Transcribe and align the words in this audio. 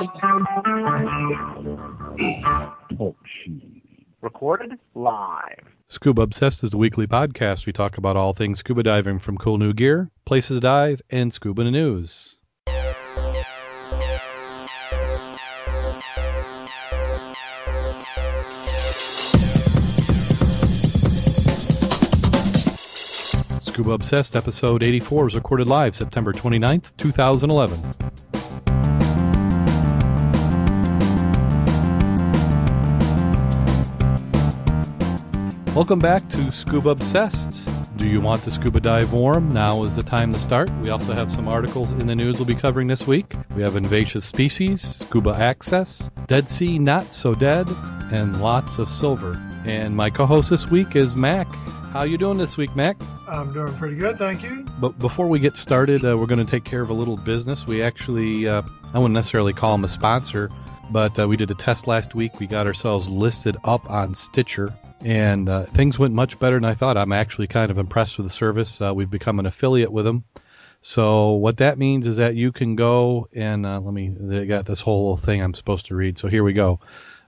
Oh, 0.00 0.06
talk 3.34 3.82
Recorded 4.20 4.74
live. 4.94 5.74
Scuba 5.88 6.22
Obsessed 6.22 6.62
is 6.62 6.70
the 6.70 6.76
weekly 6.76 7.08
podcast. 7.08 7.66
We 7.66 7.72
talk 7.72 7.98
about 7.98 8.16
all 8.16 8.32
things 8.32 8.60
scuba 8.60 8.84
diving 8.84 9.18
from 9.18 9.38
cool 9.38 9.58
new 9.58 9.72
gear, 9.72 10.08
places 10.24 10.58
to 10.58 10.60
dive, 10.60 11.02
and 11.10 11.32
scuba 11.32 11.64
news. 11.72 12.38
Scuba 23.60 23.90
Obsessed 23.90 24.36
episode 24.36 24.84
84 24.84 25.24
was 25.24 25.34
recorded 25.34 25.66
live 25.66 25.96
September 25.96 26.32
29th, 26.32 26.96
2011. 26.98 27.80
Welcome 35.78 36.00
back 36.00 36.28
to 36.30 36.50
Scuba 36.50 36.90
Obsessed. 36.90 37.64
Do 37.98 38.08
you 38.08 38.20
want 38.20 38.42
to 38.42 38.50
scuba 38.50 38.80
dive 38.80 39.12
warm? 39.12 39.48
Now 39.48 39.84
is 39.84 39.94
the 39.94 40.02
time 40.02 40.32
to 40.32 40.38
start. 40.40 40.68
We 40.82 40.90
also 40.90 41.12
have 41.12 41.30
some 41.30 41.46
articles 41.46 41.92
in 41.92 42.08
the 42.08 42.16
news 42.16 42.36
we'll 42.36 42.46
be 42.46 42.56
covering 42.56 42.88
this 42.88 43.06
week. 43.06 43.32
We 43.54 43.62
have 43.62 43.76
invasive 43.76 44.24
species, 44.24 44.82
scuba 44.82 45.36
access, 45.38 46.10
Dead 46.26 46.48
Sea 46.48 46.80
not 46.80 47.12
so 47.12 47.32
dead, 47.32 47.68
and 48.10 48.42
lots 48.42 48.78
of 48.78 48.88
silver. 48.88 49.40
And 49.66 49.94
my 49.94 50.10
co-host 50.10 50.50
this 50.50 50.68
week 50.68 50.96
is 50.96 51.14
Mac. 51.14 51.48
How 51.92 52.02
you 52.02 52.18
doing 52.18 52.38
this 52.38 52.56
week, 52.56 52.74
Mac? 52.74 53.00
I'm 53.28 53.52
doing 53.52 53.72
pretty 53.74 53.94
good, 53.94 54.18
thank 54.18 54.42
you. 54.42 54.64
But 54.80 54.98
before 54.98 55.28
we 55.28 55.38
get 55.38 55.56
started, 55.56 56.04
uh, 56.04 56.16
we're 56.18 56.26
going 56.26 56.44
to 56.44 56.50
take 56.50 56.64
care 56.64 56.80
of 56.80 56.90
a 56.90 56.94
little 56.94 57.16
business. 57.16 57.68
We 57.68 57.84
actually, 57.84 58.48
uh, 58.48 58.62
I 58.92 58.98
wouldn't 58.98 59.14
necessarily 59.14 59.52
call 59.52 59.76
them 59.76 59.84
a 59.84 59.88
sponsor, 59.88 60.50
but 60.90 61.18
uh, 61.18 61.26
we 61.28 61.36
did 61.36 61.50
a 61.50 61.54
test 61.54 61.86
last 61.86 62.14
week. 62.14 62.38
We 62.40 62.46
got 62.46 62.66
ourselves 62.66 63.08
listed 63.08 63.56
up 63.64 63.88
on 63.90 64.14
Stitcher, 64.14 64.74
and 65.04 65.48
uh, 65.48 65.64
things 65.64 65.98
went 65.98 66.14
much 66.14 66.38
better 66.38 66.56
than 66.56 66.64
I 66.64 66.74
thought. 66.74 66.96
I'm 66.96 67.12
actually 67.12 67.46
kind 67.46 67.70
of 67.70 67.78
impressed 67.78 68.18
with 68.18 68.26
the 68.26 68.32
service. 68.32 68.80
Uh, 68.80 68.92
we've 68.94 69.10
become 69.10 69.38
an 69.38 69.46
affiliate 69.46 69.92
with 69.92 70.04
them. 70.04 70.24
So 70.80 71.32
what 71.32 71.58
that 71.58 71.78
means 71.78 72.06
is 72.06 72.16
that 72.16 72.36
you 72.36 72.52
can 72.52 72.76
go 72.76 73.28
and 73.32 73.66
uh, 73.66 73.80
let 73.80 73.92
me. 73.92 74.08
They 74.16 74.46
got 74.46 74.66
this 74.66 74.80
whole 74.80 75.16
thing 75.16 75.42
I'm 75.42 75.54
supposed 75.54 75.86
to 75.86 75.94
read. 75.94 76.18
So 76.18 76.28
here 76.28 76.44
we 76.44 76.52
go. 76.52 76.80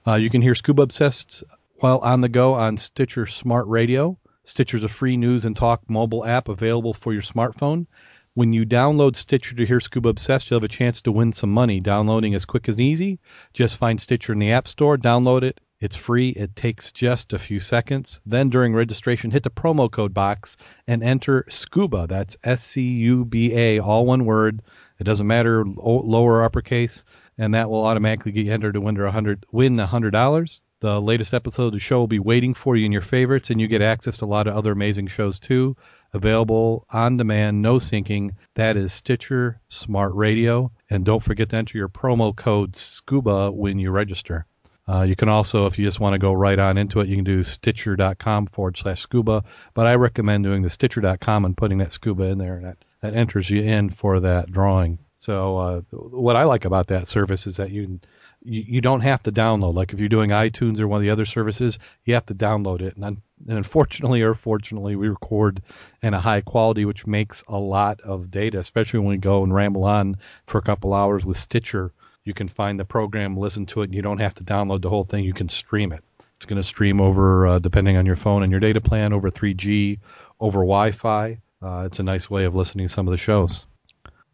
you 0.07 0.31
can 0.31 0.43
hear 0.43 0.55
Scuba 0.55 0.83
Obsessed 0.83 1.45
while 1.77 1.99
on 1.99 2.21
the 2.21 2.29
go 2.29 2.55
on 2.55 2.77
Stitcher 2.77 3.27
Smart 3.27 3.67
Radio. 3.67 4.19
Stitcher's 4.45 4.85
a 4.85 4.89
free 4.89 5.17
news 5.17 5.45
and 5.45 5.57
talk 5.57 5.89
mobile 5.89 6.25
app 6.25 6.49
available 6.49 6.95
for 6.95 7.13
your 7.13 7.23
smartphone. 7.23 7.87
When 8.35 8.53
you 8.53 8.65
download 8.65 9.17
Stitcher 9.17 9.57
to 9.57 9.67
hear 9.67 9.81
Scuba 9.81 10.11
Obsessed, 10.11 10.51
you'll 10.51 10.61
have 10.61 10.65
a 10.65 10.69
chance 10.69 11.03
to 11.03 11.11
win 11.11 11.33
some 11.33 11.51
money. 11.51 11.81
Downloading 11.81 12.33
is 12.35 12.45
quick 12.45 12.69
and 12.69 12.81
easy. 12.81 13.19
Just 13.53 13.77
find 13.77 14.01
Stitcher 14.01 14.33
in 14.33 14.39
the 14.39 14.53
App 14.53 14.69
Store, 14.69 14.97
download 14.97 15.43
it. 15.43 15.61
It's 15.81 15.97
free. 15.97 16.29
It 16.29 16.55
takes 16.55 16.93
just 16.93 17.33
a 17.33 17.41
few 17.41 17.59
seconds. 17.59 18.21
Then 18.25 18.49
during 18.49 18.73
registration, 18.73 19.33
hit 19.33 19.43
the 19.43 19.51
promo 19.51 19.91
code 19.91 20.15
box 20.15 20.57
and 20.87 21.03
enter 21.03 21.45
SCUBA. 21.51 22.07
That's 22.07 22.37
S 22.45 22.63
C 22.63 22.83
U 22.83 23.25
B 23.25 23.53
A, 23.53 23.81
all 23.81 24.07
one 24.07 24.25
word. 24.27 24.63
It 25.01 25.05
doesn't 25.05 25.27
matter 25.27 25.65
lower 25.67 26.35
or 26.35 26.45
uppercase, 26.45 27.03
and 27.37 27.55
that 27.55 27.69
will 27.69 27.85
automatically 27.85 28.31
get 28.31 28.47
you 28.47 28.53
entered 28.53 28.75
to 28.75 28.81
win 28.81 29.01
a 29.01 29.11
hundred 29.11 29.45
win 29.51 29.81
a 29.81 29.87
hundred 29.87 30.11
dollars. 30.11 30.63
The 30.81 31.01
latest 31.01 31.35
episode 31.35 31.67
of 31.67 31.73
the 31.73 31.81
show 31.81 31.99
will 31.99 32.07
be 32.07 32.19
waiting 32.19 32.55
for 32.55 32.77
you 32.77 32.87
in 32.87 32.93
your 32.93 33.03
favorites, 33.03 33.51
and 33.51 33.61
you 33.61 33.67
get 33.67 33.83
access 33.83 34.19
to 34.19 34.25
a 34.25 34.27
lot 34.27 34.47
of 34.47 34.57
other 34.57 34.73
amazing 34.73 35.09
shows 35.09 35.39
too. 35.39 35.77
Available 36.13 36.87
on 36.91 37.17
demand, 37.17 37.63
no 37.63 37.77
syncing. 37.77 38.33
That 38.55 38.77
is 38.77 38.93
Stitcher 38.93 39.61
Smart 39.69 40.15
Radio. 40.15 40.73
And 40.89 41.05
don't 41.05 41.23
forget 41.23 41.51
to 41.51 41.57
enter 41.57 41.79
your 41.79 41.89
promo 41.89 42.35
code 42.35 42.73
SCUBA 42.73 43.55
when 43.55 43.79
you 43.79 43.91
register. 43.91 44.47
Uh, 44.89 45.03
you 45.03 45.15
can 45.15 45.29
also, 45.29 45.67
if 45.67 45.79
you 45.79 45.87
just 45.87 46.01
want 46.01 46.15
to 46.15 46.19
go 46.19 46.33
right 46.33 46.59
on 46.59 46.77
into 46.77 46.99
it, 46.99 47.09
you 47.09 47.15
can 47.15 47.25
do 47.25 47.45
stitcher.com 47.45 48.47
forward 48.47 48.77
slash 48.77 49.01
scuba. 49.01 49.45
But 49.73 49.87
I 49.87 49.95
recommend 49.95 50.43
doing 50.43 50.63
the 50.63 50.71
stitcher.com 50.71 51.45
and 51.45 51.57
putting 51.57 51.79
that 51.79 51.93
scuba 51.93 52.25
in 52.25 52.39
there, 52.39 52.57
and 52.57 52.67
that, 52.67 52.79
that 53.01 53.15
enters 53.15 53.49
you 53.49 53.63
in 53.63 53.91
for 53.91 54.19
that 54.21 54.51
drawing. 54.51 54.99
So, 55.17 55.59
uh, 55.59 55.81
what 55.93 56.35
I 56.35 56.45
like 56.45 56.65
about 56.65 56.89
that 56.89 57.07
service 57.07 57.47
is 57.47 57.59
that 57.59 57.71
you 57.71 57.85
can 57.85 58.01
you, 58.43 58.65
you 58.67 58.81
don't 58.81 59.01
have 59.01 59.23
to 59.25 59.33
download. 59.33 59.75
Like 59.75 59.93
if 59.93 60.01
you're 60.01 60.09
doing 60.09 60.31
iTunes 60.31 60.81
or 60.81 60.89
one 60.89 60.99
of 60.99 61.03
the 61.03 61.11
other 61.11 61.25
services, 61.25 61.79
you 62.05 62.15
have 62.15 62.27
to 62.27 62.35
download 62.35 62.81
it. 62.81 62.97
And, 62.97 63.05
and 63.05 63.23
unfortunately 63.59 64.23
or 64.23 64.35
fortunately, 64.35 64.97
we 64.97 65.09
record 65.09 65.63
in 66.03 66.15
a 66.15 66.21
high 66.21 66.41
quality, 66.41 66.85
which 66.85 67.07
makes 67.07 67.45
a 67.49 67.59
lot 67.59 68.01
of 68.01 68.31
data, 68.31 68.59
especially 68.59 69.01
when 69.01 69.09
we 69.09 69.17
go 69.19 69.43
and 69.45 69.55
ramble 69.55 69.85
on 69.85 70.17
for 70.47 70.59
a 70.59 70.63
couple 70.63 70.95
hours 70.95 71.25
with 71.25 71.37
Stitcher. 71.37 71.93
You 72.25 72.35
can 72.35 72.49
find 72.49 72.79
the 72.79 72.85
program, 72.85 73.37
listen 73.37 73.67
to 73.67 73.81
it, 73.81 73.85
and 73.85 73.95
you 73.95 74.03
don't 74.03 74.21
have 74.21 74.35
to 74.35 74.45
download 74.45 74.83
the 74.83 74.91
whole 74.91 75.05
thing. 75.05 75.25
You 75.25 75.33
can 75.33 75.49
stream 75.49 75.93
it. 75.93 76.05
It's 76.37 76.47
going 76.47 76.61
to 76.61 76.67
stream 76.67 77.01
over, 77.01 77.47
uh, 77.47 77.59
depending 77.59 77.97
on 77.97 78.07
your 78.07 78.17
phone 78.17 78.43
and 78.43 78.51
your 78.51 78.61
data 78.61 78.81
plan, 78.81 79.13
over 79.13 79.31
3G, 79.31 79.99
over 80.39 80.61
Wi-Fi. 80.61 81.39
Uh, 81.63 81.83
it's 81.87 81.99
a 81.99 82.03
nice 82.03 82.31
way 82.31 82.45
of 82.45 82.55
listening 82.55 82.89
to 82.89 82.93
some 82.93 83.07
of 83.07 83.13
the 83.13 83.19
shows. 83.19 83.67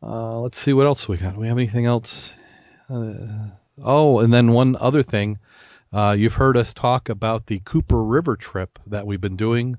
Uh, 0.03 0.38
let's 0.38 0.59
see 0.59 0.73
what 0.73 0.87
else 0.87 1.09
we 1.09 1.17
got. 1.17 1.34
Do 1.34 1.41
we 1.41 1.49
have 1.49 1.59
anything 1.59 1.87
else? 1.87 2.33
Oh, 3.82 4.20
and 4.20 4.32
then 4.32 4.53
one 4.53 4.76
other 4.76 5.03
thing. 5.03 5.38
Uh, 5.92 6.16
you've 6.19 6.34
heard 6.34 6.56
us 6.56 6.75
talk 6.75 7.09
about 7.09 7.47
the 7.47 7.60
Cooper 7.64 8.03
River 8.03 8.37
trip 8.37 8.78
that 8.87 9.06
we've 9.06 9.20
been 9.20 9.37
doing. 9.37 9.76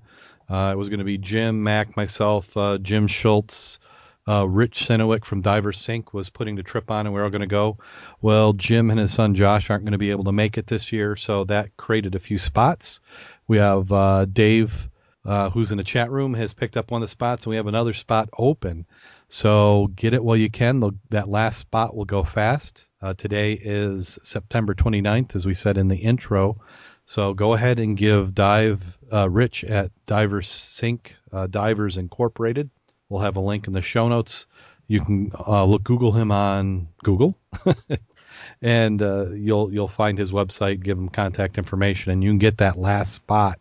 Uh, 0.49 0.71
it 0.73 0.77
was 0.77 0.89
going 0.89 0.99
to 0.99 1.05
be 1.05 1.17
Jim, 1.17 1.63
Mac, 1.63 1.97
myself, 1.97 2.55
uh, 2.55 2.77
Jim 2.77 3.07
Schultz, 3.07 3.79
uh, 4.27 4.47
Rich 4.47 4.85
Senowick 4.87 5.25
from 5.25 5.41
Divers 5.41 5.81
Inc 5.87 6.13
was 6.13 6.29
putting 6.29 6.55
the 6.55 6.63
trip 6.63 6.91
on, 6.91 7.05
and 7.05 7.13
we 7.13 7.19
were 7.19 7.25
all 7.25 7.31
going 7.31 7.41
to 7.41 7.47
go. 7.47 7.77
Well, 8.21 8.53
Jim 8.53 8.89
and 8.89 8.99
his 8.99 9.13
son 9.13 9.35
Josh 9.35 9.69
aren't 9.69 9.83
going 9.83 9.93
to 9.93 9.97
be 9.97 10.11
able 10.11 10.25
to 10.25 10.31
make 10.31 10.57
it 10.57 10.67
this 10.67 10.91
year, 10.91 11.15
so 11.15 11.45
that 11.45 11.75
created 11.77 12.15
a 12.15 12.19
few 12.19 12.37
spots. 12.37 12.99
We 13.47 13.57
have 13.57 13.91
uh, 13.91 14.25
Dave, 14.25 14.89
uh, 15.25 15.49
who's 15.49 15.71
in 15.71 15.77
the 15.77 15.83
chat 15.83 16.11
room, 16.11 16.33
has 16.33 16.53
picked 16.53 16.77
up 16.77 16.91
one 16.91 17.01
of 17.01 17.07
the 17.07 17.11
spots, 17.11 17.45
and 17.45 17.51
we 17.51 17.55
have 17.55 17.67
another 17.67 17.93
spot 17.93 18.29
open. 18.37 18.85
So 19.29 19.87
get 19.95 20.13
it 20.13 20.23
while 20.23 20.37
you 20.37 20.49
can. 20.49 20.99
That 21.09 21.29
last 21.29 21.59
spot 21.59 21.95
will 21.95 22.05
go 22.05 22.23
fast. 22.23 22.86
Uh, 22.99 23.13
today 23.13 23.53
is 23.53 24.17
September 24.23 24.73
29th, 24.73 25.35
as 25.35 25.45
we 25.45 25.53
said 25.53 25.77
in 25.77 25.87
the 25.87 25.95
intro. 25.95 26.59
So 27.05 27.35
go 27.35 27.53
ahead 27.53 27.79
and 27.79 27.95
give 27.95 28.33
Dive 28.33 28.97
uh, 29.13 29.29
Rich 29.29 29.63
at 29.63 29.91
Divers 30.07 30.49
Inc 30.81 31.11
uh, 31.31 31.45
Divers 31.45 31.97
Incorporated. 31.97 32.71
We'll 33.07 33.21
have 33.21 33.37
a 33.37 33.41
link 33.41 33.67
in 33.67 33.73
the 33.73 33.83
show 33.83 34.07
notes. 34.07 34.47
You 34.87 35.01
can 35.01 35.31
uh, 35.37 35.63
look 35.65 35.83
Google 35.83 36.11
him 36.11 36.31
on 36.31 36.87
Google, 37.03 37.37
and 38.61 39.01
uh, 39.01 39.29
you'll 39.29 39.71
you'll 39.71 39.87
find 39.87 40.17
his 40.17 40.31
website. 40.31 40.81
Give 40.81 40.97
him 40.97 41.09
contact 41.09 41.59
information, 41.59 42.11
and 42.11 42.23
you 42.23 42.31
can 42.31 42.39
get 42.39 42.57
that 42.57 42.79
last 42.79 43.13
spot. 43.13 43.59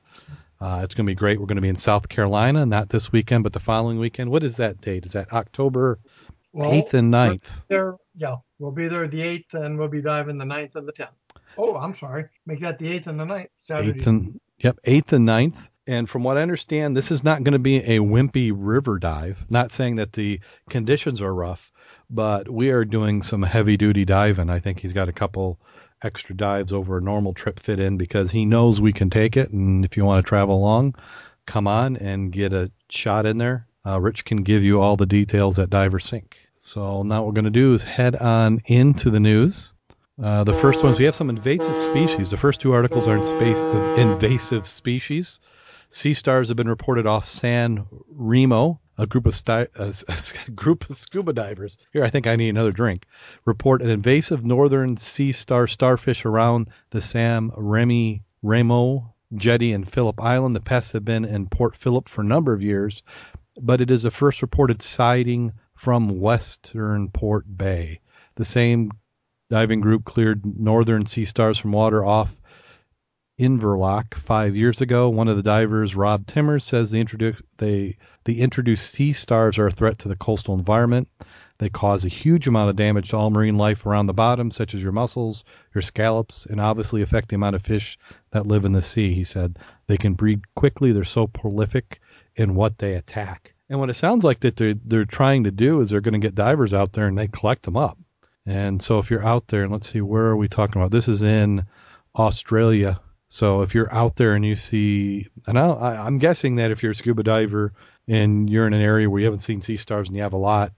Uh, 0.60 0.80
it's 0.82 0.94
going 0.94 1.04
to 1.06 1.10
be 1.10 1.14
great. 1.14 1.38
We're 1.38 1.46
going 1.46 1.56
to 1.56 1.62
be 1.62 1.68
in 1.68 1.76
South 1.76 2.08
Carolina, 2.08 2.64
not 2.64 2.88
this 2.88 3.12
weekend, 3.12 3.44
but 3.44 3.52
the 3.52 3.60
following 3.60 3.98
weekend. 3.98 4.30
What 4.30 4.44
is 4.44 4.56
that 4.56 4.80
date? 4.80 5.04
Is 5.04 5.12
that 5.12 5.32
October 5.32 5.98
well, 6.56 6.72
8th 6.72 6.94
and 6.94 7.12
9th? 7.12 7.42
There, 7.68 7.96
yeah, 8.16 8.36
we'll 8.58 8.72
be 8.72 8.88
there 8.88 9.06
the 9.06 9.20
8th 9.20 9.54
and 9.54 9.78
we'll 9.78 9.88
be 9.88 10.00
diving 10.00 10.38
the 10.38 10.44
ninth 10.44 10.74
and 10.74 10.88
the 10.88 10.92
10th. 10.92 11.08
Oh, 11.58 11.76
I'm 11.76 11.96
sorry. 11.96 12.26
Make 12.46 12.60
that 12.60 12.78
the 12.78 12.98
8th 12.98 13.06
and 13.08 13.20
the 13.20 13.24
ninth. 13.24 13.50
Saturday. 13.56 14.00
8th 14.00 14.06
and, 14.06 14.40
yep, 14.58 14.78
8th 14.86 15.12
and 15.12 15.28
9th. 15.28 15.56
And 15.88 16.08
from 16.08 16.24
what 16.24 16.36
I 16.36 16.42
understand, 16.42 16.96
this 16.96 17.12
is 17.12 17.22
not 17.22 17.44
going 17.44 17.52
to 17.52 17.60
be 17.60 17.76
a 17.76 17.98
wimpy 18.00 18.52
river 18.52 18.98
dive. 18.98 19.44
Not 19.48 19.70
saying 19.70 19.96
that 19.96 20.12
the 20.12 20.40
conditions 20.68 21.22
are 21.22 21.32
rough, 21.32 21.70
but 22.10 22.48
we 22.48 22.70
are 22.70 22.84
doing 22.84 23.22
some 23.22 23.42
heavy 23.42 23.76
duty 23.76 24.04
diving. 24.04 24.50
I 24.50 24.58
think 24.58 24.80
he's 24.80 24.92
got 24.92 25.08
a 25.08 25.12
couple 25.12 25.60
extra 26.02 26.34
dives 26.34 26.72
over 26.72 26.98
a 26.98 27.02
normal 27.02 27.34
trip 27.34 27.60
fit 27.60 27.78
in 27.78 27.98
because 27.98 28.30
he 28.30 28.46
knows 28.46 28.80
we 28.80 28.92
can 28.92 29.10
take 29.10 29.36
it. 29.36 29.50
And 29.50 29.84
if 29.84 29.96
you 29.96 30.04
want 30.04 30.24
to 30.24 30.28
travel 30.28 30.56
along, 30.56 30.96
come 31.46 31.68
on 31.68 31.96
and 31.96 32.32
get 32.32 32.52
a 32.52 32.72
shot 32.88 33.26
in 33.26 33.38
there. 33.38 33.65
Uh, 33.86 34.00
Rich 34.00 34.24
can 34.24 34.42
give 34.42 34.64
you 34.64 34.80
all 34.80 34.96
the 34.96 35.06
details 35.06 35.58
at 35.58 35.70
Divers 35.70 36.10
Inc. 36.10 36.32
So 36.56 37.04
now 37.04 37.20
what 37.20 37.26
we're 37.26 37.32
going 37.34 37.44
to 37.44 37.50
do 37.50 37.72
is 37.72 37.84
head 37.84 38.16
on 38.16 38.60
into 38.66 39.10
the 39.10 39.20
news. 39.20 39.72
Uh, 40.20 40.42
the 40.44 40.54
first 40.54 40.82
ones, 40.82 40.98
we 40.98 41.04
have 41.04 41.14
some 41.14 41.30
invasive 41.30 41.76
species. 41.76 42.30
The 42.30 42.36
first 42.36 42.60
two 42.60 42.72
articles 42.72 43.06
are 43.06 43.16
in 43.16 43.24
space, 43.24 43.60
invasive 43.98 44.66
species. 44.66 45.38
Sea 45.90 46.14
stars 46.14 46.48
have 46.48 46.56
been 46.56 46.68
reported 46.68 47.06
off 47.06 47.28
San 47.28 47.86
Remo. 48.08 48.80
A 48.98 49.06
group 49.06 49.26
of 49.26 49.34
sti- 49.34 49.68
a 49.76 50.50
group 50.54 50.88
of 50.88 50.96
scuba 50.96 51.34
divers. 51.34 51.76
Here, 51.92 52.02
I 52.02 52.10
think 52.10 52.26
I 52.26 52.34
need 52.34 52.48
another 52.48 52.72
drink. 52.72 53.06
Report 53.44 53.82
an 53.82 53.90
invasive 53.90 54.44
northern 54.44 54.96
sea 54.96 55.32
star 55.32 55.66
starfish 55.66 56.24
around 56.24 56.70
the 56.90 57.02
San 57.02 57.52
Remi 57.54 58.22
Remo 58.42 59.14
jetty 59.34 59.72
in 59.72 59.84
Phillip 59.84 60.20
Island. 60.20 60.56
The 60.56 60.60
pests 60.60 60.92
have 60.92 61.04
been 61.04 61.24
in 61.24 61.46
Port 61.46 61.76
Phillip 61.76 62.08
for 62.08 62.22
a 62.22 62.24
number 62.24 62.52
of 62.52 62.62
years, 62.62 63.02
but 63.60 63.80
it 63.80 63.90
is 63.90 64.02
the 64.02 64.10
first 64.10 64.42
reported 64.42 64.82
sighting 64.82 65.52
from 65.74 66.20
Western 66.20 67.08
Port 67.10 67.44
Bay. 67.56 68.00
The 68.36 68.44
same 68.44 68.90
diving 69.50 69.80
group 69.80 70.04
cleared 70.04 70.44
northern 70.44 71.06
sea 71.06 71.24
stars 71.24 71.58
from 71.58 71.72
water 71.72 72.04
off 72.04 72.34
Inverloch 73.38 74.14
five 74.14 74.56
years 74.56 74.80
ago. 74.80 75.10
One 75.10 75.28
of 75.28 75.36
the 75.36 75.42
divers, 75.42 75.94
Rob 75.94 76.26
Timmers, 76.26 76.64
says 76.64 76.90
the, 76.90 77.02
introdu- 77.04 77.40
they, 77.58 77.98
the 78.24 78.40
introduced 78.40 78.92
sea 78.92 79.12
stars 79.12 79.58
are 79.58 79.66
a 79.66 79.70
threat 79.72 79.98
to 79.98 80.08
the 80.08 80.16
coastal 80.16 80.54
environment. 80.54 81.08
They 81.58 81.68
cause 81.68 82.04
a 82.04 82.08
huge 82.08 82.46
amount 82.48 82.70
of 82.70 82.76
damage 82.76 83.10
to 83.10 83.16
all 83.16 83.30
marine 83.30 83.56
life 83.56 83.86
around 83.86 84.06
the 84.06 84.14
bottom, 84.14 84.50
such 84.50 84.74
as 84.74 84.82
your 84.82 84.92
mussels, 84.92 85.44
your 85.74 85.82
scallops, 85.82 86.46
and 86.46 86.60
obviously 86.60 87.02
affect 87.02 87.28
the 87.28 87.36
amount 87.36 87.56
of 87.56 87.62
fish 87.62 87.98
that 88.30 88.46
live 88.46 88.64
in 88.64 88.72
the 88.72 88.82
sea. 88.82 89.14
He 89.14 89.24
said 89.24 89.58
they 89.86 89.96
can 89.96 90.14
breed 90.14 90.54
quickly. 90.54 90.92
They're 90.92 91.04
so 91.04 91.26
prolific 91.26 92.00
in 92.36 92.54
what 92.54 92.78
they 92.78 92.94
attack. 92.94 93.54
And 93.68 93.80
what 93.80 93.90
it 93.90 93.94
sounds 93.94 94.22
like 94.22 94.40
that 94.40 94.56
they're 94.56 94.74
they're 94.84 95.04
trying 95.04 95.44
to 95.44 95.50
do 95.50 95.80
is 95.80 95.90
they're 95.90 96.00
going 96.00 96.20
to 96.20 96.24
get 96.24 96.34
divers 96.34 96.72
out 96.72 96.92
there 96.92 97.06
and 97.06 97.18
they 97.18 97.26
collect 97.26 97.64
them 97.64 97.76
up. 97.76 97.98
And 98.46 98.80
so 98.80 99.00
if 99.00 99.10
you're 99.10 99.26
out 99.26 99.48
there, 99.48 99.64
and 99.64 99.72
let's 99.72 99.90
see, 99.90 100.00
where 100.00 100.26
are 100.26 100.36
we 100.36 100.46
talking 100.48 100.80
about? 100.80 100.92
This 100.92 101.08
is 101.08 101.22
in 101.22 101.66
Australia. 102.14 103.00
So 103.28 103.62
if 103.62 103.74
you're 103.74 103.92
out 103.92 104.14
there 104.14 104.34
and 104.34 104.44
you 104.44 104.54
see, 104.54 105.26
and 105.48 105.58
I, 105.58 106.04
I'm 106.06 106.18
guessing 106.18 106.56
that 106.56 106.70
if 106.70 106.82
you're 106.82 106.92
a 106.92 106.94
scuba 106.94 107.24
diver 107.24 107.72
and 108.06 108.48
you're 108.48 108.68
in 108.68 108.72
an 108.72 108.80
area 108.80 109.10
where 109.10 109.18
you 109.18 109.26
haven't 109.26 109.40
seen 109.40 109.62
sea 109.62 109.76
stars 109.76 110.08
and 110.08 110.16
you 110.16 110.22
have 110.22 110.32
a 110.32 110.38
lot, 110.38 110.72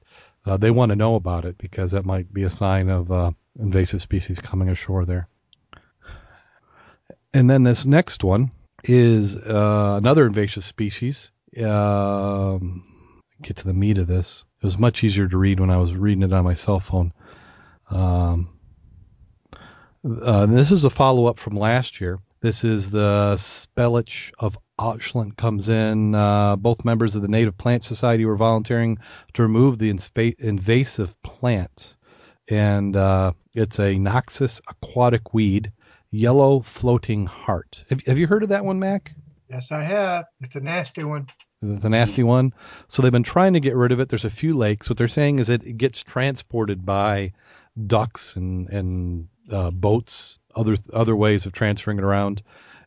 uh, 0.47 0.57
they 0.57 0.71
want 0.71 0.91
to 0.91 0.97
know 0.97 1.15
about 1.15 1.45
it 1.45 1.59
because 1.59 1.91
that 1.91 2.07
might 2.07 2.33
be 2.33 2.45
a 2.45 2.51
sign 2.51 2.89
of 2.89 3.13
uh, 3.13 3.33
invasive 3.59 4.01
species 4.01 4.39
coming 4.39 4.71
ashore 4.71 5.05
there. 5.05 5.29
And 7.35 7.51
then 7.51 7.65
this 7.65 7.85
next 7.85 8.25
one 8.25 8.51
is 8.83 9.37
uh, 9.37 9.97
another 9.99 10.27
invasive 10.27 10.65
species. 10.65 11.31
Um, 11.57 13.23
get 13.43 13.57
to 13.59 13.65
the 13.65 13.75
meat 13.75 13.99
of 13.99 14.07
this. 14.07 14.45
It 14.61 14.67
was 14.67 14.79
much 14.79 15.05
easier 15.05 15.29
to 15.29 15.39
read 15.39 15.61
when 15.61 15.71
I 15.71 15.79
was 15.79 15.95
reading 15.95 16.23
it 16.23 16.33
on 16.33 16.45
my 16.45 16.55
cell 16.55 16.81
phone. 16.81 17.13
Um, 17.91 18.51
uh, 20.05 20.47
this 20.47 20.71
is 20.71 20.85
a 20.85 20.91
follow 20.91 21.27
up 21.27 21.39
from 21.39 21.57
last 21.57 22.01
year. 22.01 22.19
This 22.41 22.63
is 22.63 22.91
the 22.91 23.35
Spellich 23.37 24.31
of 24.39 24.57
Auckland 24.79 25.37
comes 25.37 25.69
in. 25.69 26.15
Uh, 26.15 26.55
both 26.57 26.85
members 26.85 27.15
of 27.17 27.23
the 27.23 27.29
Native 27.29 27.59
Plant 27.59 27.83
Society 27.83 28.25
were 28.25 28.37
volunteering 28.37 28.99
to 29.35 29.43
remove 29.43 29.79
the 29.79 29.93
inspa- 29.93 30.39
invasive 30.39 31.21
plant, 31.23 31.97
and 32.49 32.95
uh, 32.95 33.33
it's 33.55 33.79
a 33.81 33.97
Noxus 33.97 34.61
aquatic 34.69 35.35
weed, 35.35 35.73
yellow 36.13 36.61
floating 36.61 37.27
heart. 37.27 37.85
Have, 37.91 38.03
have 38.07 38.19
you 38.19 38.29
heard 38.29 38.45
of 38.45 38.51
that 38.51 38.65
one, 38.65 38.79
Mac? 38.79 39.15
Yes, 39.51 39.73
I 39.73 39.83
have. 39.83 40.27
It's 40.41 40.57
a 40.57 40.61
nasty 40.61 41.05
one. 41.05 41.29
It's 41.63 41.85
a 41.85 41.89
nasty 41.89 42.23
one. 42.23 42.53
So 42.89 43.03
they've 43.03 43.11
been 43.11 43.23
trying 43.23 43.55
to 43.55 43.61
get 43.61 43.75
rid 43.77 43.93
of 43.93 44.01
it. 44.01 44.09
There's 44.09 44.25
a 44.25 44.31
few 44.31 44.57
lakes. 44.57 44.89
What 44.89 44.99
they're 44.99 45.09
saying 45.09 45.39
is 45.39 45.49
it 45.49 45.77
gets 45.77 46.03
transported 46.03 46.85
by 46.85 47.33
ducks 47.87 48.37
and 48.37 48.69
and 48.69 49.29
uh, 49.51 49.71
boats, 49.71 50.39
other 50.55 50.77
other 50.93 51.17
ways 51.17 51.47
of 51.47 51.53
transferring 51.53 51.99
it 51.99 52.05
around. 52.05 52.43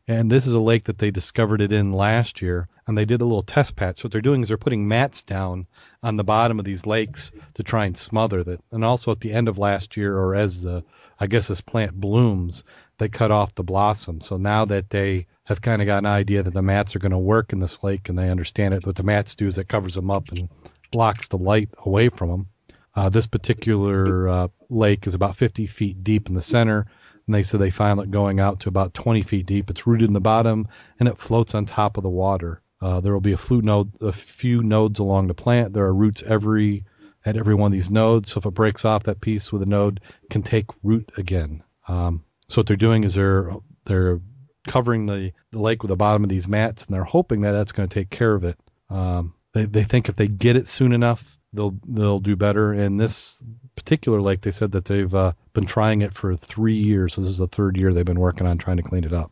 And 0.07 0.31
this 0.31 0.47
is 0.47 0.53
a 0.53 0.59
lake 0.59 0.85
that 0.85 0.97
they 0.97 1.11
discovered 1.11 1.61
it 1.61 1.71
in 1.71 1.93
last 1.93 2.41
year, 2.41 2.67
and 2.87 2.97
they 2.97 3.05
did 3.05 3.21
a 3.21 3.25
little 3.25 3.43
test 3.43 3.75
patch. 3.75 4.03
What 4.03 4.11
they're 4.11 4.21
doing 4.21 4.41
is 4.41 4.47
they're 4.47 4.57
putting 4.57 4.87
mats 4.87 5.23
down 5.23 5.67
on 6.01 6.17
the 6.17 6.23
bottom 6.23 6.59
of 6.59 6.65
these 6.65 6.85
lakes 6.85 7.31
to 7.53 7.63
try 7.63 7.85
and 7.85 7.97
smother 7.97 8.43
that. 8.43 8.61
And 8.71 8.83
also 8.83 9.11
at 9.11 9.19
the 9.19 9.31
end 9.31 9.47
of 9.47 9.57
last 9.57 9.97
year, 9.97 10.17
or 10.17 10.35
as 10.35 10.61
the 10.61 10.83
I 11.19 11.27
guess 11.27 11.47
this 11.47 11.61
plant 11.61 11.93
blooms, 11.93 12.63
they 13.01 13.09
cut 13.09 13.31
off 13.31 13.56
the 13.56 13.63
blossom. 13.63 14.21
So 14.21 14.38
now 14.38 14.65
that 14.65 14.92
they 14.92 15.25
have 15.45 15.59
kind 15.59 15.81
of 15.81 15.88
got 15.88 15.98
an 15.98 16.06
idea 16.06 16.44
that 16.44 16.53
the 16.53 16.62
mats 16.62 16.95
are 16.95 17.00
going 17.00 17.13
to 17.13 17.18
work 17.18 17.51
in 17.51 17.59
this 17.59 17.81
lake, 17.81 18.09
and 18.09 18.18
they 18.18 18.30
understand 18.30 18.75
it, 18.75 18.86
what 18.86 18.95
the 18.95 19.01
mats 19.01 19.33
do 19.33 19.48
is 19.48 19.57
it 19.57 19.68
covers 19.68 19.95
them 19.95 20.12
up 20.12 20.30
and 20.30 20.50
blocks 20.92 21.27
the 21.27 21.39
light 21.39 21.69
away 21.83 22.09
from 22.09 22.30
them. 22.30 22.48
Uh, 22.94 23.09
this 23.09 23.25
particular 23.25 24.30
uh, 24.30 24.48
lake 24.69 25.07
is 25.07 25.15
about 25.15 25.36
50 25.36 25.65
feet 25.65 26.03
deep 26.03 26.30
in 26.30 26.36
the 26.36 26.44
center, 26.44 26.86
and 27.25 27.33
they 27.33 27.42
said 27.42 27.59
they 27.59 27.71
found 27.71 28.00
it 28.01 28.12
going 28.12 28.39
out 28.39 28.59
to 28.59 28.69
about 28.69 28.94
20 28.94 29.24
feet 29.24 29.47
deep. 29.47 29.71
It's 29.71 29.88
rooted 29.88 30.07
in 30.07 30.13
the 30.13 30.19
bottom, 30.19 30.68
and 31.00 31.09
it 31.09 31.18
floats 31.18 31.56
on 31.56 31.65
top 31.65 31.97
of 31.97 32.04
the 32.04 32.09
water. 32.09 32.62
Uh, 32.80 33.01
there 33.01 33.13
will 33.13 33.19
be 33.19 33.33
a 33.33 33.39
node, 33.50 34.00
a 34.00 34.12
few 34.12 34.62
nodes 34.62 35.00
along 35.00 35.25
the 35.25 35.33
plant. 35.33 35.74
There 35.74 35.86
are 35.86 35.94
roots 35.94 36.21
every 36.21 36.86
at 37.25 37.36
every 37.36 37.56
one 37.56 37.71
of 37.71 37.74
these 37.74 37.89
nodes. 37.89 38.31
So 38.31 38.38
if 38.38 38.45
it 38.45 38.54
breaks 38.54 38.86
off, 38.86 39.04
that 39.04 39.21
piece 39.21 39.51
with 39.51 39.63
a 39.63 39.68
node 39.68 40.01
can 40.30 40.44
take 40.44 40.65
root 40.83 41.12
again. 41.18 41.63
Um, 41.88 42.24
so 42.51 42.59
what 42.59 42.68
they're 42.68 42.75
doing 42.75 43.06
is 43.06 43.13
they're 43.13 43.50
they're 43.86 44.19
covering 44.68 45.06
the, 45.06 45.31
the 45.51 45.59
lake 45.59 45.81
with 45.81 45.89
the 45.89 45.95
bottom 45.95 46.24
of 46.24 46.30
these 46.30 46.50
mats, 46.50 46.86
and 46.86 46.94
they're 46.94 47.03
hoping 47.03 47.42
that 47.42 47.53
that's 47.53 47.71
going 47.71 47.88
to 47.88 47.94
take 47.94 48.09
care 48.09 48.33
of 48.33 48.44
it. 48.44 48.59
Um, 48.89 49.33
they 49.53 49.65
they 49.65 49.86
think 49.86 50.09
if 50.09 50.18
they 50.18 50.27
get 50.27 50.57
it 50.57 50.68
soon 50.68 50.92
enough, 50.92 51.39
they'll 51.53 51.77
they'll 51.88 52.19
do 52.19 52.36
better. 52.36 52.74
And 52.74 53.00
this 53.00 53.42
particular 53.77 54.21
lake, 54.21 54.42
they 54.42 54.51
said 54.51 54.74
that 54.74 54.83
they've 54.83 55.13
uh, 55.15 55.31
been 55.53 55.65
trying 55.65 56.01
it 56.01 56.13
for 56.13 56.36
three 56.36 56.75
years. 56.75 57.13
So 57.13 57.21
this 57.21 57.31
is 57.31 57.38
the 57.38 57.48
third 57.48 57.77
year 57.77 57.94
they've 57.94 58.03
been 58.06 58.19
working 58.19 58.45
on 58.45 58.57
trying 58.57 58.77
to 58.77 58.83
clean 58.83 59.06
it 59.06 59.13
up. 59.13 59.31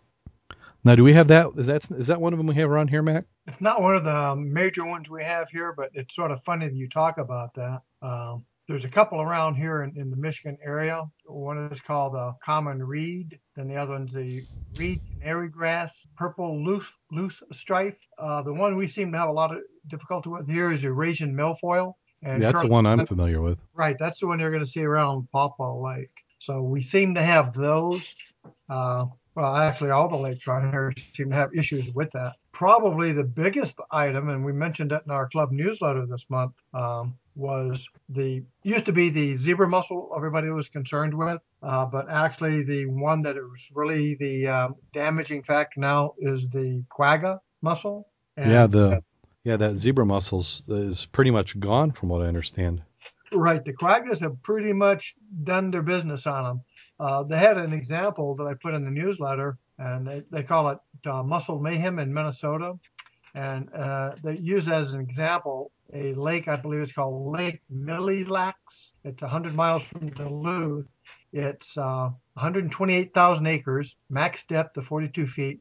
Now, 0.86 0.96
do 0.96 1.04
we 1.04 1.12
have 1.12 1.28
that? 1.28 1.48
Is 1.58 1.68
that 1.68 1.92
is 1.92 2.08
that 2.08 2.22
one 2.22 2.32
of 2.32 2.40
them 2.40 2.48
we 2.48 2.56
have 2.56 2.70
around 2.70 2.90
here, 2.90 3.02
Mac? 3.02 3.26
It's 3.48 3.60
not 3.60 3.82
one 3.82 3.96
of 3.96 4.06
the 4.06 4.36
major 4.38 4.86
ones 4.86 5.10
we 5.10 5.24
have 5.24 5.50
here, 5.50 5.74
but 5.76 5.90
it's 5.94 6.16
sort 6.16 6.32
of 6.32 6.42
funny 6.46 6.68
that 6.68 6.76
you 6.76 6.88
talk 6.88 7.18
about 7.18 7.54
that. 7.56 7.82
Um, 8.02 8.46
there's 8.70 8.86
a 8.86 8.90
couple 8.90 9.20
around 9.20 9.56
here 9.56 9.82
in, 9.82 9.98
in 9.98 10.12
the 10.12 10.16
Michigan 10.16 10.56
area. 10.64 11.04
One 11.26 11.58
is 11.58 11.82
called 11.82 12.14
the 12.14 12.36
common 12.46 12.84
reed, 12.84 13.40
then 13.56 13.68
the 13.68 13.76
other 13.76 13.94
one's 13.94 14.14
the 14.14 14.44
reed 14.78 15.02
canary 15.12 15.50
grass, 15.50 16.06
purple 16.16 16.64
loose 16.64 16.94
loose 17.12 17.42
strife. 17.52 17.98
Uh, 18.20 18.44
the 18.44 18.54
one 18.54 18.78
we 18.78 18.88
seem 18.88 19.12
to 19.12 19.18
have 19.18 19.28
a 19.28 19.32
lot 19.32 19.52
of 19.52 19.64
difficulty 19.88 20.30
with 20.30 20.48
here 20.48 20.72
is 20.72 20.84
Eurasian 20.84 21.36
milfoil. 21.36 21.94
And 22.22 22.44
that's 22.44 22.62
the 22.62 22.68
one 22.68 22.86
I'm 22.86 23.08
familiar 23.08 23.42
with. 23.42 23.58
Right, 23.74 23.96
that's 24.00 24.20
the 24.20 24.28
one 24.28 24.40
you're 24.40 24.52
going 24.52 24.64
to 24.64 24.70
see 24.70 24.84
around 24.84 25.28
Pawpaw 25.32 25.82
Lake. 25.82 26.12
So 26.38 26.62
we 26.62 26.84
seem 26.84 27.16
to 27.16 27.24
have 27.24 27.54
those. 27.54 28.14
Uh, 28.70 29.08
well, 29.34 29.56
actually, 29.56 29.90
all 29.90 30.10
the 30.10 30.18
lakes 30.18 30.48
around 30.48 30.70
here 30.72 30.94
seem 31.16 31.32
to 31.32 31.36
have 31.36 31.56
issues 31.56 31.90
with 31.96 32.12
that. 32.12 32.34
Probably 32.52 33.14
the 33.14 33.24
biggest 33.24 33.80
item, 33.90 34.30
and 34.30 34.46
we 34.46 34.52
mentioned 34.52 34.92
it 34.92 35.02
in 35.06 35.12
our 35.12 35.28
club 35.30 35.52
newsletter 35.52 36.06
this 36.06 36.26
month, 36.30 36.54
um, 36.74 37.16
was 37.40 37.88
the 38.10 38.44
used 38.64 38.86
to 38.86 38.92
be 38.92 39.10
the 39.10 39.38
zebra 39.38 39.68
mussel 39.68 40.12
everybody 40.16 40.50
was 40.50 40.68
concerned 40.68 41.14
with, 41.14 41.40
uh, 41.64 41.86
but 41.86 42.10
actually 42.10 42.64
the 42.64 42.86
one 42.86 43.22
that 43.22 43.36
was 43.36 43.66
really 43.74 44.16
the 44.16 44.48
um, 44.48 44.76
damaging 44.94 45.42
factor 45.42 45.80
now 45.80 46.14
is 46.20 46.50
the 46.50 46.84
quagga 46.90 47.40
mussel. 47.62 48.08
And 48.38 48.52
yeah, 48.52 48.68
the 48.68 49.04
yeah 49.44 49.58
that 49.58 49.78
zebra 49.78 50.06
mussel 50.06 50.40
is 50.40 51.08
pretty 51.12 51.32
much 51.32 51.60
gone 51.60 51.92
from 51.92 52.10
what 52.10 52.22
I 52.22 52.26
understand. 52.26 52.82
Right, 53.32 53.64
the 53.64 53.74
quaggas 53.74 54.22
have 54.22 54.42
pretty 54.44 54.74
much 54.74 55.16
done 55.44 55.72
their 55.72 55.84
business 55.84 56.28
on 56.28 56.44
them. 56.44 56.62
Uh, 57.00 57.24
they 57.24 57.38
had 57.38 57.58
an 57.58 57.74
example 57.74 58.36
that 58.36 58.46
I 58.46 58.54
put 58.56 58.74
in 58.74 58.84
the 58.84 58.92
newsletter, 58.92 59.58
and 59.78 60.06
they, 60.06 60.24
they 60.32 60.44
call 60.44 60.70
it 60.70 60.80
uh, 61.06 61.24
Mussel 61.24 61.62
Mayhem 61.62 62.00
in 62.00 62.14
Minnesota. 62.14 62.74
And 63.36 63.72
uh, 63.74 64.16
they 64.24 64.38
use 64.38 64.68
as 64.68 64.94
an 64.94 65.00
example 65.00 65.72
a 65.94 66.14
lake, 66.14 66.48
I 66.48 66.56
believe 66.56 66.82
it's 66.82 66.92
called 66.92 67.36
Lake 67.36 67.62
Mille 67.70 68.26
Lacs. 68.26 68.94
It's 69.04 69.22
100 69.22 69.56
miles 69.56 69.84
from 69.84 70.10
Duluth. 70.10 70.94
It's 71.34 71.78
uh, 71.78 72.10
128,000 72.34 73.48
acres, 73.48 73.96
max 74.10 74.44
depth 74.46 74.78
of 74.78 74.86
42 74.86 75.28
feet. 75.28 75.60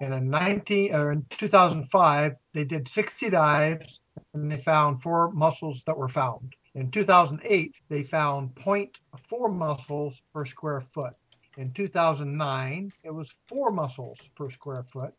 And 0.00 0.12
in 0.12 0.28
19 0.28 0.94
or 0.94 1.12
in 1.12 1.24
2005, 1.30 2.34
they 2.52 2.64
did 2.64 2.88
60 2.88 3.30
dives 3.30 4.00
and 4.32 4.50
they 4.50 4.58
found 4.58 5.02
four 5.02 5.30
mussels 5.32 5.82
that 5.86 5.96
were 5.96 6.08
found. 6.08 6.54
In 6.74 6.90
2008, 6.90 7.74
they 7.88 8.02
found 8.02 8.54
0.4 8.56 9.54
mussels 9.54 10.22
per 10.32 10.44
square 10.44 10.82
foot. 10.92 11.14
In 11.56 11.72
2009, 11.72 12.92
it 13.04 13.14
was 13.14 13.32
four 13.46 13.70
mussels 13.70 14.18
per 14.34 14.50
square 14.50 14.82
foot. 14.82 15.14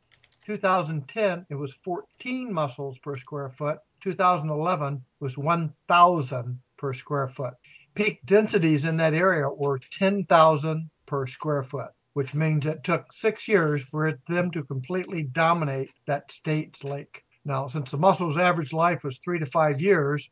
2010, 0.46 1.46
it 1.50 1.56
was 1.56 1.74
14 1.84 2.52
mussels 2.52 2.98
per 3.00 3.18
square 3.18 3.50
foot. 3.50 3.80
2011 4.06 5.04
was 5.20 5.36
1,000 5.36 6.60
per 6.78 6.94
square 6.94 7.28
foot. 7.28 7.56
Peak 7.96 8.20
densities 8.26 8.86
in 8.86 8.98
that 8.98 9.16
area 9.16 9.50
were 9.50 9.80
10,000 9.98 10.90
per 11.08 11.26
square 11.26 11.64
foot, 11.64 11.90
which 12.14 12.36
means 12.36 12.68
it 12.68 12.84
took 12.84 13.12
six 13.12 13.48
years 13.48 13.84
for 13.84 14.08
it, 14.08 14.20
them 14.28 14.52
to 14.52 14.64
completely 14.64 15.24
dominate 15.24 15.90
that 16.06 16.32
state's 16.32 16.84
lake. 16.84 17.24
Now, 17.46 17.68
since 17.68 17.90
the 17.90 17.98
mussels' 17.98 18.38
average 18.38 18.74
life 18.74 19.04
was 19.04 19.18
three 19.18 19.40
to 19.40 19.46
five 19.48 19.82
years, 19.82 20.30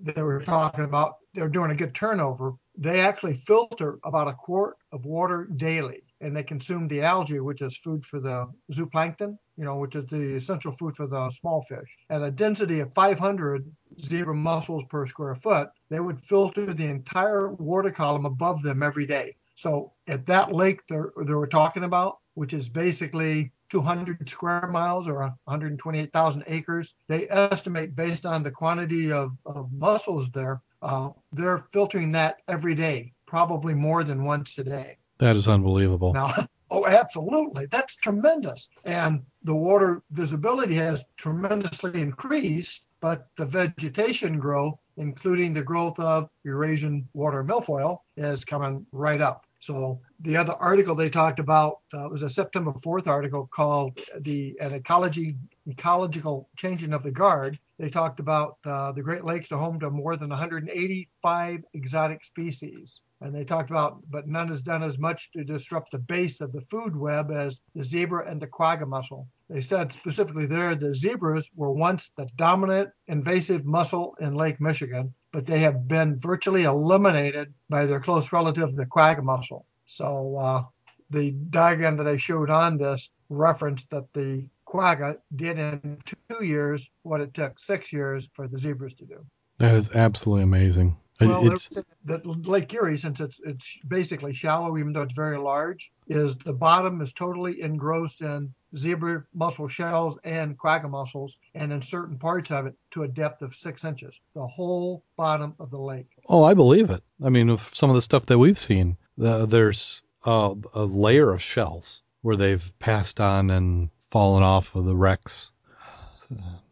they 0.00 0.22
were 0.22 0.40
talking 0.40 0.84
about 0.84 1.16
they're 1.34 1.48
doing 1.48 1.72
a 1.72 1.76
good 1.76 1.96
turnover. 1.96 2.52
They 2.78 3.00
actually 3.00 3.42
filter 3.44 3.98
about 4.04 4.28
a 4.28 4.34
quart 4.34 4.76
of 4.92 5.04
water 5.04 5.48
daily, 5.56 6.02
and 6.20 6.36
they 6.36 6.42
consume 6.42 6.88
the 6.88 7.02
algae, 7.02 7.40
which 7.40 7.62
is 7.62 7.76
food 7.76 8.04
for 8.04 8.20
the 8.20 8.46
zooplankton, 8.72 9.36
you 9.56 9.64
know, 9.64 9.76
which 9.76 9.94
is 9.94 10.06
the 10.06 10.36
essential 10.36 10.72
food 10.72 10.96
for 10.96 11.06
the 11.06 11.30
small 11.30 11.62
fish. 11.62 11.96
At 12.10 12.22
a 12.22 12.30
density 12.30 12.80
of 12.80 12.94
500 12.94 13.70
zebra 14.00 14.34
mussels 14.34 14.84
per 14.88 15.06
square 15.06 15.34
foot, 15.34 15.70
they 15.88 16.00
would 16.00 16.20
filter 16.22 16.72
the 16.72 16.86
entire 16.86 17.52
water 17.52 17.90
column 17.90 18.24
above 18.24 18.62
them 18.62 18.82
every 18.82 19.06
day. 19.06 19.36
So 19.54 19.92
at 20.06 20.26
that 20.26 20.52
lake 20.52 20.80
they 20.88 20.96
were 20.96 21.46
talking 21.46 21.84
about, 21.84 22.18
which 22.34 22.52
is 22.52 22.68
basically 22.68 23.52
200 23.70 24.28
square 24.28 24.68
miles 24.68 25.08
or 25.08 25.20
128,000 25.44 26.44
acres. 26.46 26.94
They 27.08 27.28
estimate 27.30 27.96
based 27.96 28.26
on 28.26 28.42
the 28.42 28.50
quantity 28.50 29.10
of, 29.10 29.32
of 29.44 29.72
mussels 29.72 30.30
there, 30.30 30.60
uh, 30.82 31.10
they're 31.32 31.66
filtering 31.72 32.12
that 32.12 32.36
every 32.48 32.74
day, 32.74 33.12
probably 33.26 33.74
more 33.74 34.04
than 34.04 34.24
once 34.24 34.56
a 34.58 34.64
day. 34.64 34.98
That 35.18 35.36
is 35.36 35.48
unbelievable. 35.48 36.12
Now, 36.12 36.34
oh, 36.70 36.86
absolutely. 36.86 37.66
That's 37.66 37.96
tremendous. 37.96 38.68
And 38.84 39.22
the 39.42 39.54
water 39.54 40.02
visibility 40.10 40.74
has 40.76 41.04
tremendously 41.16 42.00
increased, 42.00 42.90
but 43.00 43.28
the 43.36 43.46
vegetation 43.46 44.38
growth 44.38 44.78
including 44.96 45.52
the 45.52 45.62
growth 45.62 45.98
of 45.98 46.28
Eurasian 46.44 47.08
water 47.12 47.44
milfoil, 47.44 47.98
is 48.16 48.44
coming 48.44 48.86
right 48.92 49.20
up. 49.20 49.44
So 49.60 50.00
the 50.20 50.36
other 50.36 50.52
article 50.52 50.94
they 50.94 51.08
talked 51.08 51.38
about 51.38 51.80
uh, 51.92 52.08
was 52.10 52.22
a 52.22 52.30
September 52.30 52.72
4th 52.72 53.06
article 53.06 53.48
called 53.52 53.98
the 54.20 54.56
an 54.60 54.72
ecology 54.74 55.36
ecological 55.68 56.48
changing 56.56 56.92
of 56.92 57.02
the 57.02 57.10
guard. 57.10 57.58
They 57.78 57.90
talked 57.90 58.20
about 58.20 58.58
uh, 58.64 58.92
the 58.92 59.02
Great 59.02 59.24
Lakes 59.24 59.50
are 59.52 59.58
home 59.58 59.80
to 59.80 59.90
more 59.90 60.16
than 60.16 60.30
185 60.30 61.64
exotic 61.74 62.24
species. 62.24 63.00
And 63.20 63.34
they 63.34 63.44
talked 63.44 63.70
about, 63.70 63.98
but 64.10 64.28
none 64.28 64.48
has 64.48 64.62
done 64.62 64.82
as 64.82 64.98
much 64.98 65.30
to 65.32 65.42
disrupt 65.42 65.90
the 65.90 65.98
base 65.98 66.40
of 66.40 66.52
the 66.52 66.60
food 66.62 66.94
web 66.94 67.30
as 67.30 67.60
the 67.74 67.82
zebra 67.82 68.30
and 68.30 68.40
the 68.40 68.46
quagga 68.46 68.84
mussel. 68.84 69.26
They 69.48 69.62
said 69.62 69.92
specifically 69.92 70.46
there 70.46 70.74
the 70.74 70.94
zebras 70.94 71.50
were 71.56 71.72
once 71.72 72.10
the 72.16 72.28
dominant 72.36 72.90
invasive 73.06 73.64
mussel 73.64 74.16
in 74.20 74.34
Lake 74.34 74.60
Michigan, 74.60 75.14
but 75.32 75.46
they 75.46 75.60
have 75.60 75.88
been 75.88 76.18
virtually 76.18 76.64
eliminated 76.64 77.54
by 77.70 77.86
their 77.86 78.00
close 78.00 78.32
relative, 78.32 78.74
the 78.74 78.86
quagga 78.86 79.22
mussel. 79.22 79.64
So 79.86 80.36
uh, 80.36 80.64
the 81.10 81.30
diagram 81.30 81.96
that 81.96 82.08
I 82.08 82.16
showed 82.16 82.50
on 82.50 82.76
this 82.76 83.10
referenced 83.30 83.88
that 83.90 84.12
the 84.12 84.46
quagga 84.66 85.16
did 85.34 85.58
in 85.58 85.98
two 86.04 86.44
years 86.44 86.90
what 87.02 87.20
it 87.20 87.32
took 87.32 87.58
six 87.58 87.92
years 87.92 88.28
for 88.34 88.46
the 88.48 88.58
zebras 88.58 88.94
to 88.94 89.06
do. 89.06 89.24
That 89.58 89.74
is 89.74 89.90
absolutely 89.94 90.42
amazing. 90.42 90.96
Well, 91.20 91.50
it's, 91.50 91.70
that 92.04 92.26
Lake 92.26 92.72
Erie, 92.74 92.98
since 92.98 93.20
it's 93.20 93.40
it's 93.44 93.78
basically 93.88 94.32
shallow, 94.32 94.76
even 94.76 94.92
though 94.92 95.02
it's 95.02 95.14
very 95.14 95.38
large, 95.38 95.90
is 96.08 96.36
the 96.36 96.52
bottom 96.52 97.00
is 97.00 97.12
totally 97.12 97.62
engrossed 97.62 98.20
in 98.20 98.52
zebra 98.76 99.24
mussel 99.34 99.68
shells 99.68 100.18
and 100.24 100.58
quagga 100.58 100.88
mussels, 100.88 101.38
and 101.54 101.72
in 101.72 101.80
certain 101.80 102.18
parts 102.18 102.50
of 102.50 102.66
it 102.66 102.74
to 102.90 103.04
a 103.04 103.08
depth 103.08 103.42
of 103.42 103.54
six 103.54 103.84
inches. 103.84 104.18
The 104.34 104.46
whole 104.46 105.04
bottom 105.16 105.54
of 105.58 105.70
the 105.70 105.78
lake. 105.78 106.08
Oh, 106.28 106.44
I 106.44 106.54
believe 106.54 106.90
it. 106.90 107.02
I 107.24 107.30
mean, 107.30 107.56
some 107.72 107.88
of 107.88 107.96
the 107.96 108.02
stuff 108.02 108.26
that 108.26 108.38
we've 108.38 108.58
seen, 108.58 108.98
the, 109.16 109.46
there's 109.46 110.02
a 110.24 110.54
layer 110.74 111.32
of 111.32 111.40
shells 111.40 112.02
where 112.22 112.36
they've 112.36 112.72
passed 112.78 113.20
on 113.20 113.50
and 113.50 113.90
fallen 114.10 114.42
off 114.42 114.74
of 114.74 114.84
the 114.84 114.96
wrecks 114.96 115.52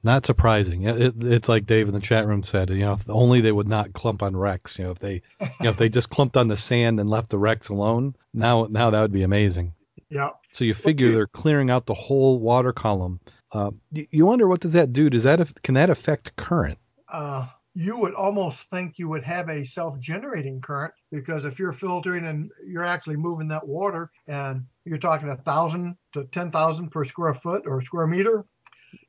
not 0.03 0.27
surprising. 0.27 0.83
It, 0.85 1.15
it's 1.21 1.49
like 1.49 1.67
Dave 1.67 1.89
in 1.89 1.95
the 1.95 2.01
chat 2.01 2.27
room 2.27 2.43
said. 2.43 2.71
You 2.71 2.81
know, 2.81 2.93
if 2.95 3.09
only 3.09 3.41
they 3.41 3.53
would 3.53 3.69
not 3.69 3.93
clump 3.93 4.23
on 4.23 4.37
wrecks. 4.37 4.79
You 4.79 4.85
know, 4.85 4.91
if 4.91 4.99
they, 4.99 5.23
you 5.41 5.49
know, 5.61 5.71
if 5.71 5.77
they 5.77 5.89
just 5.89 6.11
clumped 6.11 6.37
on 6.37 6.49
the 6.49 6.57
sand 6.57 7.01
and 7.01 7.09
left 7.09 7.31
the 7.31 7.39
wrecks 7.39 7.69
alone, 7.69 8.17
now, 8.33 8.67
now 8.69 8.91
that 8.91 9.01
would 9.01 9.13
be 9.13 9.23
amazing. 9.23 9.75
Yeah. 10.09 10.31
So 10.53 10.65
you 10.65 10.75
figure 10.75 11.13
they're 11.13 11.27
clearing 11.27 11.71
out 11.71 11.87
the 11.87 11.95
whole 11.95 12.39
water 12.39 12.73
column. 12.73 13.21
Uh, 13.51 13.71
you 13.93 14.27
wonder 14.27 14.49
what 14.49 14.61
does 14.61 14.73
that 14.73 14.93
do? 14.93 15.09
Does 15.09 15.23
that 15.23 15.63
can 15.63 15.75
that 15.75 15.91
affect 15.91 16.35
current? 16.37 16.79
Uh, 17.09 17.47
you 17.75 17.99
would 17.99 18.15
almost 18.15 18.59
think 18.71 18.99
you 18.99 19.09
would 19.09 19.25
have 19.25 19.49
a 19.49 19.65
self-generating 19.65 20.61
current 20.61 20.95
because 21.11 21.45
if 21.45 21.59
you're 21.59 21.73
filtering 21.73 22.25
and 22.27 22.51
you're 22.65 22.85
actually 22.85 23.17
moving 23.17 23.49
that 23.49 23.67
water 23.67 24.11
and 24.29 24.65
you're 24.85 24.99
talking 24.99 25.29
a 25.29 25.37
thousand 25.37 25.97
to 26.13 26.25
ten 26.27 26.51
thousand 26.51 26.91
per 26.91 27.05
square 27.05 27.35
foot 27.35 27.65
or 27.67 27.81
square 27.81 28.07
meter, 28.07 28.45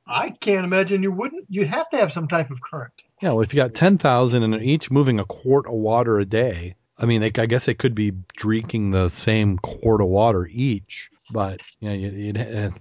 I 0.08 0.30
can't 0.30 0.65
imagine 0.65 1.04
you 1.04 1.12
wouldn't. 1.12 1.46
You'd 1.50 1.68
have 1.68 1.89
to 1.89 1.98
have 1.98 2.13
some 2.13 2.27
type 2.27 2.51
of 2.51 2.62
current. 2.62 2.94
Yeah, 3.22 3.32
well, 3.32 3.42
if 3.42 3.54
you 3.54 3.58
got 3.58 3.74
ten 3.74 3.98
thousand 3.98 4.44
and 4.44 4.62
each 4.62 4.92
moving 4.92 5.20
a 5.20 5.25
quart 5.25 5.68
of 5.68 5.74
water 5.74 6.20
a 6.20 6.25
day, 6.25 6.75
I 6.98 7.06
mean, 7.06 7.22
they, 7.22 7.32
I 7.38 7.46
guess 7.46 7.65
they 7.65 7.74
could 7.74 7.96
be 7.96 8.12
drinking 8.36 8.92
the 8.92 9.10
same 9.10 9.58
quart 9.58 10.01
of 10.01 10.08
water 10.08 10.48
each, 10.50 11.10
but 11.32 11.62
you 11.80 11.89
know, 11.89 11.96
you'd, 11.96 12.38
uh, 12.38 12.72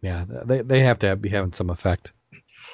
yeah, 0.00 0.24
they 0.28 0.62
they 0.62 0.80
have 0.80 0.98
to 1.00 1.08
have, 1.08 1.22
be 1.22 1.28
having 1.28 1.52
some 1.52 1.70
effect. 1.70 2.12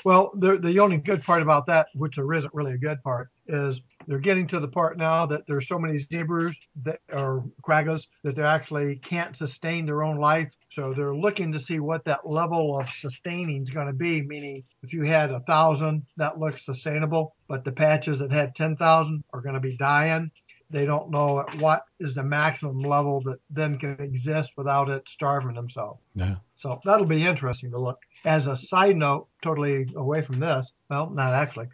Well, 0.04 0.30
the 0.34 0.58
the 0.58 0.78
only 0.80 0.98
good 0.98 1.22
part 1.22 1.42
about 1.42 1.66
that, 1.66 1.88
which 1.94 2.16
there 2.16 2.32
isn't 2.32 2.54
really 2.54 2.72
a 2.72 2.78
good 2.78 3.02
part, 3.02 3.30
is 3.48 3.80
they're 4.06 4.18
getting 4.18 4.46
to 4.48 4.60
the 4.60 4.68
part 4.68 4.96
now 4.98 5.26
that 5.26 5.46
there's 5.46 5.68
so 5.68 5.78
many 5.78 5.98
zebras 5.98 6.56
that 6.84 7.00
are 7.12 7.42
quaggas 7.62 8.06
that 8.22 8.36
they 8.36 8.42
actually 8.42 8.96
can't 8.96 9.36
sustain 9.36 9.86
their 9.86 10.02
own 10.02 10.18
life. 10.18 10.52
So 10.70 10.92
they're 10.92 11.16
looking 11.16 11.52
to 11.52 11.60
see 11.60 11.80
what 11.80 12.04
that 12.04 12.28
level 12.28 12.78
of 12.78 12.88
sustaining 12.90 13.62
is 13.62 13.70
going 13.70 13.86
to 13.86 13.92
be. 13.92 14.22
Meaning, 14.22 14.64
if 14.82 14.92
you 14.92 15.02
had 15.02 15.30
a 15.30 15.40
thousand, 15.40 16.06
that 16.16 16.38
looks 16.38 16.64
sustainable, 16.64 17.34
but 17.48 17.64
the 17.64 17.72
patches 17.72 18.18
that 18.20 18.32
had 18.32 18.54
ten 18.54 18.76
thousand 18.76 19.24
are 19.32 19.40
going 19.40 19.54
to 19.54 19.60
be 19.60 19.76
dying. 19.76 20.30
They 20.68 20.84
don't 20.84 21.10
know 21.10 21.44
what 21.60 21.84
is 22.00 22.14
the 22.14 22.24
maximum 22.24 22.80
level 22.80 23.20
that 23.22 23.38
then 23.50 23.78
can 23.78 24.00
exist 24.00 24.52
without 24.56 24.90
it 24.90 25.08
starving 25.08 25.54
themselves. 25.54 26.00
Yeah. 26.14 26.36
So 26.56 26.80
that'll 26.84 27.06
be 27.06 27.24
interesting 27.24 27.70
to 27.70 27.78
look. 27.78 28.00
As 28.24 28.48
a 28.48 28.56
side 28.56 28.96
note, 28.96 29.28
totally 29.42 29.86
away 29.94 30.22
from 30.22 30.40
this, 30.40 30.72
well, 30.90 31.08
not 31.10 31.34
actually, 31.34 31.68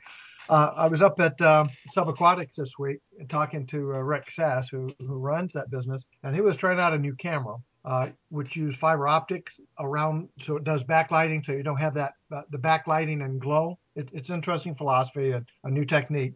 uh, 0.53 0.75
I 0.77 0.87
was 0.87 1.01
up 1.01 1.19
at 1.19 1.41
uh, 1.41 1.67
Subaquatics 1.97 2.57
this 2.57 2.79
week 2.79 2.99
talking 3.31 3.67
to 3.69 3.95
uh, 3.95 3.99
Rick 4.01 4.31
Sass, 4.31 4.69
who, 4.69 4.93
who 4.99 5.17
runs 5.17 5.55
that 5.55 5.71
business, 5.71 6.05
and 6.23 6.35
he 6.35 6.43
was 6.43 6.59
trying 6.59 6.79
out 6.79 6.93
a 6.93 6.99
new 6.99 7.15
camera, 7.15 7.57
uh, 7.87 8.09
which 8.29 8.55
uses 8.55 8.79
fiber 8.79 9.09
optics 9.09 9.59
around, 9.81 10.29
so 10.43 10.57
it 10.57 10.65
does 10.65 10.85
backlighting, 10.85 11.43
so 11.43 11.53
you 11.53 11.63
don't 11.63 11.79
have 11.79 11.95
that 11.95 12.13
uh, 12.31 12.43
the 12.51 12.59
backlighting 12.59 13.25
and 13.25 13.41
glow. 13.41 13.79
It, 13.97 14.11
it's 14.13 14.29
interesting 14.29 14.75
philosophy 14.75 15.31
and 15.31 15.47
a 15.65 15.71
new 15.71 15.87
technique. 15.87 16.35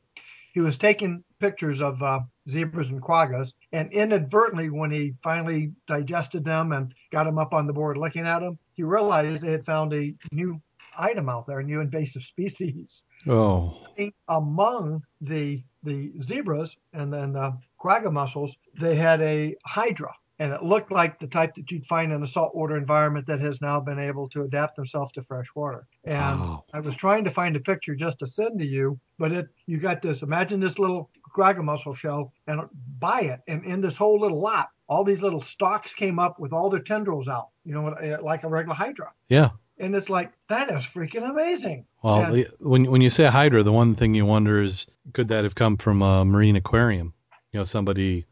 He 0.55 0.61
was 0.61 0.79
taking 0.79 1.23
pictures 1.39 1.83
of 1.83 2.03
uh, 2.03 2.21
zebras 2.49 2.89
and 2.89 3.03
quaggas, 3.03 3.53
and 3.73 3.93
inadvertently, 3.93 4.71
when 4.71 4.91
he 4.91 5.13
finally 5.23 5.73
digested 5.87 6.43
them 6.43 6.73
and 6.73 6.95
got 7.13 7.25
them 7.25 7.39
up 7.39 7.53
on 7.53 7.67
the 7.67 7.75
board 7.75 7.99
looking 7.99 8.27
at 8.27 8.39
them, 8.39 8.59
he 8.73 8.83
realized 8.83 9.43
they 9.43 9.53
had 9.53 9.67
found 9.67 9.93
a 9.93 10.15
new 10.33 10.59
item 10.99 11.29
out 11.29 11.47
there, 11.47 11.61
a 11.61 11.65
new 11.65 11.81
invasive 11.81 12.23
species. 12.23 13.05
Oh. 13.27 13.81
Among 14.29 15.03
the 15.21 15.63
the 15.87 16.13
zebras 16.21 16.77
and 16.93 17.13
then 17.13 17.33
the 17.33 17.57
quagga 17.79 18.11
mussels, 18.11 18.57
they 18.81 18.97
had 18.97 19.23
a 19.23 19.55
hydra, 19.65 20.13
and 20.39 20.53
it 20.53 20.63
looked 20.63 20.91
like 20.91 21.19
the 21.19 21.27
type 21.29 21.55
that 21.55 21.71
you'd 21.71 21.87
find 21.87 22.13
in 22.13 22.23
a 22.23 22.27
saltwater 22.27 22.77
environment 22.77 23.27
that 23.27 23.41
has 23.41 23.61
now 23.61 23.81
been 23.81 23.99
able 23.99 24.29
to 24.31 24.43
adapt 24.43 24.77
themselves 24.77 25.13
to 25.13 25.23
fresh 25.23 25.47
water. 25.55 25.87
And 26.05 26.41
wow. 26.41 26.65
I 26.75 26.81
was 26.81 26.97
trying 26.97 27.25
to 27.25 27.31
find 27.31 27.57
a 27.57 27.61
picture 27.61 27.95
just 27.95 28.19
to 28.19 28.27
send 28.27 28.59
to 28.59 28.67
you, 28.67 28.99
but 29.19 29.33
it 29.33 29.47
you 29.67 29.79
got 29.79 30.03
this. 30.03 30.23
Imagine 30.23 30.61
this 30.61 30.79
little 30.79 31.09
quagga 31.23 31.63
mussel 31.63 31.95
shell 31.95 32.33
and 32.47 32.61
buy 32.99 33.21
it, 33.21 33.41
and 33.47 33.65
in 33.65 33.81
this 33.81 33.97
whole 33.97 34.21
little 34.21 34.41
lot, 34.41 34.69
all 34.89 35.05
these 35.05 35.23
little 35.23 35.43
stalks 35.43 35.95
came 35.95 36.19
up 36.19 36.39
with 36.39 36.53
all 36.53 36.69
their 36.69 36.81
tendrils 36.81 37.29
out, 37.29 37.49
you 37.65 37.73
know, 37.73 38.19
like 38.23 38.43
a 38.43 38.49
regular 38.49 38.75
hydra. 38.75 39.13
Yeah 39.29 39.51
and 39.79 39.95
it's 39.95 40.09
like 40.09 40.33
that 40.49 40.71
is 40.71 40.85
freaking 40.85 41.29
amazing. 41.29 41.87
Well, 42.03 42.21
and, 42.21 42.35
the, 42.35 42.49
when 42.61 42.91
when 42.91 43.01
you 43.01 43.11
say 43.11 43.25
hydra, 43.27 43.63
the 43.63 43.73
one 43.73 43.95
thing 43.95 44.15
you 44.15 44.27
wonder 44.27 44.63
is 44.63 44.87
could 45.13 45.29
that 45.29 45.45
have 45.45 45.55
come 45.55 45.77
from 45.77 46.03
a 46.03 46.25
marine 46.25 46.57
aquarium? 46.57 47.13
You 47.53 47.61
know, 47.61 47.65
somebody 47.65 48.27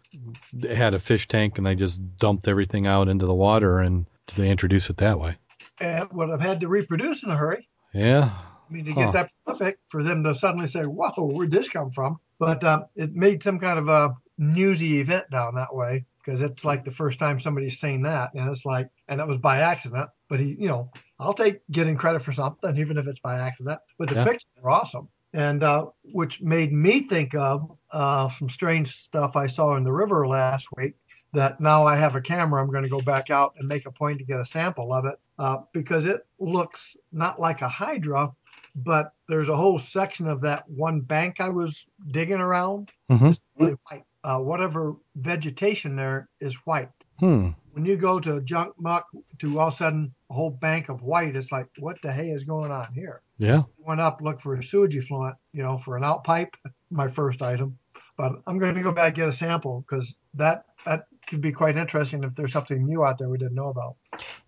had 0.62 0.94
a 0.94 0.98
fish 0.98 1.28
tank 1.28 1.58
and 1.58 1.66
they 1.66 1.74
just 1.74 2.16
dumped 2.16 2.48
everything 2.48 2.86
out 2.86 3.08
into 3.08 3.26
the 3.26 3.34
water, 3.34 3.80
and 3.80 4.06
they 4.36 4.50
introduce 4.50 4.90
it 4.90 4.98
that 4.98 5.18
way? 5.18 5.36
And 5.80 6.10
would 6.12 6.30
have 6.30 6.40
had 6.40 6.60
to 6.60 6.68
reproduce 6.68 7.22
in 7.22 7.30
a 7.30 7.36
hurry. 7.36 7.68
Yeah. 7.92 8.30
I 8.32 8.72
mean, 8.72 8.84
to 8.86 8.92
huh. 8.92 9.04
get 9.04 9.12
that 9.12 9.30
perfect 9.46 9.80
for 9.88 10.02
them 10.02 10.24
to 10.24 10.34
suddenly 10.34 10.68
say, 10.68 10.82
"Whoa, 10.82 11.12
where'd 11.16 11.50
this 11.50 11.68
come 11.68 11.90
from?" 11.90 12.18
But 12.38 12.64
um, 12.64 12.86
it 12.96 13.14
made 13.14 13.42
some 13.42 13.58
kind 13.58 13.78
of 13.78 13.88
a 13.88 14.16
newsy 14.38 15.00
event 15.00 15.30
down 15.30 15.54
that 15.54 15.74
way 15.74 16.06
because 16.24 16.42
it's 16.42 16.64
like 16.64 16.84
the 16.84 16.90
first 16.90 17.18
time 17.18 17.38
somebody's 17.38 17.78
seen 17.78 18.02
that, 18.02 18.30
and 18.34 18.50
it's 18.50 18.64
like, 18.64 18.88
and 19.08 19.20
it 19.20 19.26
was 19.26 19.38
by 19.38 19.60
accident. 19.60 20.08
But 20.28 20.40
he, 20.40 20.56
you 20.58 20.68
know, 20.68 20.90
I'll 21.18 21.34
take 21.34 21.60
getting 21.70 21.96
credit 21.96 22.22
for 22.22 22.32
something, 22.32 22.76
even 22.78 22.98
if 22.98 23.06
it's 23.06 23.20
by 23.20 23.38
accident. 23.38 23.80
But 23.98 24.08
the 24.08 24.16
yeah. 24.16 24.24
pictures 24.24 24.48
are 24.62 24.70
awesome, 24.70 25.08
and 25.32 25.62
uh, 25.62 25.86
which 26.12 26.40
made 26.40 26.72
me 26.72 27.00
think 27.00 27.34
of 27.34 27.76
uh, 27.90 28.28
some 28.30 28.48
strange 28.48 28.94
stuff 28.94 29.36
I 29.36 29.46
saw 29.46 29.76
in 29.76 29.84
the 29.84 29.92
river 29.92 30.26
last 30.26 30.68
week. 30.76 30.94
That 31.32 31.60
now 31.60 31.84
I 31.84 31.96
have 31.96 32.14
a 32.14 32.20
camera, 32.20 32.62
I'm 32.62 32.70
going 32.70 32.84
to 32.84 32.88
go 32.88 33.00
back 33.00 33.28
out 33.28 33.54
and 33.58 33.66
make 33.66 33.86
a 33.86 33.90
point 33.90 34.20
to 34.20 34.24
get 34.24 34.38
a 34.38 34.44
sample 34.44 34.92
of 34.92 35.04
it 35.04 35.18
uh, 35.36 35.58
because 35.72 36.06
it 36.06 36.24
looks 36.38 36.96
not 37.10 37.40
like 37.40 37.60
a 37.60 37.68
hydra, 37.68 38.30
but 38.76 39.12
there's 39.28 39.48
a 39.48 39.56
whole 39.56 39.80
section 39.80 40.28
of 40.28 40.42
that 40.42 40.68
one 40.70 41.00
bank 41.00 41.40
I 41.40 41.48
was 41.48 41.86
digging 42.12 42.38
around. 42.38 42.92
Mm-hmm. 43.10 43.26
It's 43.26 43.50
really 43.58 43.74
white. 43.90 44.04
Uh, 44.24 44.38
whatever 44.38 44.96
vegetation 45.16 45.96
there 45.96 46.28
is 46.40 46.54
white. 46.64 46.88
Hmm. 47.20 47.50
When 47.72 47.84
you 47.84 47.96
go 47.96 48.18
to 48.20 48.40
junk 48.40 48.74
muck 48.78 49.06
to 49.40 49.60
all 49.60 49.68
of 49.68 49.74
a 49.74 49.76
sudden 49.76 50.14
a 50.30 50.34
whole 50.34 50.50
bank 50.50 50.88
of 50.88 51.02
white, 51.02 51.36
it's 51.36 51.52
like, 51.52 51.66
what 51.78 51.98
the 52.02 52.10
hey 52.10 52.30
is 52.30 52.44
going 52.44 52.70
on 52.70 52.94
here? 52.94 53.20
Yeah. 53.36 53.64
Went 53.78 54.00
up, 54.00 54.22
looked 54.22 54.40
for 54.40 54.54
a 54.54 54.64
sewage 54.64 54.96
effluent, 54.96 55.36
you 55.52 55.62
know, 55.62 55.76
for 55.76 55.98
an 55.98 56.04
out 56.04 56.24
pipe, 56.24 56.56
my 56.90 57.08
first 57.08 57.42
item. 57.42 57.78
But 58.16 58.32
I'm 58.46 58.58
going 58.58 58.76
to 58.76 58.82
go 58.82 58.92
back 58.92 59.08
and 59.08 59.16
get 59.16 59.28
a 59.28 59.32
sample 59.32 59.84
because 59.86 60.14
that 60.34 60.64
that 60.86 61.06
could 61.26 61.40
be 61.40 61.52
quite 61.52 61.76
interesting 61.76 62.24
if 62.24 62.34
there's 62.34 62.52
something 62.52 62.86
new 62.86 63.04
out 63.04 63.18
there 63.18 63.28
we 63.28 63.38
didn't 63.38 63.54
know 63.54 63.68
about. 63.68 63.96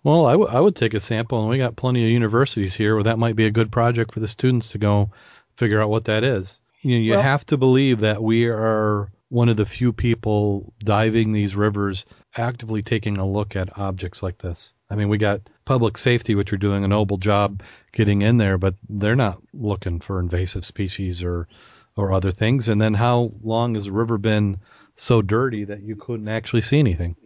Well, 0.02 0.26
I, 0.26 0.32
w- 0.32 0.50
I 0.50 0.60
would 0.60 0.76
take 0.76 0.94
a 0.94 1.00
sample, 1.00 1.40
and 1.40 1.48
we 1.48 1.58
got 1.58 1.76
plenty 1.76 2.04
of 2.04 2.10
universities 2.10 2.74
here 2.74 2.94
where 2.94 3.04
that 3.04 3.18
might 3.18 3.36
be 3.36 3.46
a 3.46 3.50
good 3.50 3.72
project 3.72 4.14
for 4.14 4.20
the 4.20 4.28
students 4.28 4.70
to 4.70 4.78
go 4.78 5.10
figure 5.56 5.82
out 5.82 5.90
what 5.90 6.04
that 6.04 6.22
is. 6.24 6.60
You, 6.82 6.96
know, 6.96 7.00
you 7.02 7.10
well, 7.12 7.22
have 7.22 7.44
to 7.46 7.56
believe 7.56 8.00
that 8.00 8.22
we 8.22 8.46
are 8.46 9.10
one 9.28 9.48
of 9.48 9.56
the 9.56 9.66
few 9.66 9.92
people 9.92 10.72
diving 10.78 11.32
these 11.32 11.56
rivers 11.56 12.04
actively 12.36 12.82
taking 12.82 13.18
a 13.18 13.26
look 13.26 13.56
at 13.56 13.78
objects 13.78 14.22
like 14.22 14.38
this. 14.38 14.74
I 14.88 14.94
mean, 14.94 15.08
we 15.08 15.18
got 15.18 15.40
public 15.64 15.98
safety, 15.98 16.34
which 16.34 16.52
are 16.52 16.58
doing 16.58 16.84
a 16.84 16.88
noble 16.88 17.16
job 17.16 17.62
getting 17.92 18.22
in 18.22 18.36
there, 18.36 18.56
but 18.56 18.74
they're 18.88 19.16
not 19.16 19.42
looking 19.52 19.98
for 20.00 20.20
invasive 20.20 20.64
species 20.64 21.24
or 21.24 21.48
or 21.96 22.12
other 22.12 22.30
things? 22.30 22.68
And 22.68 22.80
then 22.80 22.94
how 22.94 23.32
long 23.42 23.74
has 23.74 23.86
the 23.86 23.92
river 23.92 24.18
been 24.18 24.58
so 24.94 25.22
dirty 25.22 25.64
that 25.64 25.82
you 25.82 25.96
couldn't 25.96 26.28
actually 26.28 26.60
see 26.60 26.78
anything? 26.78 27.16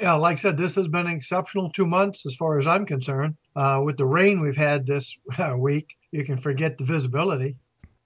Yeah, 0.00 0.14
like 0.14 0.38
I 0.38 0.40
said, 0.40 0.56
this 0.56 0.76
has 0.76 0.86
been 0.86 1.06
an 1.06 1.16
exceptional 1.16 1.70
two 1.70 1.86
months 1.86 2.24
as 2.24 2.34
far 2.36 2.60
as 2.60 2.68
I'm 2.68 2.86
concerned. 2.86 3.36
Uh, 3.56 3.82
with 3.84 3.96
the 3.96 4.06
rain 4.06 4.40
we've 4.40 4.56
had 4.56 4.86
this 4.86 5.16
uh, 5.38 5.56
week, 5.58 5.96
you 6.12 6.24
can 6.24 6.36
forget 6.36 6.78
the 6.78 6.84
visibility. 6.84 7.56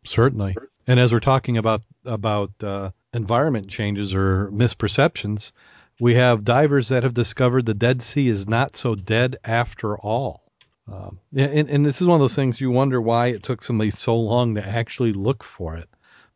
Certainly. 0.05 0.57
And 0.87 0.99
as 0.99 1.13
we're 1.13 1.21
talking 1.21 1.59
about 1.59 1.83
about 2.05 2.51
uh, 2.63 2.91
environment 3.13 3.69
changes 3.69 4.15
or 4.15 4.51
misperceptions, 4.51 5.53
we 6.01 6.15
have 6.15 6.45
divers 6.45 6.89
that 6.89 7.03
have 7.03 7.15
discovered 7.15 7.67
the 7.67 7.75
Dead 7.75 8.03
Sea 8.03 8.29
is 8.29 8.49
not 8.49 8.77
so 8.77 8.95
dead 8.95 9.37
after 9.45 9.97
all. 9.97 10.43
Um, 10.91 11.21
and, 11.35 11.71
and, 11.71 11.87
this 11.87 12.01
is 12.01 12.09
one 12.09 12.17
of 12.17 12.21
those 12.21 12.35
things 12.35 12.61
you 12.61 12.71
wonder 12.71 13.01
why 13.01 13.29
it 13.29 13.45
took 13.45 13.63
somebody 13.63 13.93
so 13.93 14.17
long 14.17 14.57
to 14.57 14.67
actually 14.67 15.13
look 15.13 15.45
for 15.45 15.77
it. 15.77 15.89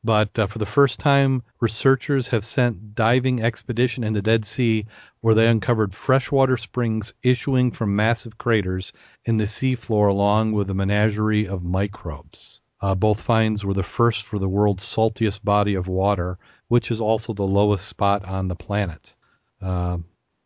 But 0.05 0.39
uh, 0.39 0.47
for 0.47 0.61
the 0.61 0.67
first 0.67 1.01
time, 1.01 1.43
researchers 1.59 2.29
have 2.29 2.45
sent 2.45 2.95
diving 2.95 3.43
expedition 3.43 4.05
into 4.05 4.23
Dead 4.23 4.45
Sea 4.45 4.87
where 5.21 5.35
they 5.35 5.49
uncovered 5.49 5.93
freshwater 5.93 6.57
springs 6.57 7.13
issuing 7.25 7.73
from 7.73 7.97
massive 7.97 8.39
craters 8.39 8.93
in 9.25 9.37
the 9.37 9.45
seafloor 9.49 10.09
along 10.09 10.53
with 10.53 10.71
a 10.71 10.75
menagerie 10.75 11.49
of 11.49 11.65
microbes. 11.65 12.61
Uh, 12.81 12.95
both 12.95 13.21
finds 13.21 13.65
were 13.65 13.75
the 13.75 13.83
first 13.83 14.27
for 14.27 14.39
the 14.39 14.49
world's 14.49 14.85
saltiest 14.85 15.45
body 15.45 15.75
of 15.75 15.89
water, 15.89 16.39
which 16.69 16.91
is 16.91 17.01
also 17.01 17.33
the 17.33 17.47
lowest 17.47 17.87
spot 17.87 18.25
on 18.25 18.49
the 18.49 18.57
planet. 18.57 19.15
Uh, 19.61 19.99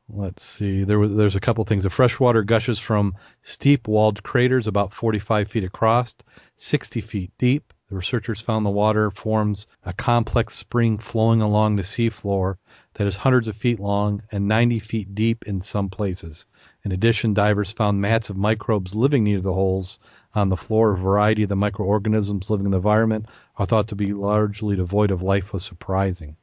let's 0.09 0.43
see. 0.43 0.85
There 0.85 0.99
was, 0.99 1.15
there's 1.15 1.37
a 1.37 1.41
couple 1.41 1.65
things. 1.65 1.85
The 1.85 1.91
freshwater 1.91 2.43
gushes 2.43 2.79
from 2.79 3.15
steep 3.43 3.89
walled 3.89 4.23
craters 4.23 4.67
about 4.67 4.93
45 4.93 5.49
feet 5.49 5.65
across, 5.65 6.15
60 6.57 7.01
feet 7.01 7.33
deep. 7.39 7.73
The 7.89 7.97
researchers 7.97 8.41
found 8.41 8.65
the 8.65 8.71
water 8.71 9.11
forms 9.11 9.67
a 9.85 9.93
complex 9.93 10.55
spring 10.55 10.99
flowing 10.99 11.43
along 11.43 11.75
the 11.75 11.83
seafloor 11.83 12.57
that 12.95 13.07
is 13.07 13.17
hundreds 13.17 13.49
of 13.49 13.57
feet 13.57 13.81
long 13.81 14.23
and 14.31 14.47
90 14.47 14.79
feet 14.79 15.15
deep 15.15 15.45
in 15.47 15.61
some 15.61 15.89
places. 15.89 16.47
In 16.85 16.93
addition, 16.93 17.35
divers 17.35 17.73
found 17.73 18.01
mats 18.01 18.31
of 18.31 18.37
microbes 18.37 18.95
living 18.95 19.25
near 19.25 19.41
the 19.41 19.53
holes 19.53 19.99
on 20.35 20.49
the 20.49 20.57
floor. 20.57 20.93
A 20.93 20.99
variety 20.99 21.43
of 21.43 21.49
the 21.49 21.57
microorganisms 21.57 22.51
living 22.51 22.67
in 22.67 22.73
the 22.73 22.79
environment 22.79 23.27
are 23.57 23.67
thought 23.67 23.89
to 23.89 23.97
be 23.97 24.13
largely 24.13 24.77
devoid 24.77 25.11
of 25.11 25.23
life 25.23 25.53
was 25.53 25.65
surprising. 25.65 26.37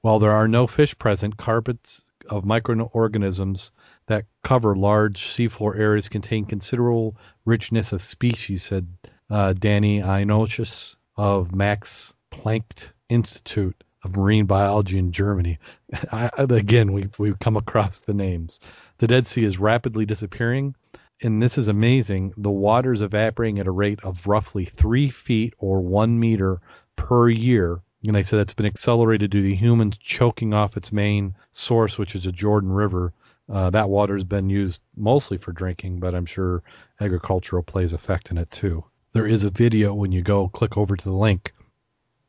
While 0.00 0.18
there 0.18 0.32
are 0.32 0.48
no 0.48 0.66
fish 0.66 0.96
present, 0.98 1.36
carpets 1.36 2.12
of 2.30 2.44
microorganisms 2.44 3.72
that 4.06 4.26
cover 4.42 4.76
large 4.76 5.20
seafloor 5.20 5.78
areas 5.78 6.08
contain 6.08 6.44
considerable 6.44 7.16
richness 7.44 7.92
of 7.92 8.02
species, 8.02 8.62
said 8.62 8.86
uh, 9.30 9.52
Danny 9.52 10.00
Ignatius 10.00 10.96
of 11.16 11.54
Max 11.54 12.14
Planck 12.30 12.90
Institute 13.08 13.82
of 14.04 14.16
Marine 14.16 14.46
Biology 14.46 14.98
in 14.98 15.12
Germany. 15.12 15.58
I, 16.12 16.30
again, 16.38 16.92
we, 16.92 17.08
we've 17.18 17.38
come 17.38 17.56
across 17.56 18.00
the 18.00 18.14
names. 18.14 18.60
The 18.98 19.08
Dead 19.08 19.26
Sea 19.26 19.44
is 19.44 19.58
rapidly 19.58 20.06
disappearing, 20.06 20.74
and 21.22 21.42
this 21.42 21.58
is 21.58 21.68
amazing. 21.68 22.34
The 22.36 22.50
water 22.50 22.92
is 22.92 23.02
evaporating 23.02 23.58
at 23.58 23.66
a 23.66 23.70
rate 23.70 24.00
of 24.02 24.26
roughly 24.26 24.66
three 24.66 25.08
feet 25.08 25.54
or 25.58 25.80
one 25.80 26.18
meter 26.18 26.60
per 26.94 27.28
year. 27.28 27.80
And 28.06 28.14
they 28.14 28.22
said 28.22 28.38
that's 28.38 28.54
been 28.54 28.66
accelerated 28.66 29.30
due 29.30 29.42
to 29.42 29.54
humans 29.54 29.98
choking 29.98 30.52
off 30.54 30.76
its 30.76 30.92
main 30.92 31.34
source, 31.52 31.98
which 31.98 32.14
is 32.14 32.24
the 32.24 32.32
Jordan 32.32 32.70
River. 32.70 33.12
Uh, 33.48 33.70
that 33.70 33.88
water 33.88 34.14
has 34.14 34.24
been 34.24 34.50
used 34.50 34.82
mostly 34.96 35.38
for 35.38 35.52
drinking, 35.52 36.00
but 36.00 36.14
I'm 36.14 36.26
sure 36.26 36.62
agricultural 37.00 37.62
plays 37.62 37.92
effect 37.92 38.30
in 38.30 38.38
it 38.38 38.50
too. 38.50 38.84
There 39.12 39.26
is 39.26 39.44
a 39.44 39.50
video 39.50 39.94
when 39.94 40.12
you 40.12 40.22
go 40.22 40.48
click 40.48 40.76
over 40.76 40.96
to 40.96 41.04
the 41.04 41.14
link 41.14 41.54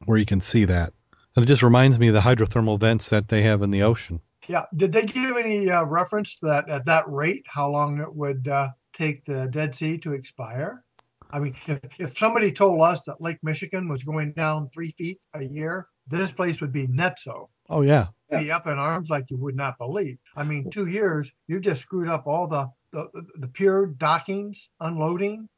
where 0.05 0.17
you 0.17 0.25
can 0.25 0.41
see 0.41 0.65
that. 0.65 0.93
And 1.35 1.43
it 1.43 1.47
just 1.47 1.63
reminds 1.63 1.99
me 1.99 2.07
of 2.07 2.13
the 2.13 2.21
hydrothermal 2.21 2.79
vents 2.79 3.09
that 3.09 3.27
they 3.27 3.43
have 3.43 3.61
in 3.61 3.71
the 3.71 3.83
ocean. 3.83 4.21
Yeah. 4.47 4.63
Did 4.75 4.93
they 4.93 5.05
give 5.05 5.35
any 5.37 5.69
uh, 5.69 5.83
reference 5.83 6.37
that 6.41 6.69
at 6.69 6.85
that 6.85 7.09
rate, 7.09 7.45
how 7.47 7.69
long 7.69 7.99
it 7.99 8.15
would 8.15 8.47
uh, 8.47 8.69
take 8.97 9.25
the 9.25 9.47
Dead 9.47 9.75
Sea 9.75 9.97
to 9.99 10.13
expire? 10.13 10.83
I 11.29 11.39
mean, 11.39 11.55
if, 11.67 11.79
if 11.99 12.17
somebody 12.17 12.51
told 12.51 12.81
us 12.81 13.01
that 13.03 13.21
Lake 13.21 13.39
Michigan 13.43 13.89
was 13.89 14.03
going 14.03 14.31
down 14.33 14.69
three 14.69 14.91
feet 14.97 15.19
a 15.33 15.43
year, 15.43 15.87
this 16.07 16.31
place 16.31 16.61
would 16.61 16.71
be 16.71 16.87
netso. 16.87 17.49
Oh 17.69 17.81
yeah. 17.81 18.07
Be 18.29 18.51
up 18.51 18.67
in 18.67 18.77
arms 18.77 19.09
like 19.09 19.25
you 19.29 19.37
would 19.37 19.55
not 19.55 19.77
believe. 19.77 20.17
I 20.35 20.43
mean, 20.43 20.69
two 20.69 20.87
years, 20.87 21.31
you 21.47 21.59
just 21.59 21.81
screwed 21.81 22.09
up 22.09 22.27
all 22.27 22.47
the 22.47 22.69
the, 22.91 23.09
the 23.35 23.47
pier 23.47 23.85
dockings, 23.85 24.69
unloading, 24.79 25.49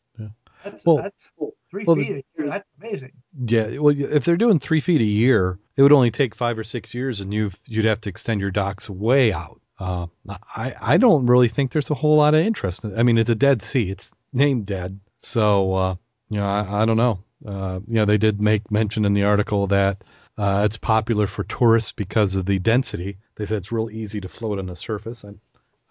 that's, 0.64 0.86
well, 0.86 0.98
that's 0.98 1.32
three 1.72 1.86
well, 1.86 1.96
feet 1.96 2.10
a 2.10 2.42
year. 2.42 2.50
That's 2.50 2.68
amazing. 2.80 3.12
Yeah. 3.46 3.78
Well, 3.78 3.96
if 3.98 4.26
they're 4.26 4.38
doing 4.38 4.60
three 4.60 4.82
feet 4.82 5.02
a 5.02 5.06
year, 5.06 5.58
it 5.78 5.84
would 5.84 5.92
only 5.92 6.12
take 6.12 6.36
five 6.36 6.58
or 6.58 6.64
six 6.64 6.94
years, 6.94 7.22
and 7.22 7.34
you 7.34 7.52
you'd 7.66 7.86
have 7.86 8.02
to 8.02 8.10
extend 8.10 8.42
your 8.42 8.52
docks 8.52 8.90
way 8.90 9.32
out. 9.32 9.62
Uh, 9.80 10.08
I 10.28 10.76
I 10.80 10.98
don't 10.98 11.28
really 11.28 11.48
think 11.48 11.72
there's 11.72 11.90
a 11.90 11.96
whole 11.96 12.18
lot 12.18 12.34
of 12.34 12.42
interest. 12.42 12.84
I 12.86 13.04
mean, 13.04 13.18
it's 13.18 13.30
a 13.30 13.36
dead 13.36 13.62
sea. 13.62 13.90
It's 13.90 14.12
named 14.34 14.66
dead, 14.66 15.00
so 15.22 15.74
uh, 15.74 15.96
you 16.30 16.38
know 16.38 16.46
I, 16.46 16.82
I 16.82 16.86
don't 16.86 16.98
know. 16.98 17.20
Uh, 17.46 17.80
you 17.88 17.96
know, 17.96 18.06
they 18.06 18.18
did 18.18 18.42
make 18.42 18.70
mention 18.70 19.06
in 19.06 19.14
the 19.14 19.24
article 19.24 19.68
that 19.68 20.04
uh, 20.38 20.64
it's 20.66 20.78
popular 20.78 21.28
for 21.28 21.44
tourists 21.46 21.94
because 21.94 22.36
of 22.36 22.46
the 22.46 22.60
density. 22.60 23.18
They 23.36 23.46
said 23.46 23.60
it's 23.60 23.72
real 23.72 23.90
easy 23.90 24.20
to 24.22 24.28
float 24.28 24.60
on 24.60 24.66
the 24.66 24.76
surface. 24.76 25.24
I'm 25.24 25.40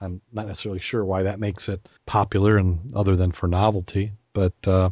I'm 0.01 0.21
not 0.33 0.47
necessarily 0.47 0.81
sure 0.81 1.05
why 1.05 1.25
that 1.25 1.41
makes 1.41 1.69
it 1.69 1.89
popular, 2.07 2.59
and 2.59 2.93
other 2.95 3.17
than 3.17 3.33
for 3.33 3.49
novelty. 3.49 4.13
But 4.33 4.55
uh, 4.67 4.91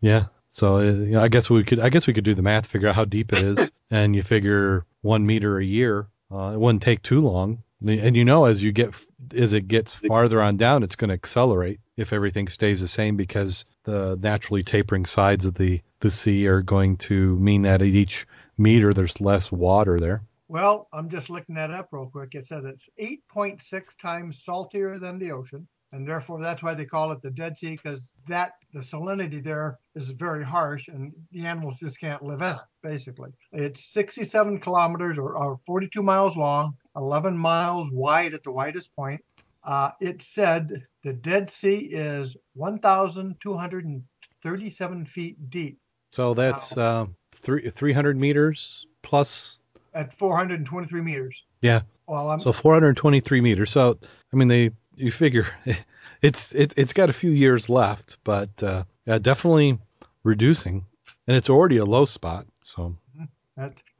yeah, 0.00 0.26
so 0.48 0.76
uh, 0.76 0.82
you 0.82 1.12
know, 1.12 1.20
I 1.20 1.28
guess 1.28 1.50
we 1.50 1.64
could 1.64 1.80
I 1.80 1.90
guess 1.90 2.06
we 2.06 2.14
could 2.14 2.24
do 2.24 2.34
the 2.34 2.42
math, 2.42 2.66
figure 2.66 2.88
out 2.88 2.94
how 2.94 3.04
deep 3.04 3.32
it 3.32 3.40
is, 3.40 3.70
and 3.90 4.16
you 4.16 4.22
figure 4.22 4.86
one 5.02 5.26
meter 5.26 5.58
a 5.58 5.64
year. 5.64 6.08
Uh, 6.30 6.52
it 6.54 6.58
wouldn't 6.58 6.82
take 6.82 7.02
too 7.02 7.20
long. 7.20 7.62
And 7.84 8.16
you 8.16 8.24
know, 8.24 8.44
as 8.44 8.62
you 8.62 8.72
get 8.72 8.94
as 9.34 9.52
it 9.52 9.66
gets 9.66 9.94
farther 9.94 10.40
on 10.40 10.56
down, 10.56 10.82
it's 10.82 10.96
going 10.96 11.08
to 11.08 11.14
accelerate 11.14 11.80
if 11.96 12.12
everything 12.12 12.48
stays 12.48 12.80
the 12.80 12.88
same 12.88 13.16
because 13.16 13.64
the 13.84 14.16
naturally 14.20 14.62
tapering 14.62 15.06
sides 15.06 15.46
of 15.46 15.54
the 15.54 15.80
the 16.00 16.10
sea 16.10 16.46
are 16.46 16.62
going 16.62 16.96
to 16.98 17.36
mean 17.38 17.62
that 17.62 17.82
at 17.82 17.88
each 17.88 18.26
meter 18.58 18.92
there's 18.92 19.20
less 19.20 19.50
water 19.50 19.98
there. 19.98 20.22
Well, 20.48 20.88
I'm 20.92 21.08
just 21.08 21.30
looking 21.30 21.54
that 21.54 21.70
up 21.70 21.88
real 21.92 22.10
quick. 22.10 22.34
It 22.34 22.46
says 22.46 22.64
it's 22.66 22.90
8.6 23.00 23.96
times 23.98 24.44
saltier 24.44 24.98
than 24.98 25.18
the 25.18 25.32
ocean, 25.32 25.66
and 25.92 26.06
therefore 26.06 26.42
that's 26.42 26.62
why 26.62 26.74
they 26.74 26.84
call 26.84 27.10
it 27.12 27.22
the 27.22 27.30
Dead 27.30 27.58
Sea 27.58 27.70
because 27.70 28.10
that 28.28 28.52
the 28.74 28.80
salinity 28.80 29.42
there 29.42 29.78
is 29.94 30.08
very 30.10 30.44
harsh 30.44 30.88
and 30.88 31.12
the 31.30 31.46
animals 31.46 31.78
just 31.78 31.98
can't 31.98 32.22
live 32.22 32.42
in 32.42 32.52
it. 32.52 32.60
Basically, 32.82 33.30
it's 33.52 33.92
67 33.92 34.60
kilometers 34.60 35.16
or, 35.16 35.36
or 35.36 35.58
42 35.64 36.02
miles 36.02 36.36
long, 36.36 36.74
11 36.96 37.36
miles 37.36 37.90
wide 37.90 38.32
at 38.34 38.42
the 38.42 38.50
widest 38.50 38.92
point. 38.94 39.24
Uh, 39.64 39.90
it 40.00 40.22
said 40.22 40.86
the 41.04 41.12
Dead 41.12 41.48
Sea 41.50 41.76
is 41.76 42.36
1,237 42.54 45.06
feet 45.06 45.50
deep. 45.50 45.78
So 46.10 46.34
that's 46.34 46.76
uh, 46.76 47.06
three, 47.32 47.70
300 47.70 48.18
meters 48.18 48.88
plus. 49.02 49.60
At 49.94 50.18
423 50.18 51.00
meters. 51.00 51.44
Yeah. 51.60 51.82
Well, 52.06 52.38
so 52.38 52.52
423 52.52 53.40
meters. 53.40 53.70
So 53.70 53.98
I 54.32 54.36
mean, 54.36 54.48
they 54.48 54.70
you 54.96 55.12
figure 55.12 55.46
it's 56.22 56.52
it, 56.52 56.74
it's 56.76 56.92
got 56.92 57.10
a 57.10 57.12
few 57.12 57.30
years 57.30 57.68
left, 57.68 58.18
but 58.24 58.62
uh, 58.62 58.84
yeah, 59.06 59.18
definitely 59.18 59.78
reducing, 60.24 60.84
and 61.26 61.36
it's 61.36 61.50
already 61.50 61.78
a 61.78 61.84
low 61.84 62.04
spot. 62.04 62.46
So. 62.60 62.96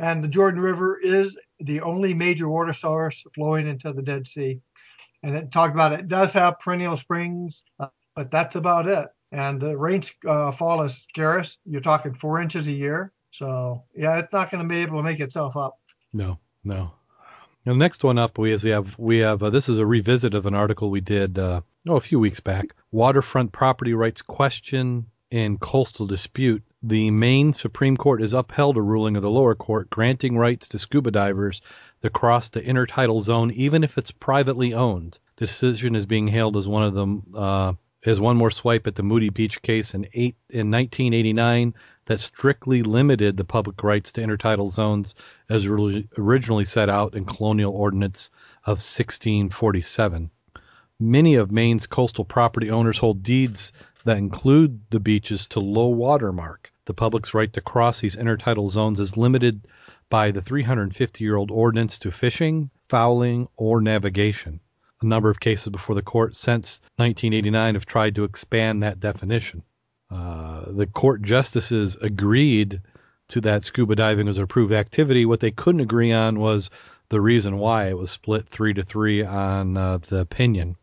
And 0.02 0.22
the 0.22 0.28
Jordan 0.28 0.60
River 0.60 0.98
is 1.00 1.38
the 1.60 1.80
only 1.82 2.12
major 2.12 2.48
water 2.48 2.72
source 2.72 3.24
flowing 3.36 3.68
into 3.68 3.92
the 3.92 4.02
Dead 4.02 4.26
Sea. 4.26 4.60
And 5.22 5.36
it 5.36 5.52
talked 5.52 5.74
about 5.74 5.92
it 5.92 6.08
does 6.08 6.32
have 6.32 6.58
perennial 6.58 6.96
springs, 6.96 7.62
uh, 7.78 7.86
but 8.16 8.32
that's 8.32 8.56
about 8.56 8.88
it. 8.88 9.06
And 9.30 9.60
the 9.60 9.78
rainfall 9.78 10.80
uh, 10.80 10.84
is 10.84 10.96
scarce. 10.96 11.56
You're 11.64 11.80
talking 11.80 12.14
four 12.14 12.40
inches 12.40 12.66
a 12.66 12.72
year. 12.72 13.12
So 13.30 13.84
yeah, 13.94 14.18
it's 14.18 14.32
not 14.32 14.50
going 14.50 14.64
to 14.64 14.68
be 14.68 14.80
able 14.80 14.98
to 14.98 15.04
make 15.04 15.20
itself 15.20 15.56
up. 15.56 15.78
No, 16.12 16.38
no. 16.64 16.90
The 17.64 17.72
next 17.72 18.02
one 18.02 18.18
up 18.18 18.38
we 18.38 18.50
have 18.50 18.98
we 18.98 19.18
have 19.18 19.40
uh, 19.40 19.50
this 19.50 19.68
is 19.68 19.78
a 19.78 19.86
revisit 19.86 20.34
of 20.34 20.46
an 20.46 20.54
article 20.54 20.90
we 20.90 21.00
did 21.00 21.38
uh, 21.38 21.60
oh 21.88 21.96
a 21.96 22.00
few 22.00 22.18
weeks 22.18 22.40
back. 22.40 22.74
Waterfront 22.90 23.52
property 23.52 23.94
rights 23.94 24.20
question 24.20 25.06
in 25.30 25.58
coastal 25.58 26.08
dispute. 26.08 26.64
The 26.84 27.12
Maine 27.12 27.52
Supreme 27.52 27.96
Court 27.96 28.22
has 28.22 28.32
upheld 28.32 28.76
a 28.76 28.82
ruling 28.82 29.14
of 29.14 29.22
the 29.22 29.30
lower 29.30 29.54
court 29.54 29.88
granting 29.88 30.36
rights 30.36 30.66
to 30.70 30.80
scuba 30.80 31.12
divers 31.12 31.60
to 32.02 32.10
cross 32.10 32.50
the 32.50 32.60
intertidal 32.60 33.22
zone 33.22 33.52
even 33.52 33.84
if 33.84 33.98
it's 33.98 34.10
privately 34.10 34.74
owned. 34.74 35.20
The 35.36 35.46
decision 35.46 35.94
is 35.94 36.06
being 36.06 36.26
hailed 36.26 36.56
as 36.56 36.66
one 36.66 36.82
of 36.82 36.92
them 36.92 37.22
uh, 37.36 37.74
as 38.04 38.18
one 38.18 38.36
more 38.36 38.50
swipe 38.50 38.88
at 38.88 38.96
the 38.96 39.04
Moody 39.04 39.28
Beach 39.28 39.62
case 39.62 39.94
in 39.94 40.08
eight 40.12 40.34
in 40.50 40.72
1989 40.72 41.74
that 42.06 42.18
strictly 42.18 42.82
limited 42.82 43.36
the 43.36 43.44
public 43.44 43.80
rights 43.84 44.10
to 44.14 44.20
intertidal 44.20 44.68
zones 44.68 45.14
as 45.48 45.66
originally 45.66 46.64
set 46.64 46.90
out 46.90 47.14
in 47.14 47.24
Colonial 47.24 47.72
Ordinance 47.72 48.30
of 48.64 48.78
1647. 48.78 50.32
Many 50.98 51.36
of 51.36 51.52
Maine's 51.52 51.86
coastal 51.86 52.24
property 52.24 52.72
owners 52.72 52.98
hold 52.98 53.22
deeds 53.22 53.72
that 54.04 54.18
include 54.18 54.80
the 54.90 55.00
beaches 55.00 55.46
to 55.48 55.60
low 55.60 55.86
water 55.86 56.32
mark. 56.32 56.71
The 56.84 56.94
public's 56.94 57.34
right 57.34 57.52
to 57.52 57.60
cross 57.60 58.00
these 58.00 58.16
intertidal 58.16 58.70
zones 58.70 58.98
is 58.98 59.16
limited 59.16 59.66
by 60.08 60.30
the 60.30 60.42
350 60.42 61.24
year 61.24 61.36
old 61.36 61.50
ordinance 61.50 61.98
to 62.00 62.10
fishing, 62.10 62.70
fowling, 62.88 63.48
or 63.56 63.80
navigation. 63.80 64.60
A 65.00 65.06
number 65.06 65.30
of 65.30 65.40
cases 65.40 65.68
before 65.68 65.94
the 65.94 66.02
court 66.02 66.36
since 66.36 66.80
1989 66.96 67.74
have 67.74 67.86
tried 67.86 68.14
to 68.16 68.24
expand 68.24 68.82
that 68.82 69.00
definition. 69.00 69.62
Uh, 70.10 70.70
the 70.70 70.86
court 70.86 71.22
justices 71.22 71.96
agreed 71.96 72.80
to 73.28 73.40
that 73.40 73.64
scuba 73.64 73.96
diving 73.96 74.28
as 74.28 74.38
an 74.38 74.44
approved 74.44 74.72
activity. 74.72 75.24
What 75.24 75.40
they 75.40 75.50
couldn't 75.50 75.80
agree 75.80 76.12
on 76.12 76.38
was 76.38 76.70
the 77.08 77.20
reason 77.20 77.58
why 77.58 77.88
it 77.88 77.96
was 77.96 78.10
split 78.10 78.48
three 78.48 78.74
to 78.74 78.82
three 78.82 79.24
on 79.24 79.76
uh, 79.76 79.98
the 79.98 80.18
opinion. 80.18 80.76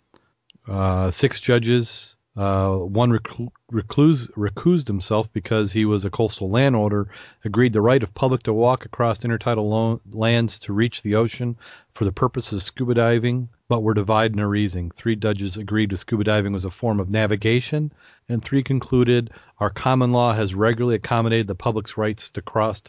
Uh, 0.67 1.12
six 1.12 1.39
judges, 1.39 2.15
uh, 2.39 2.73
one 2.73 3.12
reclu- 3.12 3.52
recused 3.69 4.88
himself 4.88 5.34
because 5.34 5.73
he 5.73 5.84
was 5.84 6.06
a 6.06 6.10
coastal 6.10 6.49
landowner, 6.49 7.10
agreed 7.43 7.73
the 7.73 7.82
right 7.82 8.02
of 8.02 8.13
public 8.13 8.43
to 8.43 8.54
walk 8.54 8.86
across 8.86 9.19
intertidal 9.19 9.69
lo- 9.69 10.02
lands 10.10 10.58
to 10.60 10.71
reach 10.71 11.02
the 11.02 11.15
ocean 11.15 11.58
for 11.91 12.06
the 12.06 12.13
purposes 12.13 12.54
of 12.54 12.63
scuba 12.63 12.93
diving, 12.93 13.49
but 13.67 13.84
were 13.84 13.93
divided 13.93 14.36
in 14.36 14.39
a 14.39 14.47
reasoning. 14.47 14.89
Three 14.89 15.17
judges 15.17 15.58
agreed 15.58 15.91
with 15.91 15.99
scuba 15.99 16.23
diving 16.23 16.54
was 16.54 16.63
a 16.63 16.71
form 16.71 17.02
of 17.02 17.10
navigation, 17.10 17.91
and 18.30 18.41
three 18.41 18.63
concluded 18.63 19.32
our 19.60 19.69
common 19.69 20.13
law 20.13 20.34
has 20.34 20.56
regularly 20.56 20.95
accommodated 20.95 21.47
the 21.47 21.56
public's 21.56 21.97
rights 21.97 22.30
to 22.30 22.41
cross 22.41 22.82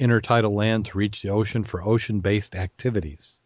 intertidal 0.00 0.52
land 0.52 0.86
to 0.86 0.98
reach 0.98 1.22
the 1.22 1.28
ocean 1.28 1.62
for 1.62 1.80
ocean-based 1.80 2.56
activities. 2.56 3.40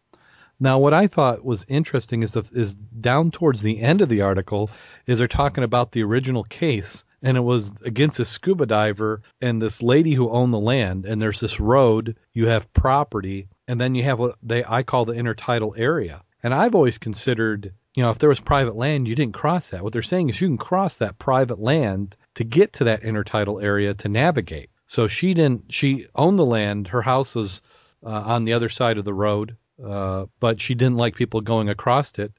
Now, 0.63 0.77
what 0.77 0.93
I 0.93 1.07
thought 1.07 1.43
was 1.43 1.65
interesting 1.67 2.21
is 2.21 2.33
the, 2.33 2.43
is 2.51 2.75
down 2.75 3.31
towards 3.31 3.63
the 3.63 3.81
end 3.81 4.01
of 4.01 4.09
the 4.09 4.21
article 4.21 4.69
is 5.07 5.17
they're 5.17 5.27
talking 5.27 5.63
about 5.63 5.91
the 5.91 6.03
original 6.03 6.43
case, 6.43 7.03
and 7.23 7.35
it 7.35 7.41
was 7.41 7.71
against 7.83 8.19
a 8.19 8.25
scuba 8.25 8.67
diver 8.67 9.23
and 9.41 9.59
this 9.59 9.81
lady 9.81 10.13
who 10.13 10.29
owned 10.29 10.53
the 10.53 10.59
land. 10.59 11.07
And 11.07 11.19
there's 11.19 11.39
this 11.39 11.59
road, 11.59 12.15
you 12.35 12.45
have 12.45 12.71
property, 12.73 13.47
and 13.67 13.81
then 13.81 13.95
you 13.95 14.03
have 14.03 14.19
what 14.19 14.35
they 14.43 14.63
I 14.63 14.83
call 14.83 15.05
the 15.05 15.13
intertidal 15.13 15.73
area. 15.79 16.21
And 16.43 16.53
I've 16.53 16.75
always 16.75 16.99
considered, 16.99 17.73
you 17.95 18.03
know, 18.03 18.11
if 18.11 18.19
there 18.19 18.29
was 18.29 18.39
private 18.39 18.75
land, 18.75 19.07
you 19.07 19.15
didn't 19.15 19.33
cross 19.33 19.71
that. 19.71 19.83
What 19.83 19.93
they're 19.93 20.03
saying 20.03 20.29
is 20.29 20.39
you 20.39 20.47
can 20.47 20.59
cross 20.59 20.97
that 20.97 21.17
private 21.17 21.59
land 21.59 22.15
to 22.35 22.43
get 22.43 22.73
to 22.73 22.83
that 22.83 23.01
intertidal 23.01 23.63
area 23.63 23.95
to 23.95 24.09
navigate. 24.09 24.69
So 24.85 25.07
she 25.07 25.33
didn't. 25.33 25.73
She 25.73 26.05
owned 26.13 26.37
the 26.37 26.45
land. 26.45 26.89
Her 26.89 27.01
house 27.01 27.33
was 27.33 27.63
uh, 28.05 28.09
on 28.09 28.45
the 28.45 28.53
other 28.53 28.69
side 28.69 28.99
of 28.99 29.05
the 29.05 29.13
road 29.13 29.57
uh, 29.83 30.25
but 30.39 30.61
she 30.61 30.75
didn't 30.75 30.97
like 30.97 31.15
people 31.15 31.41
going 31.41 31.69
across 31.69 32.17
it. 32.19 32.31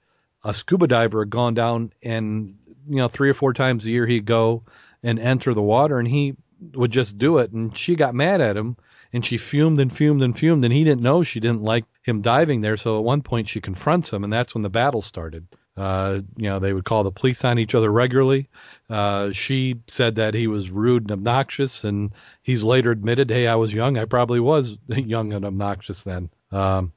A 0.45 0.55
scuba 0.55 0.87
diver 0.87 1.21
had 1.21 1.31
gone 1.31 1.55
down, 1.55 1.93
and 2.03 2.57
you 2.89 2.97
know, 2.97 3.09
three 3.09 3.31
or 3.31 3.35
four 3.35 3.53
times 3.53 3.87
a 3.87 3.91
year 3.91 4.07
he'd 4.07 4.25
go 4.25 4.65
and 5.03 5.19
enter 5.19 5.55
the 5.55 5.63
water, 5.63 5.99
and 5.99 6.09
he 6.09 6.35
would 6.75 6.91
just 6.91 7.19
do 7.19 7.39
it. 7.39 7.53
And 7.53 7.77
she 7.77 7.97
got 7.97 8.15
mad 8.15 8.41
at 8.41 8.57
him, 8.57 8.77
and 9.13 9.25
she 9.25 9.39
fumed 9.39 9.79
and 9.81 9.95
fumed 9.95 10.23
and 10.23 10.37
fumed, 10.37 10.65
and 10.65 10.73
he 10.73 10.85
didn't 10.85 11.03
know 11.03 11.23
she 11.23 11.41
didn't 11.41 11.63
like 11.63 11.85
him 12.03 12.21
diving 12.21 12.61
there. 12.61 12.77
So 12.77 12.99
at 12.99 13.05
one 13.05 13.23
point 13.23 13.49
she 13.49 13.61
confronts 13.61 14.13
him, 14.13 14.25
and 14.25 14.33
that's 14.33 14.55
when 14.55 14.63
the 14.63 14.71
battle 14.71 15.03
started. 15.03 15.47
Uh, 15.77 16.21
you 16.37 16.49
know, 16.51 16.59
they 16.59 16.73
would 16.73 16.85
call 16.85 17.03
the 17.03 17.11
police 17.11 17.45
on 17.45 17.59
each 17.59 17.75
other 17.75 17.91
regularly. 17.91 18.49
Uh, 18.91 19.33
she 19.33 19.77
said 19.87 20.17
that 20.17 20.35
he 20.35 20.47
was 20.47 20.71
rude 20.71 21.05
and 21.05 21.13
obnoxious, 21.13 21.85
and 21.85 22.13
he's 22.43 22.63
later 22.63 22.91
admitted, 22.91 23.31
"Hey, 23.31 23.47
I 23.47 23.55
was 23.55 23.73
young. 23.73 23.97
I 23.97 24.05
probably 24.05 24.41
was 24.41 24.77
young 24.89 25.33
and 25.33 25.45
obnoxious 25.45 26.03
then." 26.03 26.29
Um, 26.51 26.93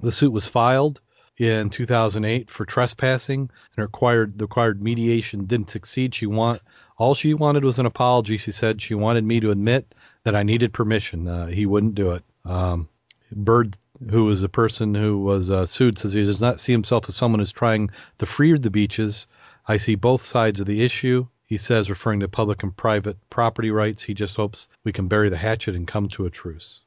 the 0.00 0.12
suit 0.12 0.32
was 0.32 0.46
filed 0.46 1.00
in 1.36 1.70
2008 1.70 2.50
for 2.50 2.66
trespassing 2.66 3.50
and 3.76 3.82
required 3.82 4.38
the 4.38 4.44
required 4.44 4.82
mediation 4.82 5.46
didn't 5.46 5.70
succeed. 5.70 6.14
She 6.14 6.26
want 6.26 6.60
all 6.98 7.14
she 7.14 7.32
wanted 7.32 7.64
was 7.64 7.78
an 7.78 7.86
apology. 7.86 8.36
She 8.36 8.52
said 8.52 8.82
she 8.82 8.94
wanted 8.94 9.24
me 9.24 9.40
to 9.40 9.50
admit 9.50 9.94
that 10.24 10.36
I 10.36 10.42
needed 10.42 10.72
permission. 10.72 11.26
Uh, 11.26 11.46
he 11.46 11.64
wouldn't 11.64 11.94
do 11.94 12.12
it. 12.12 12.24
Um, 12.44 12.88
Bird, 13.32 13.76
who 14.10 14.24
was 14.24 14.40
the 14.40 14.48
person 14.48 14.94
who 14.94 15.18
was 15.18 15.50
uh, 15.50 15.64
sued, 15.66 15.98
says 15.98 16.12
he 16.12 16.24
does 16.24 16.40
not 16.40 16.60
see 16.60 16.72
himself 16.72 17.08
as 17.08 17.16
someone 17.16 17.38
who's 17.38 17.52
trying 17.52 17.90
to 18.18 18.26
free 18.26 18.56
the 18.58 18.70
beaches. 18.70 19.26
I 19.66 19.76
see 19.76 19.94
both 19.94 20.26
sides 20.26 20.60
of 20.60 20.66
the 20.66 20.84
issue. 20.84 21.26
He 21.46 21.58
says, 21.58 21.90
referring 21.90 22.20
to 22.20 22.28
public 22.28 22.62
and 22.62 22.76
private 22.76 23.16
property 23.30 23.70
rights, 23.70 24.02
he 24.02 24.14
just 24.14 24.36
hopes 24.36 24.68
we 24.84 24.92
can 24.92 25.08
bury 25.08 25.30
the 25.30 25.36
hatchet 25.36 25.74
and 25.74 25.86
come 25.86 26.08
to 26.10 26.26
a 26.26 26.30
truce. 26.30 26.84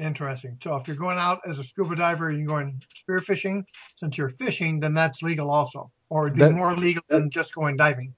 Interesting. 0.00 0.56
So 0.62 0.76
if 0.76 0.88
you're 0.88 0.96
going 0.96 1.18
out 1.18 1.40
as 1.46 1.58
a 1.58 1.62
scuba 1.62 1.94
diver 1.94 2.30
and 2.30 2.38
you're 2.38 2.46
going 2.48 2.82
spearfishing, 2.96 3.64
since 3.96 4.16
you're 4.16 4.30
fishing, 4.30 4.80
then 4.80 4.94
that's 4.94 5.22
legal 5.22 5.50
also, 5.50 5.90
or 6.08 6.26
it'd 6.26 6.38
be 6.38 6.44
That- 6.44 6.54
more 6.54 6.76
legal 6.76 7.02
than 7.08 7.30
just 7.30 7.54
going 7.54 7.76
diving. 7.76 8.14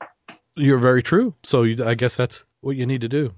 You're 0.54 0.78
very 0.78 1.02
true. 1.02 1.34
So 1.42 1.62
you, 1.62 1.84
I 1.84 1.94
guess 1.94 2.14
that's 2.16 2.44
what 2.60 2.76
you 2.76 2.86
need 2.86 3.00
to 3.00 3.08
do. 3.08 3.32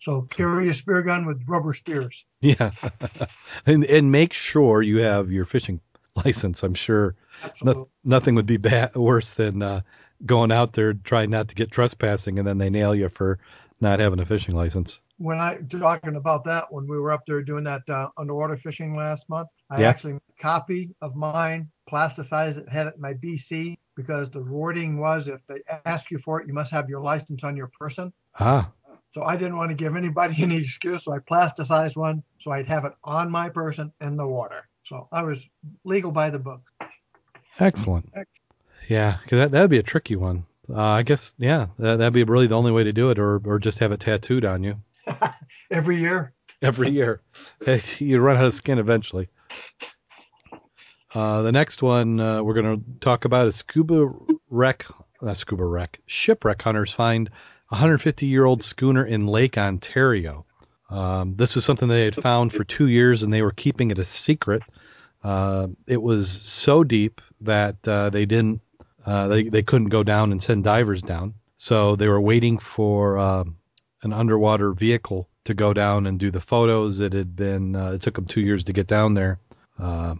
So 0.00 0.22
carry 0.22 0.68
a 0.68 0.74
spear 0.74 1.02
gun 1.02 1.26
with 1.26 1.42
rubber 1.48 1.72
spears. 1.74 2.24
Yeah, 2.40 2.70
and 3.66 3.84
and 3.84 4.12
make 4.12 4.32
sure 4.32 4.82
you 4.82 4.98
have 4.98 5.32
your 5.32 5.44
fishing 5.44 5.80
license. 6.24 6.62
I'm 6.62 6.74
sure 6.74 7.16
no, 7.62 7.88
nothing 8.04 8.34
would 8.36 8.46
be 8.46 8.56
bad, 8.56 8.94
worse 8.94 9.32
than 9.32 9.62
uh, 9.62 9.80
going 10.24 10.52
out 10.52 10.74
there 10.74 10.94
trying 10.94 11.30
not 11.30 11.48
to 11.48 11.54
get 11.54 11.70
trespassing 11.70 12.38
and 12.38 12.46
then 12.46 12.58
they 12.58 12.70
nail 12.70 12.94
you 12.94 13.08
for 13.08 13.38
not 13.80 14.00
having 14.00 14.20
a 14.20 14.26
fishing 14.26 14.54
license. 14.54 15.00
When 15.18 15.38
I 15.38 15.56
talking 15.70 16.16
about 16.16 16.44
that, 16.44 16.70
when 16.72 16.86
we 16.86 16.98
were 16.98 17.10
up 17.12 17.24
there 17.26 17.42
doing 17.42 17.64
that 17.64 17.88
uh, 17.88 18.08
underwater 18.18 18.56
fishing 18.56 18.94
last 18.94 19.28
month, 19.28 19.48
I 19.70 19.80
Yeah. 19.80 19.88
actually 19.90 20.14
made 20.14 20.22
a 20.38 20.42
copy 20.42 20.94
of 21.00 21.16
mine, 21.16 21.70
plasticized 21.90 22.58
it, 22.58 22.68
had 22.68 22.86
it 22.86 22.94
in 22.96 23.00
my 23.00 23.14
BC 23.14 23.78
because 23.96 24.30
the 24.30 24.42
wording 24.42 24.98
was 24.98 25.28
if 25.28 25.40
they 25.46 25.60
ask 25.86 26.10
you 26.10 26.18
for 26.18 26.40
it, 26.40 26.46
you 26.46 26.52
must 26.52 26.70
have 26.70 26.88
your 26.88 27.00
license 27.00 27.44
on 27.44 27.56
your 27.56 27.70
person. 27.78 28.12
Ah, 28.38 28.70
So 29.14 29.22
I 29.22 29.36
didn't 29.36 29.56
want 29.56 29.70
to 29.70 29.74
give 29.74 29.96
anybody 29.96 30.34
any 30.42 30.56
excuse, 30.58 31.04
so 31.04 31.14
I 31.14 31.18
plasticized 31.20 31.96
one 31.96 32.22
so 32.38 32.50
I'd 32.50 32.66
have 32.68 32.84
it 32.84 32.92
on 33.04 33.30
my 33.30 33.48
person 33.48 33.92
in 34.02 34.16
the 34.16 34.26
water. 34.26 34.68
So 34.84 35.08
I 35.10 35.22
was 35.22 35.48
legal 35.84 36.12
by 36.12 36.28
the 36.30 36.38
book. 36.38 36.60
excellent. 37.58 38.12
Yeah, 38.88 39.18
because 39.22 39.38
that 39.38 39.50
that'd 39.50 39.70
be 39.70 39.78
a 39.78 39.82
tricky 39.82 40.14
one. 40.16 40.44
Uh, 40.68 40.82
I 40.82 41.02
guess 41.02 41.34
yeah, 41.38 41.66
that, 41.78 41.96
that'd 41.96 42.12
be 42.12 42.24
really 42.24 42.46
the 42.46 42.56
only 42.56 42.72
way 42.72 42.84
to 42.84 42.92
do 42.92 43.10
it, 43.10 43.18
or 43.18 43.40
or 43.44 43.58
just 43.58 43.78
have 43.78 43.92
it 43.92 44.00
tattooed 44.00 44.44
on 44.44 44.62
you 44.62 44.76
Every 45.70 45.98
year, 45.98 46.32
every 46.62 46.90
year. 46.90 47.20
Hey, 47.64 47.82
you 47.98 48.18
run 48.18 48.36
out 48.36 48.44
of 48.44 48.54
skin 48.54 48.78
eventually. 48.78 49.28
Uh, 51.14 51.42
the 51.42 51.52
next 51.52 51.82
one 51.82 52.20
uh, 52.20 52.42
we're 52.42 52.54
going 52.54 52.78
to 52.78 53.00
talk 53.00 53.24
about 53.24 53.46
is 53.46 53.56
scuba 53.56 54.12
wreck, 54.50 54.86
not 55.22 55.36
scuba 55.36 55.64
wreck, 55.64 56.00
shipwreck 56.06 56.60
hunters 56.60 56.92
find 56.92 57.28
a 57.28 57.74
150 57.74 58.26
year 58.26 58.44
old 58.44 58.62
schooner 58.62 59.04
in 59.04 59.26
Lake 59.26 59.56
Ontario. 59.56 60.44
Um, 60.90 61.34
this 61.36 61.56
is 61.56 61.64
something 61.64 61.88
they 61.88 62.04
had 62.04 62.14
found 62.14 62.52
for 62.52 62.64
two 62.64 62.86
years 62.86 63.22
and 63.22 63.32
they 63.32 63.42
were 63.42 63.52
keeping 63.52 63.90
it 63.90 63.98
a 63.98 64.04
secret. 64.04 64.62
Uh, 65.24 65.68
it 65.86 66.00
was 66.00 66.30
so 66.30 66.84
deep 66.84 67.20
that 67.40 67.76
uh, 67.88 68.10
they 68.10 68.26
didn't, 68.26 68.60
uh, 69.06 69.28
they 69.28 69.44
they 69.44 69.62
couldn't 69.62 69.88
go 69.88 70.02
down 70.02 70.32
and 70.32 70.42
send 70.42 70.64
divers 70.64 71.02
down. 71.02 71.34
So 71.56 71.96
they 71.96 72.08
were 72.08 72.20
waiting 72.20 72.58
for 72.58 73.18
um 73.18 73.56
an 74.02 74.12
underwater 74.12 74.72
vehicle 74.72 75.28
to 75.44 75.54
go 75.54 75.72
down 75.72 76.06
and 76.06 76.18
do 76.18 76.30
the 76.30 76.40
photos. 76.40 77.00
It 77.00 77.12
had 77.12 77.34
been, 77.34 77.74
uh, 77.74 77.92
it 77.92 78.02
took 78.02 78.14
them 78.14 78.26
two 78.26 78.40
years 78.40 78.64
to 78.64 78.72
get 78.72 78.86
down 78.86 79.14
there. 79.14 79.38
Uh, 79.78 80.16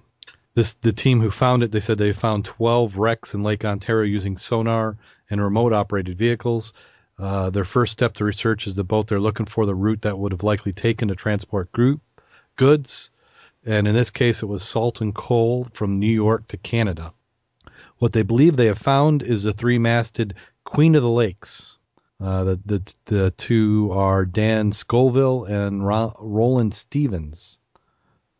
this 0.55 0.72
the 0.75 0.92
team 0.92 1.20
who 1.20 1.31
found 1.31 1.62
it. 1.62 1.70
They 1.70 1.81
said 1.81 1.99
they 1.99 2.12
found 2.12 2.46
12 2.46 2.96
wrecks 2.96 3.35
in 3.35 3.42
Lake 3.42 3.64
Ontario 3.64 4.11
using 4.11 4.38
sonar 4.38 4.96
and 5.29 5.42
remote 5.42 5.72
operated 5.72 6.16
vehicles. 6.16 6.72
Uh, 7.18 7.51
their 7.51 7.64
first 7.64 7.92
step 7.92 8.14
to 8.14 8.25
research 8.25 8.66
is 8.66 8.75
the 8.75 8.85
boat 8.85 9.09
they're 9.09 9.20
looking 9.20 9.46
for, 9.46 9.66
the 9.66 9.75
route 9.75 10.03
that 10.03 10.18
would 10.18 10.33
have 10.33 10.42
likely 10.42 10.72
taken 10.72 11.09
to 11.09 11.14
transport 11.14 11.72
group 11.72 12.01
goods, 12.57 13.11
and 13.64 13.87
in 13.87 13.94
this 13.94 14.11
case, 14.11 14.42
it 14.42 14.46
was 14.46 14.62
salt 14.62 15.01
and 15.01 15.14
coal 15.14 15.68
from 15.72 15.94
New 15.94 16.12
York 16.12 16.49
to 16.49 16.57
Canada. 16.57 17.12
What 17.98 18.12
they 18.12 18.22
believe 18.22 18.56
they 18.56 18.66
have 18.66 18.78
found 18.78 19.22
is 19.22 19.44
a 19.44 19.52
three-masted 19.52 20.35
Queen 20.64 20.94
of 20.94 21.02
the 21.02 21.09
Lakes. 21.09 21.78
Uh, 22.20 22.44
the, 22.44 22.61
the 22.64 22.94
the 23.06 23.30
two 23.30 23.90
are 23.92 24.24
Dan 24.24 24.72
Scoville 24.72 25.44
and 25.44 25.87
Ro- 25.87 26.14
Roland 26.18 26.74
Stevens. 26.74 27.59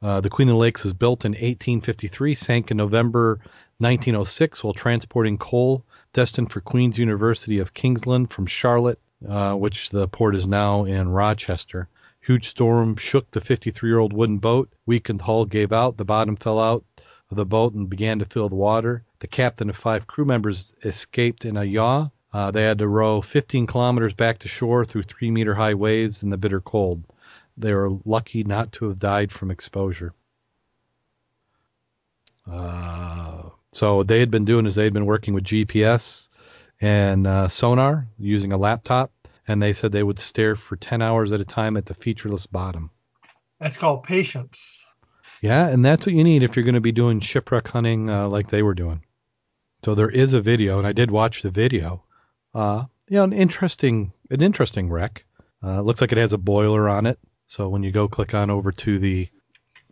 Uh, 0.03 0.21
the 0.21 0.31
Queen 0.31 0.49
of 0.49 0.53
the 0.53 0.59
Lakes 0.59 0.85
was 0.85 0.92
built 0.92 1.25
in 1.25 1.33
1853, 1.33 2.35
sank 2.35 2.71
in 2.71 2.77
November 2.77 3.40
1906 3.79 4.62
while 4.62 4.75
transporting 4.75 5.38
coal 5.38 5.85
destined 6.12 6.51
for 6.51 6.61
Queen's 6.61 6.99
University 6.99 7.59
of 7.59 7.73
Kingston 7.73 8.27
from 8.27 8.47
Charlotte, 8.47 8.99
uh, 9.27 9.55
which 9.55 9.88
the 9.90 10.07
port 10.07 10.35
is 10.35 10.47
now 10.47 10.85
in 10.85 11.09
Rochester. 11.09 11.88
Huge 12.21 12.49
storm 12.49 12.97
shook 12.97 13.31
the 13.31 13.40
53 13.40 13.88
year 13.88 13.99
old 13.99 14.12
wooden 14.12 14.38
boat. 14.38 14.71
Weakened 14.85 15.23
hull 15.23 15.47
gave 15.47 15.73
out. 15.73 15.97
The 15.97 16.05
bottom 16.05 16.37
fell 16.37 16.61
out 16.61 16.85
of 17.31 17.37
the 17.38 17.47
boat 17.47 17.73
and 17.73 17.88
began 17.88 18.19
to 18.19 18.27
fill 18.27 18.51
the 18.51 18.55
water. 18.55 19.05
The 19.19 19.27
captain 19.27 19.69
and 19.69 19.77
five 19.77 20.07
crew 20.07 20.25
members 20.25 20.73
escaped 20.85 21.45
in 21.45 21.57
a 21.57 21.65
yawl. 21.65 22.13
Uh, 22.33 22.51
they 22.51 22.63
had 22.65 22.79
to 22.79 22.89
row 22.89 23.23
15 23.23 23.67
kilometers 23.67 24.15
back 24.15 24.41
to 24.41 24.49
shore 24.49 24.85
through 24.85 25.05
three 25.05 25.31
meter 25.31 25.55
high 25.55 25.75
waves 25.75 26.23
in 26.23 26.31
the 26.31 26.37
bitter 26.37 26.61
cold. 26.61 27.05
They 27.57 27.73
were 27.73 27.97
lucky 28.05 28.45
not 28.45 28.73
to 28.73 28.89
have 28.89 28.99
died 28.99 29.33
from 29.33 29.51
exposure. 29.51 30.13
Uh, 32.51 33.51
so 33.73 33.97
what 33.97 34.09
they 34.09 34.21
had 34.21 34.31
been 34.31 34.45
doing 34.45 34.67
is 34.67 34.75
they 34.75 34.85
had 34.85 34.93
been 34.93 35.07
working 35.07 35.35
with 35.35 35.45
GPS 35.45 36.29
and 36.81 37.27
uh, 37.27 37.49
sonar 37.49 38.07
using 38.19 38.53
a 38.53 38.59
laptop. 38.59 39.11
and 39.49 39.63
they 39.63 39.73
said 39.73 39.93
they 39.93 40.03
would 40.03 40.19
stare 40.19 40.57
for 40.57 40.77
10 40.77 41.01
hours 41.03 41.33
at 41.33 41.41
a 41.41 41.45
time 41.45 41.77
at 41.77 41.87
the 41.87 41.95
featureless 41.95 42.47
bottom. 42.47 42.91
That's 43.61 43.77
called 43.77 44.03
patience. 44.03 44.85
Yeah, 45.41 45.69
and 45.69 45.85
that's 45.85 46.07
what 46.07 46.15
you 46.15 46.25
need 46.25 46.43
if 46.43 46.57
you're 46.57 46.65
going 46.65 46.75
to 46.75 46.81
be 46.81 46.93
doing 46.93 47.21
shipwreck 47.21 47.69
hunting 47.69 48.11
uh, 48.11 48.29
like 48.29 48.49
they 48.49 48.63
were 48.63 48.75
doing. 48.75 49.03
So 49.87 49.94
there 49.94 50.11
is 50.11 50.33
a 50.33 50.40
video, 50.40 50.79
and 50.79 50.87
I 50.87 50.90
did 50.90 51.12
watch 51.12 51.42
the 51.42 51.51
video. 51.51 52.03
Uh, 52.53 52.87
you 53.09 53.18
know, 53.18 53.22
an 53.22 53.33
interesting, 53.33 54.12
an 54.33 54.42
interesting 54.42 54.90
wreck. 54.90 55.25
Uh, 55.62 55.81
looks 55.81 56.01
like 56.01 56.11
it 56.11 56.18
has 56.18 56.33
a 56.33 56.38
boiler 56.38 56.88
on 56.88 57.07
it. 57.07 57.20
So 57.46 57.68
when 57.68 57.85
you 57.85 57.92
go 57.92 58.09
click 58.09 58.35
on 58.35 58.51
over 58.51 58.72
to 58.72 58.99
the 58.99 59.29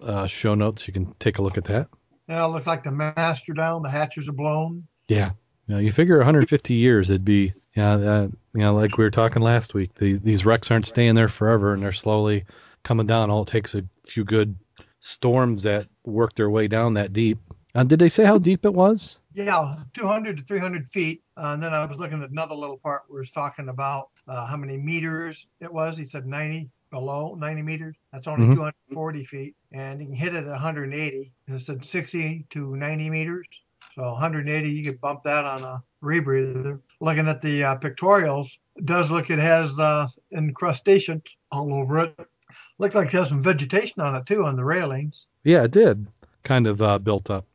uh, 0.02 0.26
show 0.26 0.57
notes, 0.57 0.88
you 0.88 0.92
can 0.92 1.14
take 1.20 1.38
a 1.38 1.42
look 1.42 1.59
at 1.59 1.66
that. 1.66 1.87
Yeah, 2.28 2.44
it 2.44 2.48
looks 2.48 2.66
like 2.66 2.83
the 2.83 2.90
master 2.90 3.52
down, 3.52 3.83
the 3.83 3.88
hatches 3.88 4.28
are 4.28 4.33
blown. 4.33 4.88
Yeah. 5.07 5.30
You, 5.68 5.74
know, 5.76 5.80
you 5.80 5.92
figure 5.92 6.16
150 6.16 6.74
years, 6.74 7.09
it'd 7.09 7.24
be, 7.24 7.54
yeah, 7.76 7.92
uh, 7.92 8.28
you 8.52 8.61
know, 8.62 8.74
like 8.74 8.98
we 8.98 9.04
were 9.04 9.12
talking 9.12 9.42
last 9.42 9.74
week, 9.74 9.94
the, 9.94 10.18
these 10.18 10.44
wrecks 10.44 10.72
aren't 10.72 10.88
staying 10.88 11.14
there 11.14 11.28
forever, 11.28 11.72
and 11.72 11.80
they're 11.80 11.92
slowly 11.92 12.46
coming 12.83 13.07
down. 13.07 13.30
All 13.30 13.42
it 13.42 13.48
takes 13.48 13.76
a 13.76 13.85
few 14.04 14.24
good 14.24 14.57
storms 14.98 15.62
that 15.62 15.87
work 16.04 16.35
their 16.35 16.50
way 16.50 16.66
down 16.66 16.94
that 16.94 17.12
deep. 17.12 17.38
Uh, 17.76 17.85
did 17.85 18.00
they 18.00 18.09
say 18.09 18.24
how 18.24 18.38
deep 18.38 18.64
it 18.64 18.74
was? 18.74 19.20
Yeah, 19.35 19.77
200 19.94 20.37
to 20.38 20.42
300 20.44 20.88
feet. 20.90 21.23
Uh, 21.37 21.49
and 21.49 21.62
then 21.62 21.75
I 21.75 21.85
was 21.85 21.99
looking 21.99 22.23
at 22.23 22.31
another 22.31 22.55
little 22.55 22.79
part 22.79 23.03
where 23.09 23.20
it's 23.20 23.33
talking 23.33 23.68
about 23.68 24.11
uh, 24.29 24.47
how 24.47 24.57
many 24.57 24.77
meters 24.77 25.47
it 25.61 25.73
was. 25.73 25.99
He 25.99 26.05
said 26.05 26.25
90 26.25 26.70
below 26.90 27.35
90 27.35 27.62
meters. 27.62 27.97
That's 28.12 28.29
only 28.29 28.47
Mhm. 28.47 28.55
240 28.55 29.25
feet. 29.25 29.57
And 29.73 30.01
you 30.01 30.07
can 30.07 30.14
hit 30.14 30.35
it 30.35 30.44
at 30.44 30.53
180. 30.53 31.33
And 31.49 31.57
it 31.57 31.64
said 31.64 31.85
60 31.85 32.47
to 32.51 32.77
90 32.77 33.11
meters. 33.11 33.49
So 33.97 34.12
180, 34.12 34.70
you 34.70 34.85
could 34.85 35.01
bump 35.01 35.25
that 35.25 35.44
on 35.44 35.62
a 35.62 35.83
rebreather. 36.03 36.81
Looking 37.01 37.29
at 37.29 37.42
the 37.42 37.64
uh, 37.64 37.77
pictorials, 37.77 38.59
it 38.77 38.87
does 38.87 39.11
look 39.11 39.31
it 39.31 39.38
has 39.40 39.77
uh, 39.79 40.09
incrustations 40.33 41.37
all 41.51 41.75
over 41.75 42.05
it. 42.05 42.29
Looks 42.79 42.94
like 42.94 43.09
it 43.09 43.12
has 43.12 43.29
some 43.29 43.42
vegetation 43.42 44.01
on 44.01 44.14
it 44.14 44.27
too 44.27 44.44
on 44.44 44.57
the 44.57 44.64
railings. 44.64 45.27
Yeah, 45.42 45.64
it 45.64 45.73
did. 45.73 46.07
Kind 46.44 46.66
of 46.66 46.81
uh, 46.83 46.99
built 46.99 47.31
up. 47.31 47.47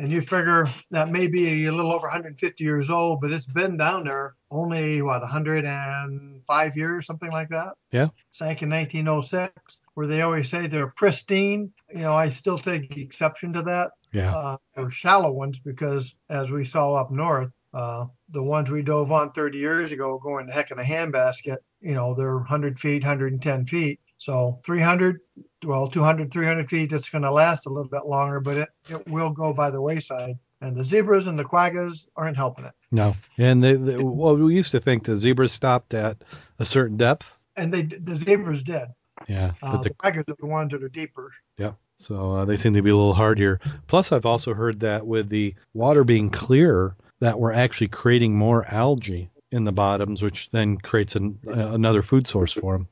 And 0.00 0.10
you 0.10 0.22
figure 0.22 0.66
that 0.92 1.10
may 1.10 1.26
be 1.26 1.66
a 1.66 1.72
little 1.72 1.92
over 1.92 2.06
150 2.06 2.64
years 2.64 2.88
old, 2.88 3.20
but 3.20 3.32
it's 3.32 3.44
been 3.44 3.76
down 3.76 4.04
there 4.04 4.34
only, 4.50 5.02
what, 5.02 5.20
105 5.20 6.76
years, 6.76 7.06
something 7.06 7.30
like 7.30 7.50
that? 7.50 7.74
Yeah. 7.92 8.08
Sank 8.30 8.62
in 8.62 8.70
1906, 8.70 9.52
where 9.92 10.06
they 10.06 10.22
always 10.22 10.48
say 10.48 10.66
they're 10.66 10.94
pristine. 10.96 11.70
You 11.90 12.00
know, 12.00 12.14
I 12.14 12.30
still 12.30 12.56
take 12.56 12.96
exception 12.96 13.52
to 13.52 13.62
that. 13.62 13.90
Yeah. 14.10 14.34
Uh, 14.34 14.56
they're 14.74 14.90
shallow 14.90 15.32
ones 15.32 15.58
because, 15.58 16.14
as 16.30 16.50
we 16.50 16.64
saw 16.64 16.94
up 16.94 17.10
north, 17.10 17.50
uh, 17.74 18.06
the 18.30 18.42
ones 18.42 18.70
we 18.70 18.80
dove 18.80 19.12
on 19.12 19.32
30 19.32 19.58
years 19.58 19.92
ago 19.92 20.18
going 20.18 20.46
to 20.46 20.52
heck 20.54 20.70
in 20.70 20.78
a 20.78 20.82
handbasket, 20.82 21.58
you 21.82 21.92
know, 21.92 22.14
they're 22.14 22.36
100 22.36 22.80
feet, 22.80 23.02
110 23.02 23.66
feet. 23.66 24.00
So 24.20 24.60
300, 24.66 25.20
well, 25.64 25.88
200, 25.88 26.30
300 26.30 26.68
feet, 26.68 26.92
it's 26.92 27.08
going 27.08 27.22
to 27.24 27.32
last 27.32 27.64
a 27.64 27.70
little 27.70 27.88
bit 27.88 28.04
longer, 28.04 28.38
but 28.38 28.58
it, 28.58 28.68
it 28.90 29.08
will 29.08 29.30
go 29.30 29.54
by 29.54 29.70
the 29.70 29.80
wayside. 29.80 30.38
And 30.60 30.76
the 30.76 30.84
zebras 30.84 31.26
and 31.26 31.38
the 31.38 31.44
quaggas 31.44 32.04
aren't 32.14 32.36
helping 32.36 32.66
it. 32.66 32.72
No. 32.92 33.16
And 33.38 33.64
they, 33.64 33.72
they, 33.72 33.96
well, 33.96 34.36
we 34.36 34.54
used 34.54 34.72
to 34.72 34.80
think 34.80 35.04
the 35.04 35.16
zebras 35.16 35.52
stopped 35.52 35.94
at 35.94 36.18
a 36.58 36.66
certain 36.66 36.98
depth. 36.98 37.34
And 37.56 37.72
they 37.72 37.82
the 37.84 38.14
zebras 38.14 38.62
did. 38.62 38.88
Yeah. 39.26 39.52
Uh, 39.62 39.72
But 39.72 39.82
the 39.84 39.88
the, 39.88 39.94
quaggas 39.94 40.28
are 40.28 40.36
the 40.38 40.46
ones 40.46 40.72
that 40.72 40.82
are 40.82 40.90
deeper. 40.90 41.32
yeah. 41.56 41.72
So 41.96 42.32
uh, 42.32 42.44
they 42.44 42.58
seem 42.58 42.74
to 42.74 42.82
be 42.82 42.90
a 42.90 42.96
little 42.96 43.14
hard 43.14 43.38
here. 43.38 43.58
Plus, 43.86 44.12
I've 44.12 44.26
also 44.26 44.52
heard 44.52 44.80
that 44.80 45.06
with 45.06 45.30
the 45.30 45.54
water 45.72 46.04
being 46.04 46.28
clearer, 46.28 46.94
that 47.20 47.38
we're 47.40 47.52
actually 47.52 47.88
creating 47.88 48.36
more 48.36 48.66
algae 48.66 49.30
in 49.50 49.64
the 49.64 49.72
bottoms, 49.72 50.22
which 50.22 50.50
then 50.50 50.76
creates 50.76 51.16
an, 51.16 51.38
uh, 51.46 51.52
another 51.72 52.02
food 52.02 52.26
source 52.26 52.52
for 52.52 52.74
them. 52.74 52.88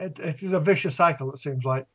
It, 0.00 0.18
it's 0.18 0.42
a 0.42 0.60
vicious 0.60 0.96
cycle, 0.96 1.32
it 1.32 1.38
seems 1.38 1.64
like. 1.64 1.86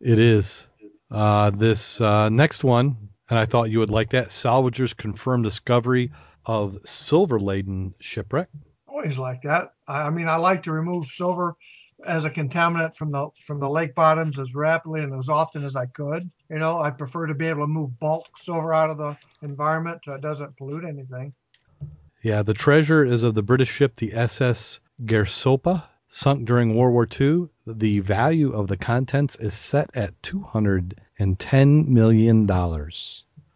It 0.00 0.18
is. 0.18 0.66
Uh, 1.10 1.50
this 1.50 2.00
uh, 2.00 2.28
next 2.28 2.64
one, 2.64 2.96
and 3.28 3.38
I 3.38 3.44
thought 3.44 3.70
you 3.70 3.80
would 3.80 3.90
like 3.90 4.10
that. 4.10 4.28
Salvagers 4.28 4.96
confirm 4.96 5.42
discovery 5.42 6.12
of 6.46 6.78
silver 6.84 7.40
laden 7.40 7.94
shipwreck. 7.98 8.48
Always 8.86 9.18
like 9.18 9.42
that. 9.42 9.72
I, 9.88 10.02
I 10.02 10.10
mean, 10.10 10.28
I 10.28 10.36
like 10.36 10.62
to 10.64 10.72
remove 10.72 11.06
silver 11.06 11.56
as 12.06 12.24
a 12.24 12.30
contaminant 12.30 12.96
from 12.96 13.10
the 13.10 13.28
from 13.44 13.60
the 13.60 13.68
lake 13.68 13.94
bottoms 13.94 14.38
as 14.38 14.54
rapidly 14.54 15.00
and 15.02 15.14
as 15.18 15.28
often 15.28 15.64
as 15.64 15.74
I 15.74 15.86
could. 15.86 16.30
You 16.50 16.58
know, 16.58 16.80
I 16.80 16.90
prefer 16.90 17.26
to 17.26 17.34
be 17.34 17.46
able 17.46 17.62
to 17.62 17.66
move 17.66 17.98
bulk 17.98 18.26
silver 18.36 18.74
out 18.74 18.90
of 18.90 18.98
the 18.98 19.16
environment 19.42 20.02
so 20.04 20.12
it 20.12 20.20
doesn't 20.20 20.56
pollute 20.56 20.84
anything. 20.84 21.32
Yeah, 22.22 22.42
the 22.42 22.54
treasure 22.54 23.04
is 23.04 23.22
of 23.22 23.34
the 23.34 23.42
British 23.42 23.70
ship 23.70 23.96
the 23.96 24.14
SS 24.14 24.80
Gairsoppa, 25.04 25.84
sunk 26.14 26.44
during 26.44 26.76
World 26.76 26.92
War 26.92 27.08
II. 27.20 27.48
The 27.66 27.98
value 27.98 28.52
of 28.52 28.68
the 28.68 28.76
contents 28.76 29.34
is 29.36 29.52
set 29.52 29.90
at 29.94 30.20
$210 30.22 31.88
million. 31.88 32.46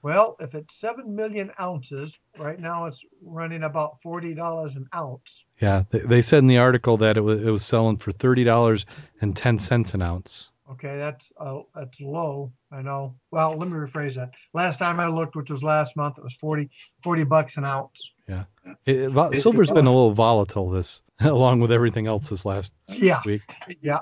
Well, 0.03 0.37
if 0.41 0.55
it's 0.55 0.75
seven 0.75 1.15
million 1.15 1.53
ounces, 1.61 2.19
right 2.37 2.59
now 2.59 2.87
it's 2.87 3.01
running 3.23 3.63
about 3.63 4.01
forty 4.03 4.35
dollars 4.35 4.77
an 4.77 4.89
ounce. 4.95 5.45
Yeah, 5.61 5.85
they, 5.91 5.99
they 6.01 6.23
said 6.23 6.39
in 6.39 6.47
the 6.47 6.59
article 6.59 6.99
that 6.99 7.17
it 7.17 7.21
was, 7.21 7.43
it 7.43 7.51
was 7.51 7.65
selling 7.65 7.97
for 7.97 8.13
$30.10 8.13 9.95
an 9.95 10.03
ounce. 10.03 10.53
Okay, 10.71 10.99
that's 10.99 11.31
uh, 11.41 11.61
that's 11.75 12.01
low. 12.01 12.53
I 12.71 12.83
know. 12.83 13.17
Well, 13.31 13.57
let 13.57 13.69
me 13.69 13.75
rephrase 13.75 14.17
that. 14.17 14.33
Last 14.53 14.79
time 14.79 15.01
I 15.01 15.07
looked, 15.09 15.35
which 15.35 15.51
was 15.51 15.63
last 15.63 15.97
month, 15.97 16.19
it 16.19 16.25
was 16.25 16.35
40, 16.35 16.69
40 17.03 17.25
bucks 17.25 17.57
an 17.57 17.65
ounce. 17.65 18.13
It, 18.29 18.47
it, 18.85 19.09
vol- 19.09 19.33
silver's 19.33 19.71
been 19.71 19.87
a 19.87 19.91
little 19.91 20.13
volatile 20.13 20.69
this, 20.71 21.01
along 21.21 21.61
with 21.61 21.73
everything 21.73 22.07
else 22.07 22.29
this 22.29 22.45
last 22.45 22.73
Yeah, 22.89 23.23
week. 23.25 23.41
yeah. 23.81 24.01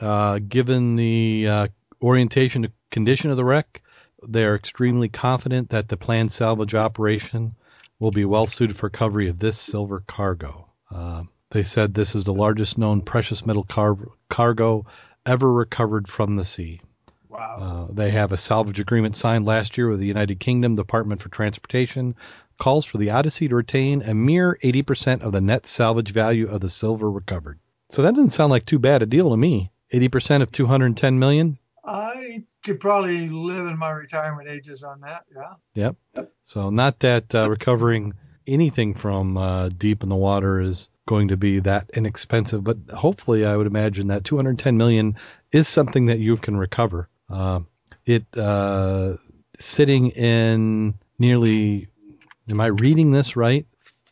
Uh, 0.00 0.38
given 0.38 0.96
the 0.96 1.46
uh, 1.48 1.66
orientation 2.02 2.64
and 2.64 2.72
condition 2.90 3.30
of 3.30 3.36
the 3.36 3.44
wreck, 3.44 3.82
they 4.26 4.44
are 4.44 4.54
extremely 4.54 5.08
confident 5.08 5.70
that 5.70 5.88
the 5.88 5.96
planned 5.96 6.32
salvage 6.32 6.74
operation 6.74 7.54
will 7.98 8.10
be 8.10 8.24
well 8.24 8.46
suited 8.46 8.76
for 8.76 8.86
recovery 8.86 9.28
of 9.28 9.38
this 9.38 9.58
silver 9.58 10.02
cargo. 10.06 10.70
Uh, 10.90 11.24
they 11.50 11.62
said 11.62 11.92
this 11.92 12.14
is 12.14 12.24
the 12.24 12.32
largest 12.34 12.78
known 12.78 13.00
precious 13.02 13.44
metal 13.44 13.64
car- 13.64 14.08
cargo 14.28 14.86
ever 15.28 15.52
recovered 15.52 16.08
from 16.08 16.36
the 16.36 16.44
sea. 16.44 16.80
Wow. 17.28 17.88
Uh, 17.90 17.92
they 17.92 18.10
have 18.10 18.32
a 18.32 18.38
salvage 18.38 18.80
agreement 18.80 19.14
signed 19.14 19.44
last 19.44 19.76
year 19.76 19.88
with 19.88 20.00
the 20.00 20.06
United 20.06 20.40
Kingdom 20.40 20.74
Department 20.74 21.20
for 21.20 21.28
Transportation. 21.28 22.14
Calls 22.58 22.86
for 22.86 22.98
the 22.98 23.10
Odyssey 23.10 23.46
to 23.48 23.54
retain 23.54 24.02
a 24.02 24.14
mere 24.14 24.58
80% 24.64 25.20
of 25.20 25.32
the 25.32 25.40
net 25.40 25.66
salvage 25.66 26.12
value 26.12 26.48
of 26.48 26.60
the 26.60 26.70
silver 26.70 27.10
recovered. 27.10 27.60
So 27.90 28.02
that 28.02 28.14
doesn't 28.14 28.30
sound 28.30 28.50
like 28.50 28.64
too 28.64 28.78
bad 28.78 29.02
a 29.02 29.06
deal 29.06 29.30
to 29.30 29.36
me. 29.36 29.70
80% 29.92 30.42
of 30.42 30.50
210 30.50 31.18
million. 31.18 31.58
I 31.84 32.44
could 32.64 32.80
probably 32.80 33.28
live 33.28 33.66
in 33.66 33.78
my 33.78 33.90
retirement 33.90 34.48
ages 34.48 34.82
on 34.82 35.00
that. 35.02 35.24
Yeah. 35.74 35.92
Yep. 36.14 36.32
So 36.44 36.70
not 36.70 36.98
that 37.00 37.34
uh, 37.34 37.48
recovering 37.48 38.14
anything 38.46 38.94
from 38.94 39.36
uh, 39.36 39.68
deep 39.68 40.02
in 40.02 40.08
the 40.08 40.16
water 40.16 40.60
is 40.60 40.88
going 41.08 41.28
to 41.28 41.38
be 41.38 41.60
that 41.60 41.90
inexpensive, 41.94 42.62
but 42.62 42.76
hopefully 42.94 43.46
I 43.46 43.56
would 43.56 43.66
imagine 43.66 44.08
that 44.08 44.24
210 44.24 44.76
million 44.76 45.16
is 45.50 45.66
something 45.66 46.06
that 46.06 46.18
you 46.18 46.36
can 46.36 46.54
recover. 46.54 47.08
Uh, 47.30 47.60
it 48.04 48.26
uh, 48.36 49.16
sitting 49.58 50.10
in 50.10 50.94
nearly, 51.18 51.88
am 52.50 52.60
I 52.60 52.66
reading 52.66 53.10
this 53.10 53.36
right? 53.36 53.66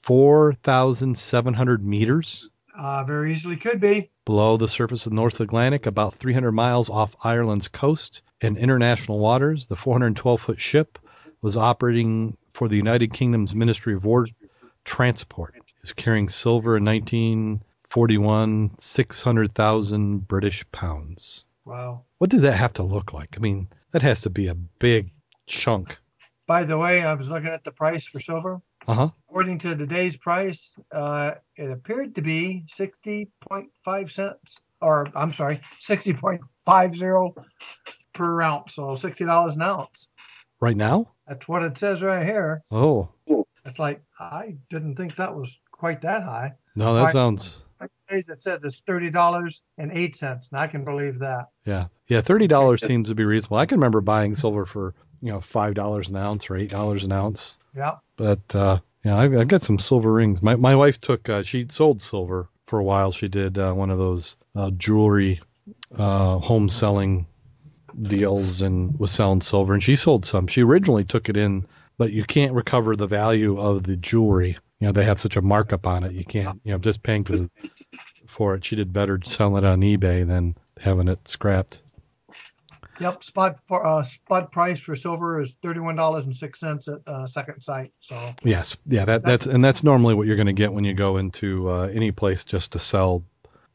4,700 0.05 1.85
meters 1.85 2.49
Uh, 2.75 3.05
very 3.05 3.33
easily 3.33 3.57
could 3.57 3.79
be. 3.79 4.11
below 4.25 4.57
the 4.57 4.69
surface 4.69 5.05
of 5.05 5.11
the 5.11 5.17
North 5.17 5.41
Atlantic, 5.41 5.85
about 5.85 6.15
300 6.15 6.53
miles 6.53 6.89
off 6.89 7.15
Ireland's 7.23 7.69
coast 7.69 8.23
in 8.41 8.57
international 8.57 9.19
waters. 9.19 9.67
The 9.67 9.77
412 9.77 10.41
foot 10.41 10.61
ship 10.61 10.99
was 11.43 11.59
operating 11.59 12.39
for 12.55 12.69
the 12.69 12.77
United 12.77 13.13
Kingdom's 13.13 13.55
Ministry 13.55 13.93
of 13.93 14.07
War 14.07 14.27
Transport. 14.85 15.55
It's 15.87 15.93
carrying 15.93 16.29
silver 16.29 16.77
in 16.77 16.85
1941, 16.85 18.71
600,000 18.77 20.27
British 20.27 20.69
pounds. 20.73 21.45
Wow. 21.65 22.03
What 22.19 22.29
does 22.29 22.43
that 22.43 22.57
have 22.57 22.73
to 22.73 22.83
look 22.83 23.13
like? 23.13 23.37
I 23.37 23.41
mean, 23.41 23.69
that 23.93 24.03
has 24.03 24.23
to 24.23 24.31
be 24.31 24.49
a 24.49 24.57
big 24.57 25.13
chunk. 25.47 25.97
By 26.49 26.65
the 26.65 26.77
way, 26.77 27.05
I 27.05 27.15
was 27.15 27.29
looking 27.29 27.51
at 27.51 27.63
the 27.63 27.71
price 27.71 28.05
for 28.05 28.19
silver. 28.19 28.61
Uh 28.89 28.95
huh. 28.95 29.11
According 29.29 29.61
to 29.61 29.77
today's 29.77 30.17
price, 30.17 30.73
uh, 30.91 31.35
it 31.55 31.71
appeared 31.71 32.17
to 32.17 32.21
be 32.21 32.65
60.5 32.77 34.11
cents, 34.11 34.59
or 34.81 35.07
I'm 35.15 35.33
sorry, 35.33 35.61
60.50 35.89 37.45
per 38.13 38.43
ounce, 38.43 38.75
so 38.75 38.83
$60 38.83 39.55
an 39.55 39.63
ounce. 39.63 40.09
Right 40.61 40.77
now? 40.77 41.13
That's 41.29 41.47
what 41.47 41.63
it 41.63 41.79
says 41.79 42.03
right 42.03 42.27
here. 42.27 42.65
Oh, 42.73 43.11
It's 43.65 43.79
like, 43.79 44.03
I 44.19 44.57
didn't 44.69 44.97
think 44.97 45.15
that 45.17 45.37
was 45.37 45.57
quite 45.79 46.03
that 46.03 46.23
high. 46.23 46.53
no, 46.75 46.95
that 46.95 47.03
Right. 47.03 47.13
sounds. 47.13 47.63
It 48.09 48.41
says 48.41 48.65
it's 48.65 48.81
$30.08, 48.89 50.23
and 50.23 50.41
I 50.53 50.67
can 50.67 50.85
believe 50.85 51.19
that. 51.19 51.49
Yeah, 51.65 51.87
yeah. 52.09 52.21
Thirty 52.21 52.47
dollars 52.47 52.83
seems 52.87 53.09
to 53.09 53.15
be 53.15 53.25
reasonable. 53.25 53.59
I 53.59 53.67
can 53.67 53.79
remember 53.79 54.01
buying 54.01 54.35
silver 54.37 54.65
for 54.65 54.95
you 55.21 55.33
know 55.33 55.41
five 55.41 55.75
dollars 55.75 56.09
an 56.11 56.17
ounce 56.17 56.49
or 56.49 56.57
eight 56.57 56.71
dollars 56.71 57.05
an 57.05 57.13
ounce. 57.13 57.59
Yeah. 57.77 57.97
But 58.17 58.55
uh, 58.55 58.79
Yeah, 59.05 59.17
I've, 59.19 59.37
I've 59.37 59.49
got 59.49 59.63
some 59.65 59.79
silver 59.79 60.13
rings. 60.13 60.43
My 60.43 60.57
my 60.57 60.75
wife 60.75 61.01
took 61.01 61.29
uh, 61.29 61.43
she 61.43 61.67
sold 61.69 62.01
silver 62.01 62.49
for 62.67 62.79
a 62.79 62.85
while. 62.85 63.13
She 63.13 63.29
did 63.29 63.59
uh, 63.59 63.73
one 63.73 63.91
of 63.91 63.99
those 63.99 64.37
uh, 64.55 64.71
jewelry 64.71 65.41
uh, 65.97 66.39
home 66.39 66.69
selling 66.69 67.27
deals 68.01 68.63
and 68.63 68.99
was 68.99 69.11
selling 69.11 69.41
silver, 69.43 69.75
and 69.75 69.83
she 69.83 69.97
sold 69.97 70.25
some. 70.27 70.47
She 70.47 70.63
originally 70.63 71.05
took 71.05 71.29
it 71.29 71.37
in, 71.37 71.67
but 71.99 72.13
you 72.13 72.25
can't 72.25 72.53
recover 72.53 72.95
the 72.97 73.07
value 73.07 73.59
of 73.61 73.83
the 73.83 73.97
jewelry. 73.97 74.59
You 74.81 74.89
know, 74.89 74.93
they 74.93 75.05
have 75.05 75.19
such 75.19 75.37
a 75.37 75.43
markup 75.43 75.87
on 75.87 76.05
it. 76.05 76.13
You 76.13 76.25
can't, 76.25 76.61
you 76.65 76.73
know, 76.73 76.79
just 76.79 77.03
paying 77.03 77.25
for 77.25 77.37
the, 77.39 77.51
for 78.27 78.55
it. 78.55 78.65
She 78.65 78.77
did 78.77 78.93
better 78.93 79.19
selling 79.25 79.65
it 79.65 79.67
on 79.67 79.81
eBay 79.81 80.27
than 80.27 80.55
having 80.79 81.09
it 81.09 81.27
scrapped. 81.27 81.83
Yep, 82.99 83.25
spot 83.25 83.59
for, 83.69 83.87
uh, 83.87 84.03
spot 84.05 84.53
price 84.53 84.81
for 84.81 84.97
silver 84.97 85.43
is 85.43 85.57
thirty 85.63 85.81
one 85.81 85.97
dollars 85.97 86.25
and 86.25 86.35
six 86.35 86.61
cents 86.61 86.89
at 86.89 87.01
uh, 87.07 87.27
Second 87.27 87.63
Sight. 87.63 87.93
So 88.01 88.35
yes, 88.43 88.79
yeah, 88.87 89.05
that 89.05 89.23
that's 89.23 89.47
and 89.47 89.63
that's 89.63 89.85
normally 89.85 90.15
what 90.15 90.27
you're 90.27 90.37
going 90.37 90.47
to 90.47 90.55
get 90.55 90.73
when 90.73 90.85
you 90.85 90.95
go 90.95 91.19
into 91.19 91.71
uh, 91.71 91.91
any 91.93 92.11
place 92.11 92.45
just 92.45 92.73
to 92.73 92.79
sell 92.79 93.23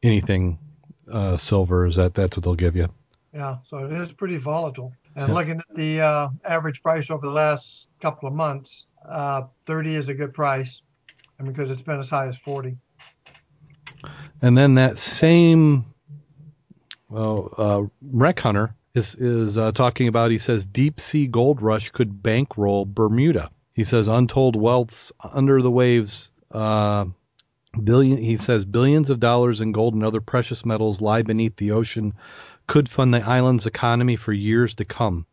anything 0.02 0.58
uh, 1.10 1.36
silver. 1.36 1.86
Is 1.86 1.96
that 1.96 2.14
that's 2.14 2.36
what 2.36 2.44
they'll 2.44 2.54
give 2.56 2.74
you? 2.74 2.88
Yeah, 3.32 3.58
so 3.68 3.78
it 3.78 3.92
is 3.92 4.12
pretty 4.12 4.38
volatile. 4.38 4.92
And 5.14 5.28
yeah. 5.28 5.34
looking 5.34 5.58
at 5.60 5.76
the 5.76 6.00
uh, 6.00 6.28
average 6.44 6.82
price 6.82 7.08
over 7.08 7.24
the 7.24 7.32
last 7.32 7.86
couple 8.00 8.28
of 8.28 8.34
months, 8.34 8.86
uh, 9.08 9.42
thirty 9.64 9.94
is 9.94 10.08
a 10.08 10.14
good 10.14 10.34
price, 10.34 10.82
and 11.42 11.52
because 11.52 11.70
it's 11.70 11.82
been 11.82 11.98
as 11.98 12.10
high 12.10 12.28
as 12.28 12.38
forty. 12.38 12.78
And 14.40 14.56
then 14.56 14.74
that 14.74 14.98
same 14.98 15.86
well, 17.08 17.52
uh, 17.58 17.82
Wreck 18.00 18.40
Hunter 18.40 18.74
is 18.94 19.14
is 19.14 19.58
uh, 19.58 19.72
talking 19.72 20.08
about. 20.08 20.30
He 20.30 20.38
says 20.38 20.64
deep 20.64 21.00
sea 21.00 21.26
gold 21.26 21.60
rush 21.60 21.90
could 21.90 22.22
bankroll 22.22 22.86
Bermuda. 22.86 23.50
He 23.74 23.84
says 23.84 24.08
untold 24.08 24.56
wealths 24.56 25.12
under 25.20 25.60
the 25.60 25.70
waves. 25.70 26.30
Uh, 26.50 27.06
billion. 27.82 28.18
He 28.18 28.36
says 28.36 28.64
billions 28.64 29.10
of 29.10 29.20
dollars 29.20 29.60
in 29.60 29.72
gold 29.72 29.94
and 29.94 30.04
other 30.04 30.20
precious 30.20 30.64
metals 30.64 31.00
lie 31.00 31.22
beneath 31.22 31.56
the 31.56 31.72
ocean, 31.72 32.14
could 32.66 32.88
fund 32.88 33.12
the 33.12 33.20
island's 33.20 33.66
economy 33.66 34.16
for 34.16 34.32
years 34.32 34.74
to 34.76 34.84
come. 34.84 35.26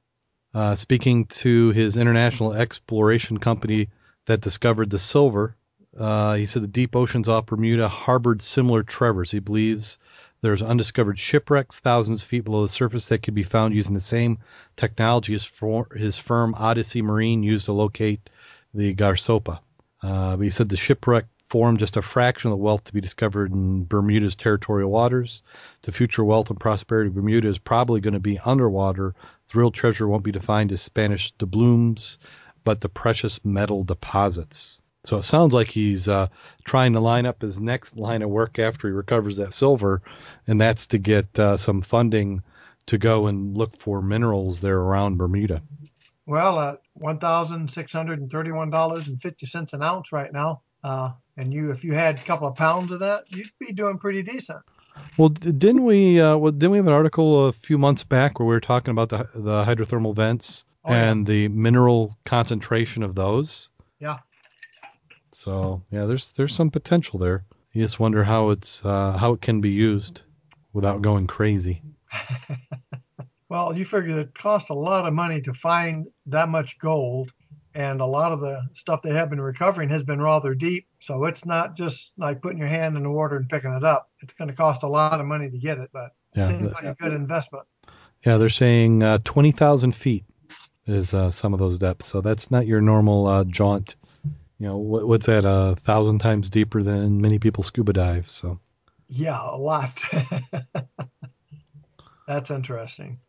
Uh, 0.53 0.75
speaking 0.75 1.25
to 1.25 1.69
his 1.71 1.95
international 1.95 2.53
exploration 2.53 3.37
company 3.37 3.89
that 4.25 4.41
discovered 4.41 4.89
the 4.89 4.97
silver, 4.97 5.55
uh, 5.97 6.35
he 6.35 6.45
said 6.45 6.63
the 6.63 6.67
deep 6.67 6.95
oceans 6.95 7.27
off 7.27 7.47
Bermuda 7.47 7.87
harbored 7.87 8.41
similar 8.41 8.83
trevors. 8.83 9.31
He 9.31 9.39
believes 9.39 9.97
there's 10.41 10.61
undiscovered 10.61 11.19
shipwrecks 11.19 11.79
thousands 11.79 12.21
of 12.21 12.27
feet 12.27 12.45
below 12.45 12.65
the 12.65 12.71
surface 12.71 13.07
that 13.07 13.23
could 13.23 13.33
be 13.33 13.43
found 13.43 13.73
using 13.73 13.93
the 13.93 13.99
same 13.99 14.39
technology 14.77 15.33
as 15.33 15.45
for 15.45 15.87
his 15.95 16.17
firm 16.17 16.53
Odyssey 16.57 17.01
Marine 17.01 17.43
used 17.43 17.65
to 17.65 17.73
locate 17.73 18.29
the 18.73 18.93
Gairsoppa. 18.93 19.59
Uh, 20.01 20.37
he 20.37 20.49
said 20.49 20.69
the 20.69 20.77
shipwreck 20.77 21.25
formed 21.49 21.79
just 21.79 21.97
a 21.97 22.01
fraction 22.01 22.51
of 22.51 22.57
the 22.57 22.63
wealth 22.63 22.83
to 22.85 22.93
be 22.93 23.01
discovered 23.01 23.51
in 23.51 23.83
Bermuda's 23.83 24.35
territorial 24.35 24.91
waters. 24.91 25.41
The 25.81 25.91
future 25.91 26.23
wealth 26.23 26.51
and 26.51 26.59
prosperity 26.59 27.07
of 27.07 27.15
Bermuda 27.15 27.47
is 27.47 27.57
probably 27.57 27.99
going 27.99 28.13
to 28.13 28.19
be 28.19 28.39
underwater. 28.39 29.15
The 29.51 29.59
real 29.59 29.71
treasure 29.71 30.07
won't 30.07 30.23
be 30.23 30.31
defined 30.31 30.71
as 30.71 30.81
Spanish 30.81 31.31
doubloons, 31.31 32.19
but 32.63 32.79
the 32.79 32.89
precious 32.89 33.43
metal 33.43 33.83
deposits. 33.83 34.79
So 35.05 35.17
it 35.17 35.23
sounds 35.23 35.53
like 35.53 35.69
he's 35.69 36.09
uh, 36.09 36.27
trying 36.65 36.93
to 36.93 36.99
line 36.99 37.25
up 37.25 37.41
his 37.41 37.59
next 37.59 37.95
line 37.95 38.21
of 38.21 38.29
work 38.29 38.59
after 38.59 38.87
he 38.87 38.93
recovers 38.93 39.37
that 39.37 39.53
silver, 39.53 40.01
and 40.45 40.59
that's 40.59 40.87
to 40.87 40.97
get 40.97 41.39
uh, 41.39 41.55
some 41.57 41.81
funding 41.81 42.43
to 42.87 42.97
go 42.97 43.27
and 43.27 43.55
look 43.55 43.77
for 43.77 44.01
minerals 44.01 44.59
there 44.59 44.77
around 44.77 45.17
Bermuda. 45.17 45.61
Well, 46.25 46.59
at 46.59 46.81
one 46.93 47.17
thousand 47.17 47.71
six 47.71 47.93
hundred 47.93 48.19
and 48.19 48.29
thirty-one 48.29 48.69
dollars 48.69 49.07
and 49.07 49.21
fifty 49.21 49.45
cents 49.45 49.73
an 49.73 49.81
ounce 49.81 50.11
right 50.11 50.31
now, 50.31 50.61
uh, 50.83 51.11
and 51.37 51.53
you 51.53 51.71
if 51.71 51.83
you 51.83 51.93
had 51.93 52.17
a 52.17 52.23
couple 52.23 52.47
of 52.47 52.55
pounds 52.55 52.91
of 52.91 52.99
that, 52.99 53.23
you'd 53.29 53.49
be 53.57 53.71
doing 53.71 53.97
pretty 53.97 54.21
decent. 54.21 54.59
Well, 55.17 55.29
didn't 55.29 55.85
we? 55.85 56.19
Uh, 56.19 56.35
well, 56.37 56.51
didn't 56.51 56.71
we 56.71 56.77
have 56.77 56.87
an 56.87 56.93
article 56.93 57.47
a 57.47 57.53
few 57.53 57.77
months 57.77 58.03
back 58.03 58.37
where 58.37 58.47
we 58.47 58.53
were 58.53 58.59
talking 58.59 58.91
about 58.91 59.09
the 59.09 59.29
the 59.33 59.63
hydrothermal 59.63 60.13
vents 60.13 60.65
oh, 60.83 60.91
and 60.91 61.27
yeah. 61.27 61.33
the 61.33 61.47
mineral 61.47 62.17
concentration 62.25 63.03
of 63.03 63.15
those? 63.15 63.69
Yeah. 65.39 65.53
So 65.53 65.81
yeah, 65.91 66.05
there's 66.05 66.31
there's 66.33 66.55
some 66.55 66.71
potential 66.71 67.19
there. 67.19 67.43
You 67.73 67.83
just 67.83 67.99
wonder 67.99 68.23
how 68.23 68.49
it's 68.49 68.83
uh, 68.83 69.17
how 69.17 69.33
it 69.33 69.41
can 69.41 69.61
be 69.61 69.69
used 69.69 70.21
without 70.73 71.01
going 71.01 71.27
crazy. 71.27 71.81
well, 73.49 73.75
you 73.75 73.85
figure 73.85 74.19
it 74.19 74.37
costs 74.37 74.69
a 74.69 74.73
lot 74.73 75.05
of 75.05 75.13
money 75.13 75.41
to 75.41 75.53
find 75.53 76.07
that 76.25 76.49
much 76.49 76.79
gold, 76.79 77.31
and 77.73 78.01
a 78.01 78.05
lot 78.05 78.31
of 78.31 78.41
the 78.41 78.61
stuff 78.73 79.01
they 79.01 79.11
have 79.11 79.29
been 79.29 79.41
recovering 79.41 79.89
has 79.89 80.03
been 80.03 80.21
rather 80.21 80.55
deep. 80.55 80.87
So 80.99 81.25
it's 81.25 81.45
not 81.45 81.77
just 81.77 82.11
like 82.17 82.41
putting 82.41 82.57
your 82.57 82.67
hand 82.67 82.97
in 82.97 83.03
the 83.03 83.11
water 83.11 83.37
and 83.37 83.47
picking 83.47 83.73
it 83.73 83.83
up. 83.83 84.09
It's 84.21 84.33
going 84.33 84.49
to 84.49 84.55
cost 84.55 84.83
a 84.83 84.87
lot 84.87 85.19
of 85.19 85.27
money 85.27 85.49
to 85.49 85.57
get 85.57 85.77
it, 85.77 85.89
but 85.93 86.09
it 86.33 86.47
seems 86.47 86.73
like 86.73 86.85
a 86.85 86.95
good 86.99 87.13
investment. 87.13 87.65
Yeah, 88.25 88.37
they're 88.37 88.49
saying 88.49 89.03
uh, 89.03 89.19
twenty 89.23 89.51
thousand 89.51 89.95
feet 89.95 90.25
is 90.85 91.13
uh, 91.13 91.31
some 91.31 91.53
of 91.53 91.59
those 91.59 91.77
depths. 91.77 92.07
So 92.07 92.21
that's 92.21 92.49
not 92.49 92.65
your 92.65 92.81
normal 92.81 93.27
uh, 93.27 93.43
jaunt 93.43 93.95
you 94.59 94.67
know 94.67 94.77
what, 94.77 95.07
what's 95.07 95.27
that 95.27 95.45
a 95.45 95.77
thousand 95.83 96.19
times 96.19 96.49
deeper 96.49 96.83
than 96.83 97.21
many 97.21 97.39
people 97.39 97.63
scuba 97.63 97.93
dive 97.93 98.29
so. 98.29 98.59
Yeah 99.07 99.39
a 99.41 99.57
lot. 99.57 100.01
That's 102.27 102.51
interesting. 102.51 103.19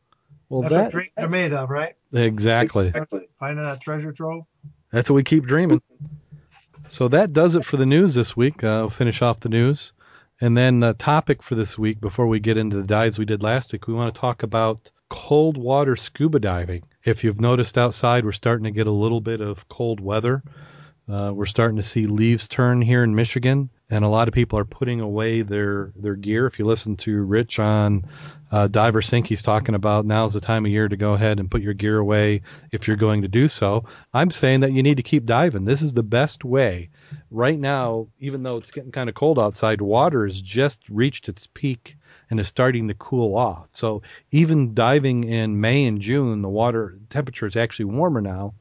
Well 0.48 0.62
that's 0.62 0.74
that, 0.74 0.82
what 0.82 0.92
dreams 0.92 1.12
are 1.16 1.28
made 1.28 1.52
of 1.52 1.70
right? 1.70 1.94
Exactly. 2.12 2.88
exactly. 2.88 3.28
Finding 3.38 3.64
that 3.64 3.80
treasure 3.80 4.12
trove. 4.12 4.44
That's 4.90 5.08
what 5.08 5.14
we 5.14 5.22
keep 5.22 5.46
dreaming. 5.46 5.80
So 6.88 7.06
that 7.08 7.32
does 7.32 7.54
it 7.54 7.64
for 7.64 7.76
the 7.76 7.86
news 7.86 8.14
this 8.14 8.36
week. 8.36 8.64
Uh, 8.64 8.82
we'll 8.82 8.90
finish 8.90 9.22
off 9.22 9.38
the 9.38 9.48
news. 9.48 9.92
And 10.40 10.56
then 10.56 10.80
the 10.80 10.94
topic 10.94 11.42
for 11.42 11.54
this 11.54 11.78
week 11.78 12.00
before 12.00 12.26
we 12.26 12.40
get 12.40 12.56
into 12.56 12.76
the 12.76 12.86
dives 12.86 13.18
we 13.18 13.24
did 13.24 13.42
last 13.42 13.72
week 13.72 13.86
we 13.86 13.94
want 13.94 14.12
to 14.12 14.20
talk 14.20 14.42
about 14.42 14.90
cold 15.08 15.56
water 15.56 15.94
scuba 15.94 16.40
diving. 16.40 16.82
If 17.04 17.22
you've 17.22 17.40
noticed 17.40 17.78
outside 17.78 18.24
we're 18.24 18.32
starting 18.32 18.64
to 18.64 18.70
get 18.72 18.88
a 18.88 18.90
little 18.90 19.20
bit 19.20 19.40
of 19.40 19.68
cold 19.68 20.00
weather 20.00 20.42
uh, 21.10 21.32
we're 21.32 21.46
starting 21.46 21.76
to 21.76 21.82
see 21.82 22.06
leaves 22.06 22.46
turn 22.46 22.80
here 22.80 23.02
in 23.02 23.14
Michigan, 23.14 23.68
and 23.88 24.04
a 24.04 24.08
lot 24.08 24.28
of 24.28 24.34
people 24.34 24.58
are 24.60 24.64
putting 24.64 25.00
away 25.00 25.42
their 25.42 25.92
their 25.96 26.14
gear. 26.14 26.46
If 26.46 26.58
you 26.58 26.64
listen 26.64 26.96
to 26.98 27.22
Rich 27.22 27.58
on 27.58 28.04
uh, 28.52 28.68
Divers 28.68 29.10
Inc, 29.10 29.26
he's 29.26 29.42
talking 29.42 29.74
about 29.74 30.06
now's 30.06 30.34
the 30.34 30.40
time 30.40 30.64
of 30.64 30.70
year 30.70 30.88
to 30.88 30.96
go 30.96 31.14
ahead 31.14 31.40
and 31.40 31.50
put 31.50 31.62
your 31.62 31.74
gear 31.74 31.98
away 31.98 32.42
if 32.70 32.86
you're 32.86 32.96
going 32.96 33.22
to 33.22 33.28
do 33.28 33.48
so. 33.48 33.86
I'm 34.14 34.30
saying 34.30 34.60
that 34.60 34.72
you 34.72 34.84
need 34.84 34.98
to 34.98 35.02
keep 35.02 35.26
diving. 35.26 35.64
This 35.64 35.82
is 35.82 35.92
the 35.92 36.04
best 36.04 36.44
way. 36.44 36.90
Right 37.30 37.58
now, 37.58 38.06
even 38.20 38.44
though 38.44 38.58
it's 38.58 38.70
getting 38.70 38.92
kind 38.92 39.08
of 39.08 39.16
cold 39.16 39.38
outside, 39.38 39.80
water 39.80 40.26
has 40.26 40.40
just 40.40 40.88
reached 40.88 41.28
its 41.28 41.48
peak 41.48 41.96
and 42.30 42.38
is 42.38 42.46
starting 42.46 42.86
to 42.86 42.94
cool 42.94 43.36
off. 43.36 43.66
So 43.72 44.02
even 44.30 44.74
diving 44.74 45.24
in 45.24 45.60
May 45.60 45.86
and 45.86 46.00
June, 46.00 46.42
the 46.42 46.48
water 46.48 46.98
temperature 47.08 47.46
is 47.46 47.56
actually 47.56 47.86
warmer 47.86 48.20
now 48.20 48.54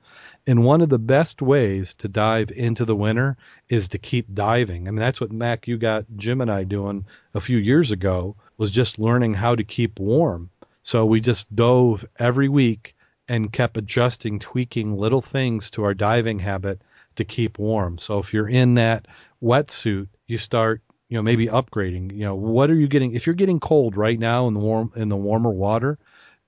and 0.49 0.63
one 0.63 0.81
of 0.81 0.89
the 0.89 0.97
best 0.97 1.43
ways 1.43 1.93
to 1.93 2.07
dive 2.07 2.49
into 2.49 2.83
the 2.83 2.95
winter 2.95 3.37
is 3.69 3.89
to 3.89 3.99
keep 3.99 4.33
diving. 4.33 4.87
I 4.87 4.91
mean, 4.91 4.99
that's 4.99 5.21
what 5.21 5.31
Mac, 5.31 5.67
you 5.67 5.77
got 5.77 6.05
Jim 6.15 6.41
and 6.41 6.49
I 6.49 6.63
doing 6.63 7.05
a 7.35 7.39
few 7.39 7.59
years 7.59 7.91
ago 7.91 8.35
was 8.57 8.71
just 8.71 8.97
learning 8.97 9.35
how 9.35 9.53
to 9.53 9.63
keep 9.63 9.99
warm. 9.99 10.49
So 10.81 11.05
we 11.05 11.21
just 11.21 11.55
dove 11.55 12.03
every 12.17 12.49
week 12.49 12.95
and 13.27 13.53
kept 13.53 13.77
adjusting, 13.77 14.39
tweaking 14.39 14.97
little 14.97 15.21
things 15.21 15.69
to 15.71 15.83
our 15.83 15.93
diving 15.93 16.39
habit 16.39 16.81
to 17.17 17.25
keep 17.25 17.59
warm. 17.59 17.99
So 17.99 18.17
if 18.17 18.33
you're 18.33 18.49
in 18.49 18.73
that 18.73 19.07
wetsuit, 19.43 20.07
you 20.25 20.39
start, 20.39 20.81
you 21.09 21.17
know, 21.17 21.21
maybe 21.21 21.45
upgrading. 21.45 22.11
You 22.11 22.23
know, 22.25 22.33
what 22.33 22.71
are 22.71 22.75
you 22.75 22.87
getting? 22.87 23.13
If 23.13 23.27
you're 23.27 23.35
getting 23.35 23.59
cold 23.59 23.95
right 23.95 24.17
now 24.17 24.47
in 24.47 24.55
the 24.55 24.61
warm 24.61 24.93
in 24.95 25.09
the 25.09 25.15
warmer 25.15 25.51
water, 25.51 25.99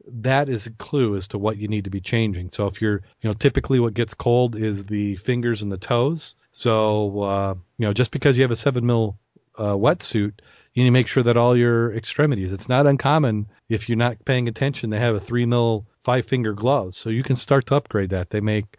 that 0.07 0.49
is 0.49 0.67
a 0.67 0.71
clue 0.71 1.15
as 1.15 1.29
to 1.29 1.37
what 1.37 1.57
you 1.57 1.67
need 1.67 1.85
to 1.85 1.89
be 1.89 2.01
changing. 2.01 2.51
So 2.51 2.67
if 2.67 2.81
you're, 2.81 3.01
you 3.21 3.29
know, 3.29 3.33
typically 3.33 3.79
what 3.79 3.93
gets 3.93 4.13
cold 4.13 4.55
is 4.55 4.85
the 4.85 5.15
fingers 5.17 5.61
and 5.61 5.71
the 5.71 5.77
toes. 5.77 6.35
So, 6.51 7.21
uh, 7.21 7.53
you 7.77 7.85
know, 7.87 7.93
just 7.93 8.11
because 8.11 8.37
you 8.37 8.43
have 8.43 8.51
a 8.51 8.55
seven 8.55 8.85
mil 8.85 9.17
uh, 9.57 9.73
wetsuit, 9.73 10.39
you 10.73 10.83
need 10.83 10.89
to 10.89 10.91
make 10.91 11.07
sure 11.07 11.23
that 11.23 11.37
all 11.37 11.55
your 11.55 11.93
extremities. 11.93 12.53
It's 12.53 12.69
not 12.69 12.87
uncommon 12.87 13.47
if 13.69 13.89
you're 13.89 13.97
not 13.97 14.23
paying 14.23 14.47
attention. 14.47 14.89
They 14.89 14.99
have 14.99 15.15
a 15.15 15.19
three 15.19 15.45
mil 15.45 15.85
five 16.03 16.25
finger 16.25 16.53
gloves, 16.53 16.97
so 16.97 17.09
you 17.09 17.23
can 17.23 17.35
start 17.35 17.67
to 17.67 17.75
upgrade 17.75 18.11
that. 18.11 18.29
They 18.29 18.41
make 18.41 18.77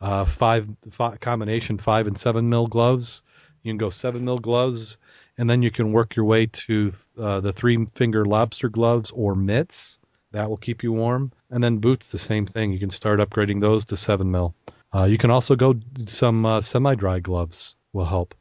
uh, 0.00 0.24
five, 0.24 0.68
five 0.90 1.20
combination 1.20 1.78
five 1.78 2.06
and 2.06 2.16
seven 2.16 2.48
mil 2.48 2.66
gloves. 2.66 3.22
You 3.62 3.70
can 3.70 3.78
go 3.78 3.90
seven 3.90 4.24
mil 4.24 4.38
gloves, 4.38 4.98
and 5.36 5.50
then 5.50 5.62
you 5.62 5.70
can 5.70 5.92
work 5.92 6.16
your 6.16 6.24
way 6.24 6.46
to 6.46 6.92
uh, 7.18 7.40
the 7.40 7.52
three 7.52 7.86
finger 7.94 8.24
lobster 8.24 8.68
gloves 8.68 9.10
or 9.10 9.34
mitts 9.34 9.98
that 10.32 10.48
will 10.48 10.56
keep 10.56 10.82
you 10.82 10.92
warm. 10.92 11.32
And 11.50 11.62
then 11.62 11.78
boots, 11.78 12.10
the 12.10 12.18
same 12.18 12.46
thing. 12.46 12.72
You 12.72 12.78
can 12.78 12.90
start 12.90 13.20
upgrading 13.20 13.60
those 13.60 13.84
to 13.86 13.96
7 13.96 14.30
mil. 14.30 14.54
Uh, 14.94 15.04
you 15.04 15.18
can 15.18 15.30
also 15.30 15.56
go 15.56 15.74
some 16.06 16.44
uh, 16.44 16.60
semi-dry 16.60 17.20
gloves 17.20 17.76
will 17.92 18.04
help. 18.04 18.34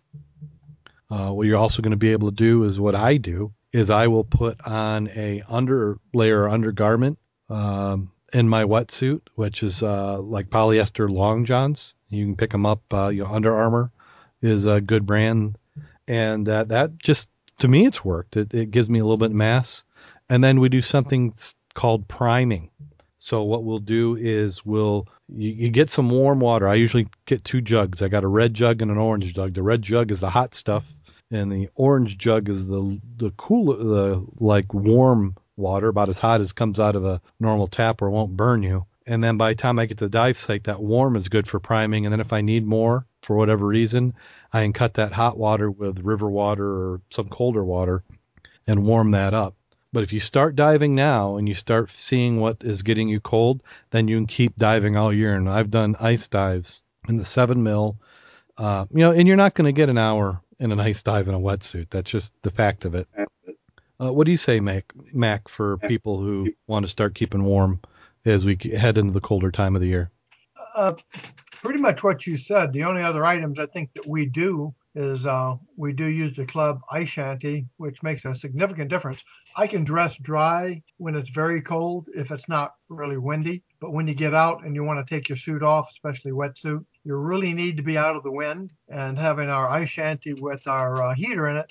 Uh, 1.10 1.30
what 1.30 1.46
you're 1.46 1.58
also 1.58 1.82
going 1.82 1.92
to 1.92 1.98
be 1.98 2.12
able 2.12 2.30
to 2.30 2.36
do 2.36 2.64
is 2.64 2.80
what 2.80 2.96
I 2.96 3.18
do 3.18 3.54
is 3.74 3.90
I 3.90 4.08
will 4.08 4.24
put 4.24 4.62
on 4.66 5.10
a 5.10 5.44
under 5.48 5.98
layer 6.14 6.48
undergarment 6.48 7.20
um, 7.50 8.12
in 8.34 8.48
my 8.48 8.64
wetsuit, 8.64 9.22
which 9.36 9.64
is 9.64 9.84
uh, 9.84 10.22
like 10.22 10.50
polyester 10.50 11.10
long 11.10 11.46
johns. 11.46 11.96
You 12.10 12.26
can 12.26 12.36
pick 12.36 12.52
them 12.52 12.66
up. 12.66 12.82
Uh, 12.94 13.10
you 13.10 13.24
know, 13.24 13.30
Under 13.30 13.56
Armour 13.56 13.92
is 14.42 14.66
a 14.66 14.82
good 14.82 15.06
brand, 15.06 15.58
and 16.08 16.48
that 16.48 16.70
that 16.70 16.98
just 16.98 17.30
to 17.60 17.68
me 17.68 17.86
it's 17.86 18.04
worked. 18.04 18.38
It, 18.38 18.54
it 18.54 18.72
gives 18.72 18.90
me 18.90 19.00
a 19.00 19.04
little 19.04 19.18
bit 19.18 19.32
of 19.32 19.36
mass, 19.36 19.84
and 20.30 20.44
then 20.44 20.60
we 20.60 20.70
do 20.70 20.82
something 20.82 21.34
called 21.74 22.08
priming. 22.08 22.70
So 23.18 23.44
what 23.44 23.64
we'll 23.64 23.80
do 23.80 24.16
is 24.16 24.66
we'll 24.66 25.08
you, 25.30 25.50
you, 25.52 25.70
get 25.70 25.92
some 25.92 26.10
warm 26.10 26.40
water. 26.40 26.68
I 26.68 26.74
usually 26.74 27.08
get 27.26 27.44
two 27.44 27.62
jugs. 27.62 28.02
I 28.02 28.08
got 28.08 28.24
a 28.24 28.28
red 28.28 28.54
jug 28.54 28.82
and 28.82 28.90
an 28.90 28.98
orange 28.98 29.34
jug. 29.34 29.54
The 29.54 29.62
red 29.62 29.82
jug 29.82 30.12
is 30.12 30.22
the 30.22 30.30
hot 30.30 30.56
stuff, 30.56 30.84
and 31.30 31.52
the 31.52 31.70
orange 31.76 32.18
jug 32.18 32.50
is 32.50 32.66
the 32.66 33.00
the 33.18 33.32
cool 33.38 33.66
the 33.78 34.26
like 34.40 34.74
warm 34.74 35.36
water, 35.56 35.90
about 35.90 36.10
as 36.10 36.18
hot 36.18 36.42
as 36.42 36.52
comes 36.52 36.80
out 36.80 36.96
of 36.96 37.06
a 37.06 37.22
normal 37.40 37.68
tap, 37.68 38.02
or 38.02 38.10
won't 38.10 38.36
burn 38.36 38.64
you. 38.64 38.86
And 39.06 39.24
then 39.24 39.38
by 39.38 39.52
the 39.52 39.56
time 39.56 39.80
I 39.80 39.86
get 39.86 39.98
to 40.00 40.06
the 40.06 40.10
dive 40.10 40.38
site, 40.38 40.66
that 40.66 40.82
warm 40.82 41.16
is 41.16 41.30
good 41.30 41.48
for 41.48 41.60
priming. 41.60 42.06
And 42.06 42.14
then 42.14 42.20
if 42.20 42.34
I 42.34 42.42
need 42.42 42.66
more 42.66 43.06
for 43.24 43.36
whatever 43.36 43.66
reason, 43.66 44.14
I 44.54 44.64
can 44.64 44.74
cut 44.74 44.96
that 44.96 45.12
hot 45.12 45.38
water 45.38 45.70
with 45.70 46.00
river 46.00 46.30
water 46.30 46.66
or 46.66 47.02
some 47.10 47.30
colder 47.30 47.64
water 47.64 48.04
and 48.68 48.86
warm 48.86 49.12
that 49.12 49.34
up. 49.34 49.56
But 49.94 50.04
if 50.04 50.14
you 50.14 50.20
start 50.20 50.56
diving 50.56 50.96
now 50.96 51.36
and 51.36 51.48
you 51.48 51.54
start 51.54 51.92
seeing 51.92 52.40
what 52.40 52.58
is 52.62 52.82
getting 52.82 53.10
you 53.10 53.20
cold, 53.20 53.62
then 53.90 54.08
you 54.08 54.18
can 54.18 54.28
keep 54.28 54.56
diving 54.56 54.96
all 54.96 55.14
year. 55.14 55.36
And 55.36 55.50
I've 55.50 55.70
done 55.70 55.98
ice 56.00 56.28
dives 56.28 56.82
in 57.10 57.18
the 57.18 57.26
seven 57.26 57.62
mil, 57.64 57.98
uh, 58.58 58.86
you 58.92 59.00
know, 59.00 59.12
and 59.12 59.28
you're 59.28 59.38
not 59.38 59.54
going 59.54 59.66
to 59.66 59.74
get 59.74 59.90
an 59.90 59.98
hour 59.98 60.42
in 60.60 60.72
an 60.72 60.80
ice 60.80 61.04
dive 61.04 61.28
in 61.28 61.34
a 61.34 61.40
wetsuit. 61.40 61.90
That's 61.90 62.10
just 62.10 62.34
the 62.42 62.52
fact 62.52 62.86
of 62.86 62.96
it. 62.96 63.08
Uh, 64.00 64.14
what 64.14 64.26
do 64.26 64.32
you 64.32 64.38
say, 64.38 64.60
Mac, 64.60 64.94
Mac, 65.14 65.48
for 65.48 65.78
people 65.78 66.20
who 66.20 66.52
want 66.68 66.84
to 66.84 66.92
start 66.92 67.14
keeping 67.14 67.44
warm 67.44 67.82
as 68.26 68.46
we 68.46 68.58
head 68.76 68.98
into 68.98 69.12
the 69.12 69.22
colder 69.22 69.52
time 69.52 69.76
of 69.76 69.82
the 69.82 69.88
year? 69.88 70.10
Uh, 70.74 70.94
pretty 71.62 71.80
much 71.80 72.02
what 72.02 72.26
you 72.26 72.38
said. 72.38 72.72
The 72.72 72.84
only 72.84 73.04
other 73.04 73.26
items 73.26 73.60
I 73.60 73.66
think 73.66 73.94
that 73.94 74.08
we 74.08 74.26
do 74.26 74.74
is 74.94 75.26
uh, 75.26 75.56
we 75.78 75.94
do 75.94 76.06
use 76.06 76.36
the 76.36 76.46
club 76.46 76.82
ice 76.92 77.10
shanty, 77.10 77.68
which 77.78 78.04
makes 78.04 78.26
a 78.26 78.36
significant 78.36 78.90
difference. 78.90 79.24
I 79.56 79.68
can 79.68 79.84
dress 79.84 80.18
dry 80.18 80.82
when 80.98 81.16
it's 81.16 81.30
very 81.30 81.62
cold 81.62 82.08
if 82.14 82.32
it's 82.32 82.50
not 82.50 82.74
really 82.90 83.18
windy, 83.18 83.64
but 83.80 83.92
when 83.92 84.08
you 84.08 84.14
get 84.14 84.34
out 84.34 84.66
and 84.66 84.76
you 84.76 84.84
want 84.84 85.06
to 85.06 85.14
take 85.14 85.30
your 85.30 85.38
suit 85.38 85.64
off, 85.64 85.90
especially 85.92 86.32
wetsuit, 86.32 86.86
you 87.04 87.16
really 87.16 87.54
need 87.54 87.78
to 87.78 87.84
be 87.84 87.98
out 87.98 88.16
of 88.16 88.24
the 88.24 88.32
wind. 88.32 88.72
And 88.90 89.18
having 89.18 89.50
our 89.50 89.70
ice 89.70 89.90
shanty 89.90 90.34
with 90.34 90.68
our 90.68 91.02
uh, 91.02 91.16
heater 91.16 91.48
in 91.48 91.58
it 91.58 91.68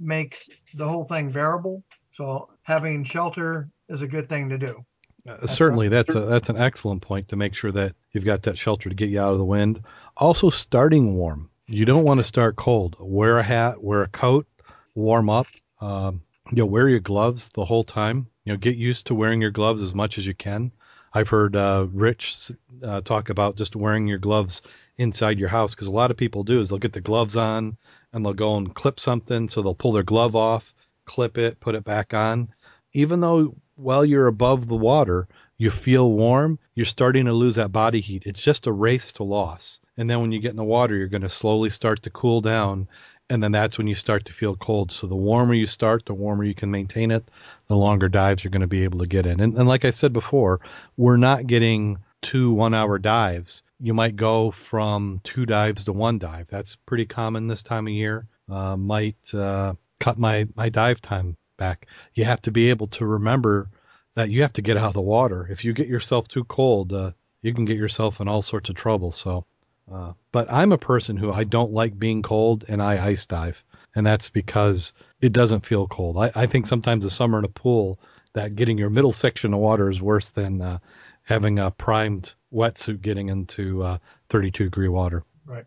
makes 0.00 0.48
the 0.74 0.88
whole 0.88 1.04
thing 1.04 1.30
bearable. 1.30 1.84
So 2.12 2.50
having 2.62 3.04
shelter 3.04 3.68
is 3.88 4.02
a 4.02 4.08
good 4.08 4.28
thing 4.28 4.48
to 4.50 4.58
do. 4.58 4.84
Uh, 5.28 5.46
certainly, 5.46 5.88
that's 5.88 6.14
a, 6.14 6.20
that's 6.20 6.48
an 6.48 6.56
excellent 6.56 7.00
point 7.00 7.28
to 7.28 7.36
make 7.36 7.54
sure 7.54 7.70
that 7.70 7.94
you've 8.10 8.24
got 8.24 8.42
that 8.42 8.58
shelter 8.58 8.88
to 8.88 8.94
get 8.94 9.08
you 9.08 9.20
out 9.20 9.32
of 9.32 9.38
the 9.38 9.44
wind. 9.44 9.80
Also, 10.16 10.50
starting 10.50 11.14
warm. 11.14 11.48
You 11.72 11.86
don't 11.86 12.04
want 12.04 12.18
to 12.18 12.24
start 12.24 12.56
cold. 12.56 12.96
Wear 13.00 13.38
a 13.38 13.42
hat, 13.42 13.82
wear 13.82 14.02
a 14.02 14.08
coat, 14.08 14.46
warm 14.94 15.30
up. 15.30 15.46
Um, 15.80 16.20
you 16.50 16.58
know, 16.58 16.66
wear 16.66 16.86
your 16.86 17.00
gloves 17.00 17.48
the 17.54 17.64
whole 17.64 17.82
time. 17.82 18.26
You 18.44 18.52
know, 18.52 18.58
get 18.58 18.76
used 18.76 19.06
to 19.06 19.14
wearing 19.14 19.40
your 19.40 19.52
gloves 19.52 19.80
as 19.80 19.94
much 19.94 20.18
as 20.18 20.26
you 20.26 20.34
can. 20.34 20.72
I've 21.14 21.30
heard 21.30 21.56
uh, 21.56 21.86
Rich 21.90 22.52
uh, 22.82 23.00
talk 23.00 23.30
about 23.30 23.56
just 23.56 23.74
wearing 23.74 24.06
your 24.06 24.18
gloves 24.18 24.60
inside 24.98 25.38
your 25.38 25.48
house 25.48 25.74
because 25.74 25.86
a 25.86 25.92
lot 25.92 26.10
of 26.10 26.18
people 26.18 26.44
do 26.44 26.60
is 26.60 26.68
they'll 26.68 26.78
get 26.78 26.92
the 26.92 27.00
gloves 27.00 27.38
on 27.38 27.78
and 28.12 28.22
they'll 28.22 28.34
go 28.34 28.54
and 28.58 28.74
clip 28.74 29.00
something, 29.00 29.48
so 29.48 29.62
they'll 29.62 29.74
pull 29.74 29.92
their 29.92 30.02
glove 30.02 30.36
off, 30.36 30.74
clip 31.06 31.38
it, 31.38 31.58
put 31.58 31.74
it 31.74 31.84
back 31.84 32.12
on. 32.12 32.52
Even 32.92 33.20
though 33.20 33.56
while 33.76 34.04
you're 34.04 34.26
above 34.26 34.66
the 34.66 34.76
water, 34.76 35.26
you 35.56 35.70
feel 35.70 36.12
warm, 36.12 36.58
you're 36.74 36.84
starting 36.84 37.24
to 37.24 37.32
lose 37.32 37.54
that 37.54 37.72
body 37.72 38.02
heat. 38.02 38.24
It's 38.26 38.42
just 38.42 38.66
a 38.66 38.72
race 38.72 39.14
to 39.14 39.24
loss. 39.24 39.80
And 39.96 40.08
then 40.08 40.20
when 40.20 40.32
you 40.32 40.40
get 40.40 40.50
in 40.50 40.56
the 40.56 40.64
water, 40.64 40.96
you're 40.96 41.08
going 41.08 41.22
to 41.22 41.28
slowly 41.28 41.70
start 41.70 42.02
to 42.02 42.10
cool 42.10 42.40
down. 42.40 42.88
And 43.28 43.42
then 43.42 43.52
that's 43.52 43.78
when 43.78 43.86
you 43.86 43.94
start 43.94 44.26
to 44.26 44.32
feel 44.32 44.56
cold. 44.56 44.90
So 44.92 45.06
the 45.06 45.14
warmer 45.14 45.54
you 45.54 45.66
start, 45.66 46.06
the 46.06 46.14
warmer 46.14 46.44
you 46.44 46.54
can 46.54 46.70
maintain 46.70 47.10
it, 47.10 47.24
the 47.66 47.76
longer 47.76 48.08
dives 48.08 48.42
you're 48.42 48.50
going 48.50 48.62
to 48.62 48.66
be 48.66 48.84
able 48.84 49.00
to 49.00 49.06
get 49.06 49.26
in. 49.26 49.40
And, 49.40 49.56
and 49.56 49.68
like 49.68 49.84
I 49.84 49.90
said 49.90 50.12
before, 50.12 50.60
we're 50.96 51.16
not 51.16 51.46
getting 51.46 51.98
two 52.20 52.52
one 52.52 52.74
hour 52.74 52.98
dives. 52.98 53.62
You 53.80 53.94
might 53.94 54.16
go 54.16 54.50
from 54.50 55.20
two 55.24 55.46
dives 55.46 55.84
to 55.84 55.92
one 55.92 56.18
dive. 56.18 56.46
That's 56.48 56.76
pretty 56.76 57.06
common 57.06 57.46
this 57.46 57.62
time 57.62 57.86
of 57.86 57.92
year. 57.92 58.26
Uh, 58.50 58.76
might 58.76 59.34
uh, 59.34 59.74
cut 60.00 60.18
my, 60.18 60.48
my 60.56 60.68
dive 60.68 61.00
time 61.00 61.36
back. 61.56 61.86
You 62.14 62.24
have 62.24 62.42
to 62.42 62.50
be 62.50 62.70
able 62.70 62.88
to 62.88 63.06
remember 63.06 63.70
that 64.14 64.30
you 64.30 64.42
have 64.42 64.52
to 64.54 64.62
get 64.62 64.76
out 64.76 64.88
of 64.88 64.94
the 64.94 65.00
water. 65.00 65.46
If 65.50 65.64
you 65.64 65.72
get 65.72 65.88
yourself 65.88 66.28
too 66.28 66.44
cold, 66.44 66.92
uh, 66.92 67.12
you 67.40 67.54
can 67.54 67.64
get 67.64 67.76
yourself 67.76 68.20
in 68.20 68.28
all 68.28 68.42
sorts 68.42 68.68
of 68.68 68.76
trouble. 68.76 69.12
So, 69.12 69.46
uh, 69.90 70.12
but 70.30 70.50
I'm 70.50 70.72
a 70.72 70.78
person 70.78 71.16
who 71.16 71.32
I 71.32 71.44
don't 71.44 71.72
like 71.72 71.98
being 71.98 72.22
cold, 72.22 72.64
and 72.68 72.82
I 72.82 73.04
ice 73.04 73.26
dive, 73.26 73.62
and 73.94 74.06
that's 74.06 74.28
because 74.28 74.92
it 75.20 75.32
doesn't 75.32 75.66
feel 75.66 75.86
cold. 75.86 76.16
I, 76.18 76.30
I 76.34 76.46
think 76.46 76.66
sometimes 76.66 77.04
the 77.04 77.10
summer 77.10 77.38
in 77.38 77.44
a 77.44 77.48
pool, 77.48 77.98
that 78.34 78.56
getting 78.56 78.78
your 78.78 78.90
middle 78.90 79.12
section 79.12 79.52
of 79.52 79.60
water 79.60 79.90
is 79.90 80.00
worse 80.00 80.30
than 80.30 80.62
uh, 80.62 80.78
having 81.22 81.58
a 81.58 81.70
primed 81.70 82.34
wetsuit 82.52 83.02
getting 83.02 83.28
into 83.28 83.82
uh, 83.82 83.98
32 84.30 84.64
degree 84.64 84.88
water. 84.88 85.24
Right 85.44 85.66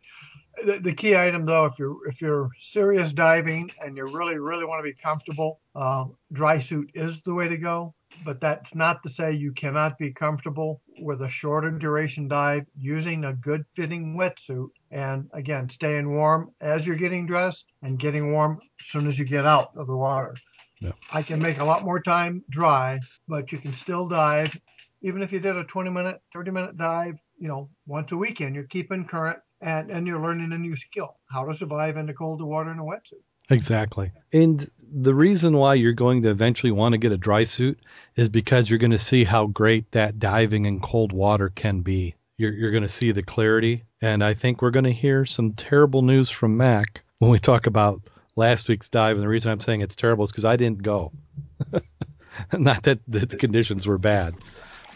the, 0.63 0.79
the 0.79 0.93
key 0.93 1.15
item 1.15 1.45
though, 1.45 1.65
if 1.65 1.79
you're 1.79 2.07
if 2.07 2.21
you're 2.21 2.49
serious 2.59 3.13
diving 3.13 3.71
and 3.83 3.97
you 3.97 4.03
really 4.05 4.37
really 4.37 4.65
want 4.65 4.79
to 4.79 4.83
be 4.83 4.93
comfortable, 4.93 5.59
uh, 5.75 6.05
dry 6.31 6.59
suit 6.59 6.91
is 6.93 7.21
the 7.21 7.33
way 7.33 7.47
to 7.47 7.57
go. 7.57 7.93
But 8.23 8.39
that's 8.41 8.73
not 8.75 9.03
to 9.03 9.09
say 9.09 9.33
you 9.33 9.51
cannot 9.51 9.97
be 9.97 10.11
comfortable 10.11 10.81
with 10.99 11.21
a 11.21 11.29
shorter 11.29 11.71
duration 11.71 12.27
dive 12.27 12.65
using 12.79 13.25
a 13.25 13.33
good 13.33 13.65
fitting 13.75 14.15
wetsuit. 14.17 14.69
And 14.91 15.29
again, 15.33 15.69
staying 15.69 16.11
warm 16.11 16.51
as 16.61 16.85
you're 16.87 16.95
getting 16.95 17.25
dressed 17.25 17.65
and 17.81 17.99
getting 17.99 18.31
warm 18.31 18.59
as 18.79 18.87
soon 18.87 19.07
as 19.07 19.19
you 19.19 19.25
get 19.25 19.45
out 19.45 19.71
of 19.75 19.87
the 19.87 19.95
water. 19.95 20.35
Yeah. 20.79 20.91
I 21.11 21.23
can 21.23 21.41
make 21.41 21.59
a 21.59 21.65
lot 21.65 21.83
more 21.83 22.01
time 22.01 22.43
dry, 22.49 22.99
but 23.27 23.51
you 23.51 23.57
can 23.57 23.73
still 23.73 24.07
dive. 24.07 24.57
Even 25.01 25.21
if 25.21 25.31
you 25.31 25.39
did 25.39 25.55
a 25.55 25.63
20 25.63 25.89
minute, 25.89 26.21
30 26.33 26.51
minute 26.51 26.77
dive, 26.77 27.15
you 27.37 27.47
know, 27.47 27.69
once 27.85 28.11
a 28.11 28.17
weekend, 28.17 28.55
you're 28.55 28.65
keeping 28.65 29.05
current 29.05 29.39
and, 29.61 29.89
and 29.89 30.05
you're 30.07 30.21
learning 30.21 30.51
a 30.53 30.57
new 30.57 30.75
skill 30.75 31.17
how 31.29 31.45
to 31.45 31.55
survive 31.55 31.97
in 31.97 32.05
the 32.05 32.13
colder 32.13 32.45
water 32.45 32.71
in 32.71 32.79
a 32.79 32.83
wetsuit. 32.83 33.23
Exactly. 33.49 34.11
And 34.33 34.69
the 34.91 35.13
reason 35.13 35.57
why 35.57 35.75
you're 35.75 35.93
going 35.93 36.23
to 36.23 36.29
eventually 36.29 36.71
want 36.71 36.93
to 36.93 36.97
get 36.97 37.11
a 37.11 37.17
dry 37.17 37.43
suit 37.43 37.79
is 38.15 38.29
because 38.29 38.69
you're 38.69 38.79
going 38.79 38.91
to 38.91 38.99
see 38.99 39.23
how 39.23 39.47
great 39.47 39.91
that 39.91 40.19
diving 40.19 40.65
in 40.65 40.79
cold 40.79 41.11
water 41.11 41.49
can 41.49 41.81
be. 41.81 42.15
You're, 42.37 42.53
you're 42.53 42.71
going 42.71 42.83
to 42.83 42.89
see 42.89 43.11
the 43.11 43.23
clarity. 43.23 43.83
And 44.01 44.23
I 44.23 44.33
think 44.33 44.61
we're 44.61 44.71
going 44.71 44.85
to 44.85 44.93
hear 44.93 45.25
some 45.25 45.53
terrible 45.53 46.01
news 46.01 46.29
from 46.29 46.57
Mac 46.57 47.03
when 47.19 47.31
we 47.31 47.39
talk 47.39 47.67
about 47.67 48.01
last 48.35 48.67
week's 48.67 48.89
dive. 48.89 49.15
And 49.15 49.23
the 49.23 49.29
reason 49.29 49.51
I'm 49.51 49.59
saying 49.59 49.81
it's 49.81 49.95
terrible 49.95 50.25
is 50.25 50.31
because 50.31 50.45
I 50.45 50.55
didn't 50.55 50.81
go. 50.81 51.11
Not 52.53 52.83
that 52.83 52.99
the 53.07 53.25
conditions 53.27 53.87
were 53.87 53.97
bad. 53.97 54.35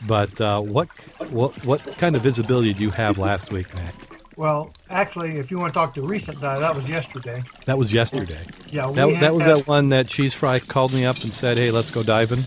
But 0.05 0.39
uh, 0.39 0.61
what, 0.61 0.87
what, 1.29 1.65
what 1.65 1.81
kind 1.97 2.15
of 2.15 2.21
visibility 2.21 2.73
do 2.73 2.81
you 2.81 2.91
have 2.91 3.17
last 3.17 3.51
week, 3.51 3.73
Mac? 3.75 4.08
Well, 4.39 4.71
actually, 4.89 5.37
if 5.37 5.51
you 5.51 5.59
want 5.59 5.73
to 5.73 5.77
talk 5.77 5.93
to 5.95 6.01
recent 6.01 6.39
die, 6.39 6.59
that 6.59 6.73
was 6.73 6.87
yesterday. 6.87 7.43
That 7.65 7.77
was 7.77 7.91
yesterday. 7.91 8.39
Yeah, 8.69 8.89
that, 8.89 9.19
that 9.19 9.35
was 9.35 9.45
that 9.45 9.67
one 9.67 9.89
that 9.89 10.07
Cheese 10.07 10.33
Fry 10.33 10.59
called 10.59 10.93
me 10.93 11.03
up 11.03 11.21
and 11.25 11.33
said, 11.33 11.57
"Hey, 11.57 11.71
let's 11.71 11.91
go 11.91 12.03
diving." 12.03 12.45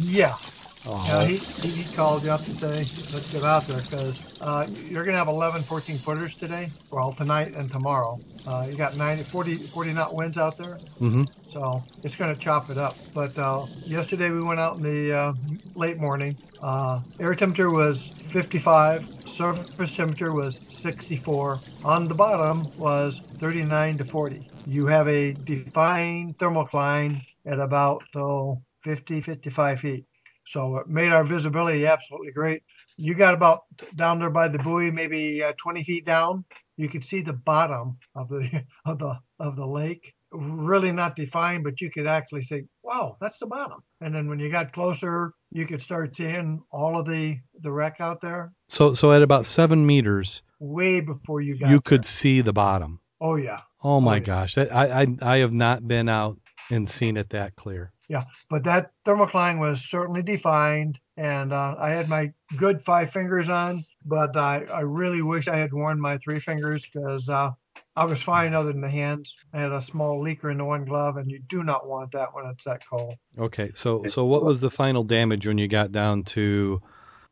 Yeah. 0.00 0.36
Oh. 0.84 1.04
Yeah, 1.06 1.24
he, 1.26 1.36
he 1.36 1.94
called 1.94 2.24
you 2.24 2.32
up 2.32 2.44
to 2.44 2.54
say, 2.54 2.88
let's 3.12 3.30
get 3.30 3.44
out 3.44 3.68
there 3.68 3.82
because 3.82 4.18
uh, 4.40 4.66
you're 4.68 5.04
going 5.04 5.12
to 5.12 5.18
have 5.18 5.28
11 5.28 5.62
14 5.62 5.98
footers 5.98 6.34
today, 6.34 6.70
well, 6.90 7.12
tonight 7.12 7.54
and 7.54 7.70
tomorrow. 7.70 8.18
Uh, 8.46 8.66
you 8.70 8.76
got 8.76 8.96
90, 8.96 9.24
40, 9.24 9.56
40 9.58 9.92
knot 9.92 10.14
winds 10.14 10.38
out 10.38 10.56
there. 10.56 10.78
Mm-hmm. 11.00 11.24
So 11.52 11.84
it's 12.02 12.16
going 12.16 12.34
to 12.34 12.40
chop 12.40 12.70
it 12.70 12.78
up. 12.78 12.96
But 13.12 13.36
uh, 13.38 13.66
yesterday 13.84 14.30
we 14.30 14.42
went 14.42 14.60
out 14.60 14.78
in 14.78 14.82
the 14.82 15.12
uh, 15.12 15.32
late 15.74 15.98
morning. 15.98 16.36
Uh, 16.62 17.00
air 17.20 17.34
temperature 17.34 17.70
was 17.70 18.10
55, 18.30 19.17
surface 19.28 19.94
temperature 19.94 20.32
was 20.32 20.60
64. 20.68 21.60
On 21.84 22.08
the 22.08 22.14
bottom 22.14 22.76
was 22.76 23.20
39 23.38 23.98
to 23.98 24.04
40. 24.04 24.50
You 24.66 24.86
have 24.86 25.08
a 25.08 25.32
defined 25.32 26.38
thermocline 26.38 27.22
at 27.46 27.60
about 27.60 28.02
oh, 28.14 28.62
50, 28.84 29.20
55 29.20 29.80
feet. 29.80 30.04
So 30.46 30.76
it 30.78 30.88
made 30.88 31.12
our 31.12 31.24
visibility 31.24 31.86
absolutely 31.86 32.32
great. 32.32 32.62
You 32.96 33.14
got 33.14 33.34
about 33.34 33.62
down 33.94 34.18
there 34.18 34.30
by 34.30 34.48
the 34.48 34.58
buoy, 34.58 34.90
maybe 34.90 35.42
uh, 35.42 35.52
20 35.58 35.84
feet 35.84 36.06
down. 36.06 36.44
You 36.76 36.88
could 36.88 37.04
see 37.04 37.20
the 37.20 37.34
bottom 37.34 37.98
of 38.14 38.28
the 38.28 38.64
of 38.86 38.98
the 38.98 39.18
of 39.38 39.56
the 39.56 39.66
lake. 39.66 40.14
Really 40.30 40.92
not 40.92 41.16
defined, 41.16 41.64
but 41.64 41.80
you 41.80 41.90
could 41.90 42.06
actually 42.06 42.42
say, 42.42 42.64
"Wow, 42.82 43.16
that's 43.20 43.38
the 43.38 43.46
bottom." 43.46 43.82
And 44.00 44.14
then 44.14 44.28
when 44.28 44.38
you 44.38 44.50
got 44.50 44.72
closer, 44.72 45.32
you 45.50 45.66
could 45.66 45.80
start 45.80 46.16
seeing 46.16 46.62
all 46.70 46.98
of 46.98 47.06
the 47.06 47.38
the 47.60 47.72
wreck 47.72 47.96
out 48.00 48.20
there. 48.20 48.52
So 48.68 48.92
so 48.92 49.12
at 49.12 49.22
about 49.22 49.46
seven 49.46 49.86
meters, 49.86 50.42
way 50.60 51.00
before 51.00 51.40
you 51.40 51.58
got, 51.58 51.70
you 51.70 51.80
could 51.80 52.04
see 52.04 52.42
the 52.42 52.52
bottom. 52.52 53.00
Oh 53.20 53.36
yeah. 53.36 53.60
Oh 53.82 54.00
my 54.00 54.12
oh, 54.12 54.14
yeah. 54.16 54.20
gosh, 54.20 54.58
I, 54.58 55.02
I 55.02 55.16
I 55.22 55.36
have 55.38 55.52
not 55.52 55.86
been 55.86 56.08
out 56.08 56.38
and 56.70 56.88
seen 56.88 57.16
it 57.16 57.30
that 57.30 57.56
clear. 57.56 57.92
Yeah, 58.08 58.24
but 58.48 58.64
that 58.64 58.92
thermocline 59.04 59.58
was 59.58 59.82
certainly 59.82 60.22
defined, 60.22 60.98
and 61.16 61.52
uh, 61.52 61.76
I 61.78 61.90
had 61.90 62.08
my 62.08 62.32
good 62.56 62.82
five 62.82 63.12
fingers 63.12 63.50
on, 63.50 63.84
but 64.04 64.36
I, 64.36 64.64
I 64.64 64.80
really 64.80 65.20
wish 65.20 65.46
I 65.46 65.58
had 65.58 65.74
worn 65.74 66.00
my 66.00 66.16
three 66.16 66.40
fingers 66.40 66.86
because 66.86 67.28
uh, 67.28 67.50
I 67.98 68.04
was 68.04 68.22
fine 68.22 68.54
other 68.54 68.70
than 68.70 68.80
the 68.80 68.88
hands. 68.88 69.34
I 69.52 69.60
had 69.60 69.72
a 69.72 69.82
small 69.82 70.22
leaker 70.22 70.52
in 70.52 70.58
the 70.58 70.64
one 70.64 70.84
glove, 70.84 71.16
and 71.16 71.28
you 71.28 71.40
do 71.40 71.64
not 71.64 71.88
want 71.88 72.12
that 72.12 72.32
when 72.32 72.46
it's 72.46 72.62
that 72.62 72.82
cold. 72.88 73.16
Okay, 73.36 73.72
so 73.74 74.04
so 74.06 74.24
what 74.24 74.44
was 74.44 74.60
the 74.60 74.70
final 74.70 75.02
damage 75.02 75.48
when 75.48 75.58
you 75.58 75.66
got 75.66 75.90
down 75.90 76.22
to 76.24 76.80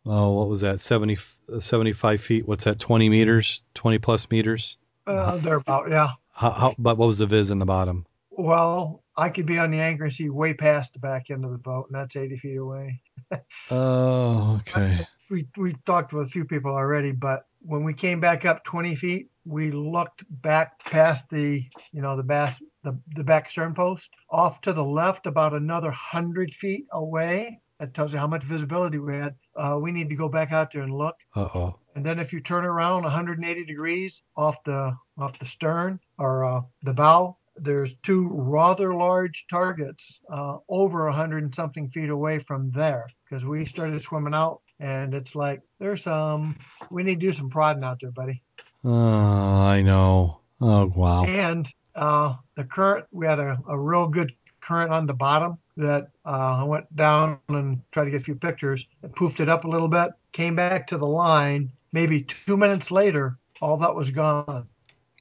oh 0.05 0.33
what 0.33 0.49
was 0.49 0.63
that 0.63 0.81
70 0.81 1.19
75 1.61 2.21
feet? 2.21 2.49
What's 2.49 2.65
that 2.65 2.81
20 2.81 3.09
meters, 3.09 3.63
20 3.75 3.99
plus 3.99 4.29
meters? 4.29 4.77
Uh, 5.07 5.37
they're 5.37 5.59
about 5.59 5.89
yeah. 5.89 6.09
How, 6.33 6.51
how, 6.51 6.75
but 6.77 6.99
what 6.99 7.07
was 7.07 7.19
the 7.19 7.27
viz 7.27 7.53
in 7.53 7.61
the 7.61 7.65
bottom? 7.65 8.05
Well, 8.31 9.05
I 9.17 9.29
could 9.29 9.47
be 9.47 9.59
on 9.59 9.71
the 9.71 9.81
anchor 9.81 10.05
and 10.05 10.13
see 10.13 10.29
way 10.29 10.53
past 10.53 10.95
the 10.95 10.99
back 10.99 11.31
end 11.31 11.45
of 11.45 11.53
the 11.53 11.59
boat, 11.59 11.87
and 11.89 11.95
that's 11.99 12.17
80 12.17 12.39
feet 12.39 12.57
away. 12.57 13.01
Oh, 13.71 14.61
okay. 14.61 15.07
We 15.31 15.47
we 15.57 15.75
talked 15.85 16.13
with 16.13 16.27
a 16.27 16.31
few 16.31 16.45
people 16.45 16.73
already, 16.73 17.13
but 17.13 17.47
when 17.61 17.85
we 17.85 17.95
came 17.95 18.21
back 18.21 18.45
up 18.45 18.65
20 18.65 18.95
feet, 18.95 19.31
we 19.45 19.71
looked 19.71 20.25
back 20.43 20.85
past 20.85 21.29
the 21.31 21.65
you 21.93 22.03
know 22.03 22.17
the 22.17 22.23
bass 22.23 22.59
the, 22.83 22.99
the 23.15 23.25
back 23.25 23.51
stern 23.51 23.75
post 23.75 24.11
off 24.31 24.61
to 24.61 24.73
the 24.73 24.85
left 24.85 25.27
about 25.27 25.55
another 25.55 25.91
hundred 25.91 26.53
feet 26.55 26.87
away. 26.93 27.61
That 27.79 27.93
tells 27.93 28.13
you 28.13 28.19
how 28.19 28.27
much 28.27 28.43
visibility 28.43 28.99
we 28.99 29.17
had. 29.17 29.35
Uh, 29.55 29.79
we 29.81 29.93
need 29.93 30.09
to 30.09 30.15
go 30.15 30.31
back 30.31 30.51
out 30.51 30.73
there 30.73 30.83
and 30.83 30.95
look. 30.95 31.17
Uh 31.35 31.49
oh. 31.55 31.79
And 31.95 32.05
then 32.05 32.19
if 32.19 32.33
you 32.33 32.41
turn 32.41 32.65
around 32.65 33.03
180 33.03 33.65
degrees 33.65 34.23
off 34.37 34.63
the 34.65 34.97
off 35.19 35.39
the 35.39 35.47
stern 35.47 36.01
or 36.19 36.45
uh, 36.45 36.61
the 36.83 36.95
bow, 36.95 37.37
there's 37.57 37.97
two 38.03 38.29
rather 38.33 38.95
large 38.95 39.47
targets 39.49 40.21
uh, 40.33 40.59
over 40.69 41.07
100 41.07 41.45
and 41.45 41.55
something 41.55 41.89
feet 41.91 42.11
away 42.11 42.39
from 42.39 42.71
there 42.73 43.07
because 43.29 43.45
we 43.45 43.65
started 43.65 44.01
swimming 44.03 44.35
out 44.35 44.61
and 44.81 45.15
it's 45.15 45.35
like 45.35 45.61
there's 45.79 46.03
some 46.03 46.57
we 46.91 47.03
need 47.03 47.21
to 47.21 47.27
do 47.27 47.33
some 47.33 47.51
prodding 47.51 47.85
out 47.85 47.99
there 48.01 48.11
buddy 48.11 48.43
Oh, 48.85 48.93
I 48.93 49.83
know. 49.83 50.41
Oh 50.61 50.87
wow. 50.95 51.25
and 51.25 51.69
uh, 51.95 52.35
the 52.55 52.65
current 52.65 53.07
we 53.11 53.27
had 53.27 53.39
a, 53.41 53.59
a 53.69 53.79
real 53.79 54.07
good 54.07 54.33
current 54.61 54.93
on 54.93 55.07
the 55.07 55.15
bottom 55.15 55.59
that 55.77 56.09
uh, 56.25 56.59
I 56.61 56.65
went 56.65 56.95
down 56.97 57.39
and 57.49 57.81
tried 57.93 58.05
to 58.07 58.11
get 58.11 58.21
a 58.21 58.25
few 58.25 58.35
pictures 58.37 58.87
and 59.03 59.13
poofed 59.15 59.41
it 59.41 59.49
up 59.49 59.65
a 59.65 59.69
little 59.69 59.89
bit 59.89 60.11
came 60.33 60.55
back 60.55 60.87
to 60.89 60.99
the 60.99 61.07
line 61.07 61.73
maybe 61.93 62.23
two 62.23 62.57
minutes 62.57 62.91
later 62.91 63.39
all 63.61 63.77
that 63.79 63.95
was 63.95 64.11
gone 64.11 64.69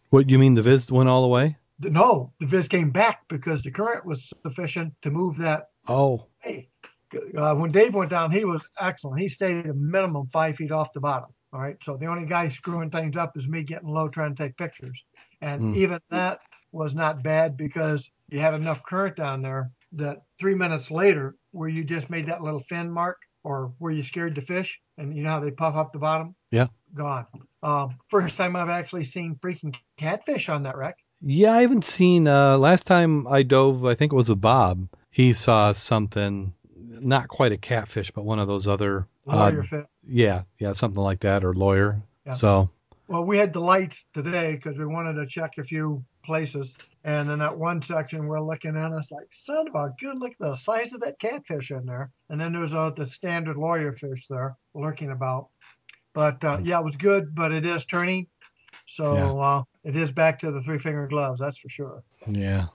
What 0.10 0.30
you 0.30 0.38
mean 0.40 0.54
the 0.54 0.62
viz 0.62 0.92
went 0.92 1.10
all 1.10 1.22
the 1.22 1.28
way? 1.28 1.58
The- 1.80 1.90
no 1.90 2.32
the 2.40 2.46
viz 2.46 2.68
came 2.68 2.92
back 2.92 3.22
because 3.30 3.62
the 3.64 3.72
current 3.72 4.06
was 4.06 4.32
sufficient 4.44 4.94
to 5.02 5.10
move 5.12 5.38
that 5.38 5.70
Oh, 5.88 6.26
Hey, 6.40 6.70
uh, 7.38 7.56
when 7.56 7.72
Dave 7.72 7.94
went 7.96 8.10
down, 8.10 8.32
he 8.32 8.46
was 8.46 8.62
excellent. 8.80 9.22
He 9.22 9.28
stayed 9.30 9.66
a 9.66 9.74
minimum 9.74 10.28
five 10.32 10.56
feet 10.56 10.72
off 10.72 10.94
the 10.94 11.00
bottom. 11.02 11.30
All 11.54 11.62
right. 11.62 11.78
So 11.84 11.96
the 11.98 12.08
only 12.08 12.26
guy 12.26 12.50
screwing 12.50 12.90
things 12.92 13.16
up 13.18 13.38
is 13.38 13.48
me 13.48 13.64
getting 13.64 13.88
low 13.90 14.10
trying 14.10 14.36
to 14.36 14.44
take 14.44 14.58
pictures. 14.58 15.02
And 15.42 15.62
Hmm. 15.62 15.76
even 15.76 16.00
that 16.10 16.40
was 16.72 16.94
not 16.96 17.24
bad 17.24 17.56
because 17.56 18.12
you 18.30 18.40
had 18.40 18.54
enough 18.54 18.84
current 18.84 19.16
down 19.16 19.42
there 19.42 19.72
that 19.94 20.24
three 20.38 20.56
minutes 20.56 20.92
later, 20.92 21.36
where 21.52 21.70
you 21.70 21.84
just 21.86 22.10
made 22.10 22.28
that 22.28 22.42
little 22.42 22.60
fin 22.68 22.92
mark 22.92 23.18
or 23.44 23.72
where 23.78 23.92
you 23.94 24.04
scared 24.04 24.36
the 24.36 24.42
fish, 24.42 24.82
and 24.98 25.16
you 25.16 25.24
know 25.24 25.30
how 25.30 25.40
they 25.40 25.52
puff 25.52 25.76
up 25.76 25.94
the 25.94 26.00
bottom? 26.00 26.36
Yeah. 26.52 26.68
Gone. 26.96 27.26
Um, 27.64 27.96
first 28.10 28.36
time 28.38 28.56
I've 28.56 28.70
actually 28.70 29.04
seen 29.04 29.36
freaking 29.36 29.76
catfish 29.98 30.50
on 30.50 30.64
that 30.64 30.76
wreck. 30.76 30.98
yeah. 31.22 31.54
I 31.54 31.62
haven't 31.62 31.86
seen. 31.86 32.28
Uh, 32.28 32.58
last 32.58 32.86
time 32.86 33.28
I 33.28 33.44
dove, 33.44 33.86
I 33.86 33.94
think 33.96 34.12
it 34.12 34.16
was 34.16 34.30
with 34.30 34.42
Bob. 34.42 34.90
He 35.12 35.32
saw 35.34 35.72
something, 35.74 36.54
not 37.06 37.28
quite 37.28 37.52
a 37.52 37.58
catfish, 37.58 38.12
but 38.12 38.26
one 38.26 38.40
of 38.40 38.48
those 38.48 38.68
other. 38.68 39.08
Lawyer 39.26 39.62
Uh, 39.62 39.64
fish. 39.64 39.86
yeah, 40.08 40.44
yeah, 40.60 40.74
something 40.74 41.02
like 41.02 41.20
that, 41.22 41.44
or 41.44 41.54
lawyer. 41.54 42.02
Yeah. 42.26 42.34
So 42.34 42.70
Well, 43.08 43.24
we 43.24 43.38
had 43.38 43.54
the 43.54 43.60
lights 43.62 44.08
today 44.14 44.56
because 44.56 44.78
we 44.78 44.86
wanted 44.86 45.14
to 45.14 45.28
check 45.28 45.58
a 45.60 45.64
few 45.64 46.04
places. 46.24 46.76
And 47.04 47.30
in 47.30 47.38
that 47.40 47.56
one 47.56 47.82
section, 47.84 48.26
we're 48.26 48.40
looking 48.42 48.76
at 48.76 48.92
us 48.92 49.12
like, 49.12 49.28
son 49.32 49.68
of 49.68 49.76
a 49.76 49.94
good, 50.00 50.18
look 50.20 50.32
at 50.32 50.40
the 50.40 50.56
size 50.56 50.92
of 50.94 51.02
that 51.02 51.20
catfish 51.20 51.70
in 51.70 51.86
there. 51.86 52.12
And 52.30 52.42
then 52.42 52.52
there's 52.54 52.74
uh, 52.74 52.90
the 52.90 53.06
standard 53.06 53.58
lawyer 53.58 53.94
fish 53.94 54.26
there 54.28 54.56
lurking 54.74 55.12
about. 55.12 55.50
But 56.14 56.44
uh, 56.44 56.60
yeah, 56.64 56.80
it 56.80 56.86
was 56.86 56.98
good, 56.98 57.36
but 57.36 57.52
it 57.52 57.66
is 57.66 57.86
turning. 57.86 58.26
So 58.88 59.14
Yeah. 59.16 59.32
uh, 59.34 59.64
it 59.84 59.96
is 59.96 60.12
back 60.12 60.40
to 60.40 60.52
the 60.52 60.62
three 60.62 60.80
finger 60.80 61.08
gloves, 61.08 61.40
that's 61.40 61.60
for 61.60 61.70
sure. 61.70 62.04
yeah, 62.28 62.68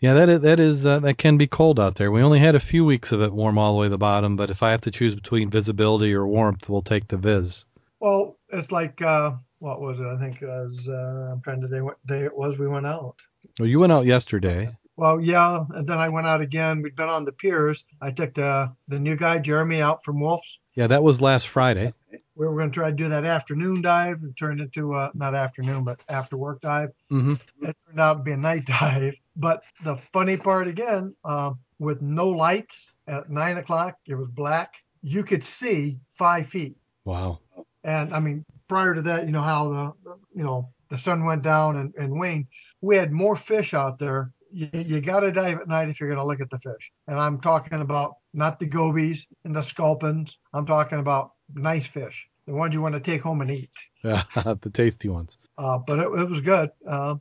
yeah, 0.00 0.14
that 0.14 0.28
is, 0.28 0.40
that 0.40 0.60
is 0.60 0.86
uh, 0.86 0.98
that 1.00 1.18
can 1.18 1.36
be 1.38 1.46
cold 1.46 1.80
out 1.80 1.96
there. 1.96 2.10
We 2.10 2.22
only 2.22 2.38
had 2.38 2.54
a 2.54 2.60
few 2.60 2.84
weeks 2.84 3.12
of 3.12 3.20
it 3.22 3.32
warm 3.32 3.58
all 3.58 3.72
the 3.72 3.78
way 3.80 3.86
to 3.86 3.90
the 3.90 3.98
bottom, 3.98 4.36
but 4.36 4.50
if 4.50 4.62
I 4.62 4.70
have 4.70 4.82
to 4.82 4.90
choose 4.90 5.14
between 5.14 5.50
visibility 5.50 6.14
or 6.14 6.26
warmth, 6.26 6.68
we'll 6.68 6.82
take 6.82 7.08
the 7.08 7.16
viz. 7.16 7.66
Well, 8.00 8.36
it's 8.50 8.70
like, 8.70 9.02
uh, 9.02 9.32
what 9.58 9.80
was 9.80 9.98
it? 9.98 10.06
I 10.06 10.18
think 10.18 10.40
it 10.40 10.46
was, 10.46 10.88
uh, 10.88 11.32
I'm 11.32 11.40
trying 11.40 11.60
to 11.62 11.68
think 11.68 11.84
what 11.84 12.04
day 12.06 12.20
it 12.20 12.36
was 12.36 12.58
we 12.58 12.68
went 12.68 12.86
out. 12.86 13.16
Well, 13.58 13.68
you 13.68 13.80
went 13.80 13.92
out 13.92 14.06
yesterday. 14.06 14.70
Well, 14.96 15.20
yeah, 15.20 15.64
and 15.70 15.86
then 15.88 15.98
I 15.98 16.08
went 16.08 16.26
out 16.26 16.40
again. 16.40 16.82
We'd 16.82 16.96
been 16.96 17.08
on 17.08 17.24
the 17.24 17.32
piers. 17.32 17.84
I 18.00 18.10
took 18.10 18.34
the 18.34 18.72
the 18.88 18.98
new 18.98 19.14
guy 19.14 19.38
Jeremy 19.38 19.80
out 19.80 20.04
from 20.04 20.20
Wolf's. 20.20 20.58
Yeah, 20.74 20.88
that 20.88 21.04
was 21.04 21.20
last 21.20 21.48
Friday. 21.48 21.92
We 22.34 22.46
were 22.46 22.56
going 22.56 22.70
to 22.70 22.74
try 22.74 22.90
to 22.90 22.96
do 22.96 23.08
that 23.08 23.24
afternoon 23.24 23.80
dive. 23.82 24.20
It 24.24 24.36
turned 24.36 24.60
into 24.60 24.94
a 24.96 25.12
not 25.14 25.36
afternoon, 25.36 25.84
but 25.84 26.00
after 26.08 26.36
work 26.36 26.60
dive. 26.60 26.90
hmm 27.10 27.34
It 27.62 27.76
turned 27.86 28.00
out 28.00 28.14
to 28.14 28.22
be 28.24 28.32
a 28.32 28.36
night 28.36 28.64
dive. 28.66 29.14
But 29.38 29.62
the 29.84 29.96
funny 30.12 30.36
part 30.36 30.66
again, 30.66 31.14
um, 31.24 31.60
with 31.78 32.02
no 32.02 32.28
lights 32.28 32.90
at 33.06 33.30
nine 33.30 33.56
o'clock, 33.56 33.94
it 34.06 34.16
was 34.16 34.28
black. 34.28 34.74
You 35.02 35.22
could 35.22 35.44
see 35.44 36.00
five 36.16 36.48
feet. 36.48 36.76
Wow. 37.04 37.38
And 37.84 38.12
I 38.12 38.18
mean, 38.18 38.44
prior 38.66 38.94
to 38.94 39.02
that, 39.02 39.26
you 39.26 39.32
know 39.32 39.42
how 39.42 39.68
the 39.68 40.14
you 40.34 40.42
know 40.42 40.68
the 40.90 40.98
sun 40.98 41.24
went 41.24 41.42
down 41.42 41.76
and, 41.76 41.94
and 41.94 42.18
waned. 42.18 42.46
We 42.80 42.96
had 42.96 43.12
more 43.12 43.36
fish 43.36 43.74
out 43.74 43.98
there. 43.98 44.32
You, 44.52 44.68
you 44.72 45.00
got 45.00 45.20
to 45.20 45.30
dive 45.30 45.60
at 45.60 45.68
night 45.68 45.88
if 45.88 46.00
you're 46.00 46.08
going 46.08 46.20
to 46.20 46.26
look 46.26 46.40
at 46.40 46.50
the 46.50 46.58
fish. 46.58 46.90
And 47.06 47.18
I'm 47.18 47.40
talking 47.40 47.80
about 47.80 48.16
not 48.34 48.58
the 48.58 48.66
gobies 48.66 49.26
and 49.44 49.54
the 49.54 49.62
sculpins. 49.62 50.38
I'm 50.52 50.66
talking 50.66 50.98
about 50.98 51.32
nice 51.54 51.86
fish, 51.86 52.28
the 52.46 52.54
ones 52.54 52.74
you 52.74 52.80
want 52.80 52.94
to 52.94 53.00
take 53.00 53.22
home 53.22 53.40
and 53.40 53.50
eat. 53.50 53.70
the 54.02 54.70
tasty 54.72 55.08
ones. 55.08 55.38
Uh, 55.58 55.78
but 55.78 55.98
it, 55.98 56.06
it 56.20 56.28
was 56.28 56.40
good. 56.40 56.70
Uh, 56.86 57.16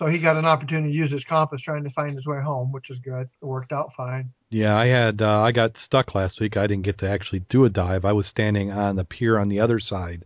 so 0.00 0.06
he 0.06 0.16
got 0.16 0.38
an 0.38 0.46
opportunity 0.46 0.90
to 0.94 0.98
use 0.98 1.10
his 1.10 1.24
compass 1.24 1.60
trying 1.60 1.84
to 1.84 1.90
find 1.90 2.16
his 2.16 2.26
way 2.26 2.40
home, 2.40 2.72
which 2.72 2.88
is 2.88 2.98
good. 3.00 3.28
It 3.42 3.44
worked 3.44 3.70
out 3.70 3.92
fine. 3.92 4.32
Yeah, 4.48 4.74
I 4.74 4.86
had 4.86 5.20
uh, 5.20 5.42
I 5.42 5.52
got 5.52 5.76
stuck 5.76 6.14
last 6.14 6.40
week. 6.40 6.56
I 6.56 6.66
didn't 6.66 6.84
get 6.84 6.96
to 6.98 7.08
actually 7.10 7.40
do 7.40 7.66
a 7.66 7.68
dive. 7.68 8.06
I 8.06 8.12
was 8.12 8.26
standing 8.26 8.72
on 8.72 8.96
the 8.96 9.04
pier 9.04 9.38
on 9.38 9.50
the 9.50 9.60
other 9.60 9.78
side 9.78 10.24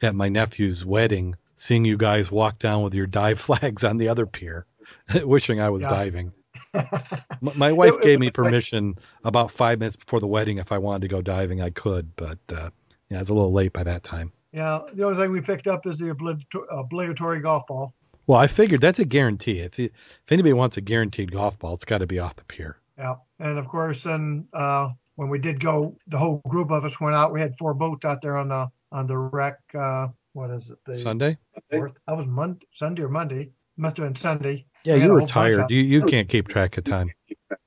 at 0.00 0.14
my 0.14 0.28
nephew's 0.28 0.84
wedding, 0.84 1.34
seeing 1.56 1.84
you 1.84 1.96
guys 1.96 2.30
walk 2.30 2.60
down 2.60 2.84
with 2.84 2.94
your 2.94 3.08
dive 3.08 3.40
flags 3.46 3.82
on 3.82 3.96
the 3.96 4.08
other 4.08 4.26
pier, 4.26 4.64
wishing 5.24 5.60
I 5.60 5.70
was 5.70 5.82
Yeah. 5.82 5.88
diving. 5.88 6.32
My 7.40 7.72
wife 7.72 7.94
It- 7.94 7.96
it 7.96 8.02
gave 8.02 8.20
me 8.20 8.26
was 8.26 8.28
like- 8.28 8.34
permission 8.34 8.94
about 9.24 9.50
five 9.50 9.78
minutes 9.80 9.96
before 9.96 10.20
the 10.20 10.26
wedding 10.28 10.58
if 10.58 10.70
I 10.70 10.78
wanted 10.78 11.02
to 11.02 11.08
go 11.08 11.20
diving. 11.20 11.60
I 11.62 11.70
could, 11.70 12.14
but 12.16 12.38
uh, 12.50 12.70
yeah, 13.10 13.20
it's 13.20 13.30
a 13.30 13.34
little 13.34 13.52
late 13.52 13.72
by 13.72 13.82
that 13.82 14.02
time. 14.04 14.30
Yeah, 14.52 14.80
the 14.94 15.04
only 15.04 15.18
thing 15.20 15.32
we 15.32 15.40
picked 15.40 15.66
up 15.66 15.86
is 15.86 15.98
the 15.98 16.14
obligato- 16.14 16.66
obligatory 16.70 17.40
golf 17.40 17.66
ball. 17.66 17.92
Well, 18.26 18.38
I 18.38 18.46
figured 18.46 18.80
that's 18.80 18.98
a 18.98 19.04
guarantee. 19.04 19.60
If 19.60 19.78
it, 19.78 19.92
if 20.24 20.32
anybody 20.32 20.52
wants 20.52 20.76
a 20.76 20.80
guaranteed 20.80 21.30
golf 21.32 21.58
ball, 21.58 21.74
it's 21.74 21.84
got 21.84 21.98
to 21.98 22.06
be 22.06 22.18
off 22.18 22.36
the 22.36 22.44
pier. 22.44 22.78
Yeah, 22.98 23.16
and 23.38 23.58
of 23.58 23.68
course, 23.68 24.02
then 24.02 24.48
uh, 24.52 24.90
when 25.16 25.28
we 25.28 25.38
did 25.38 25.60
go, 25.60 25.96
the 26.08 26.18
whole 26.18 26.42
group 26.48 26.70
of 26.70 26.84
us 26.84 27.00
went 27.00 27.14
out. 27.14 27.32
We 27.32 27.40
had 27.40 27.56
four 27.58 27.74
boats 27.74 28.04
out 28.04 28.22
there 28.22 28.36
on 28.36 28.48
the 28.48 28.70
on 28.90 29.06
the 29.06 29.16
wreck. 29.18 29.58
Uh, 29.74 30.08
what 30.32 30.50
is 30.50 30.70
it? 30.70 30.78
The 30.84 30.94
Sunday? 30.94 31.38
fourth. 31.70 31.94
That 32.06 32.16
was 32.16 32.26
Monday, 32.26 32.66
Sunday 32.74 33.02
or 33.02 33.08
Monday. 33.08 33.50
Must 33.76 33.96
have 33.98 34.06
been 34.06 34.16
Sunday. 34.16 34.64
Yeah, 34.84 34.94
We 34.96 35.02
you 35.04 35.12
were 35.12 35.26
tired. 35.26 35.70
You 35.70 35.80
you 35.80 36.02
can't 36.06 36.28
keep 36.28 36.48
track 36.48 36.78
of 36.78 36.84
time. 36.84 37.12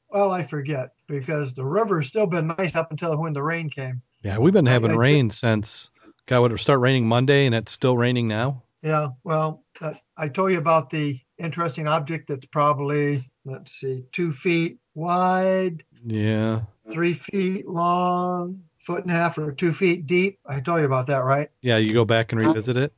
Well, 0.10 0.32
I 0.32 0.42
forget 0.44 0.90
because 1.08 1.54
the 1.54 1.64
river's 1.64 2.08
still 2.08 2.26
been 2.26 2.48
nice 2.48 2.76
up 2.76 2.90
until 2.92 3.16
when 3.18 3.34
the 3.34 3.44
rain 3.44 3.70
came. 3.70 4.02
Yeah, 4.24 4.40
we've 4.40 4.54
been 4.54 4.66
having 4.66 4.90
I 4.92 4.94
did- 4.94 5.00
rain 5.00 5.30
since. 5.30 5.92
God, 6.26 6.42
would 6.42 6.52
it 6.52 6.60
start 6.60 6.80
raining 6.80 7.08
Monday, 7.08 7.46
and 7.46 7.56
it's 7.56 7.72
still 7.72 7.96
raining 7.98 8.28
now? 8.28 8.64
Yeah, 8.84 9.10
well, 9.24 9.64
uh, 9.82 9.94
I 10.18 10.28
told 10.28 10.52
you 10.52 10.58
about 10.58 10.90
the 10.90 11.20
interesting 11.38 11.88
object 11.88 12.28
that's 12.28 12.46
probably 12.48 13.30
let's 13.46 13.72
see, 13.74 14.04
two 14.12 14.32
feet 14.32 14.78
wide, 14.96 15.84
Yeah. 16.06 16.62
three 16.92 17.14
feet 17.14 17.68
long, 17.68 18.64
foot 18.86 19.04
and 19.04 19.12
a 19.12 19.14
half 19.16 19.38
or 19.38 19.52
two 19.52 19.74
feet 19.74 20.06
deep. 20.08 20.40
I 20.46 20.60
told 20.60 20.80
you 20.80 20.86
about 20.86 21.08
that, 21.08 21.24
right? 21.24 21.50
Yeah, 21.62 21.78
you 21.78 21.94
go 21.94 22.06
back 22.06 22.32
and 22.32 22.42
revisit 22.42 22.78
it. 22.78 22.94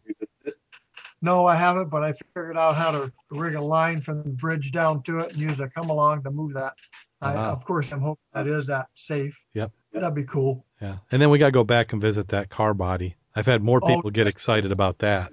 No, 1.22 1.46
I 1.46 1.56
haven't, 1.56 1.90
but 1.90 2.04
I 2.04 2.14
figured 2.14 2.58
out 2.58 2.76
how 2.76 2.92
to 2.92 3.12
rig 3.30 3.54
a 3.54 3.62
line 3.62 4.02
from 4.02 4.24
the 4.24 4.30
bridge 4.30 4.72
down 4.72 5.04
to 5.04 5.20
it 5.20 5.34
and 5.34 5.40
use 5.42 5.60
a 5.60 5.70
come 5.70 5.90
along 5.92 6.24
to 6.24 6.32
move 6.32 6.54
that. 6.56 6.74
I, 7.22 7.36
Ah. 7.36 7.52
of 7.52 7.64
course, 7.64 7.92
I'm 7.92 8.02
hoping 8.02 8.24
that 8.34 8.48
is 8.48 8.66
that 8.68 8.88
safe. 8.96 9.46
Yep. 9.54 9.72
That'd 9.94 10.16
be 10.16 10.24
cool. 10.24 10.66
Yeah, 10.82 10.98
and 11.12 11.22
then 11.22 11.30
we 11.30 11.38
got 11.38 11.48
to 11.48 11.52
go 11.52 11.64
back 11.64 11.94
and 11.94 12.02
visit 12.02 12.30
that 12.30 12.50
car 12.50 12.74
body. 12.74 13.16
I've 13.36 13.46
had 13.46 13.62
more 13.62 13.80
Oh, 13.84 13.88
people 13.88 14.10
get 14.10 14.26
excited 14.26 14.72
about 14.72 14.98
that. 15.00 15.32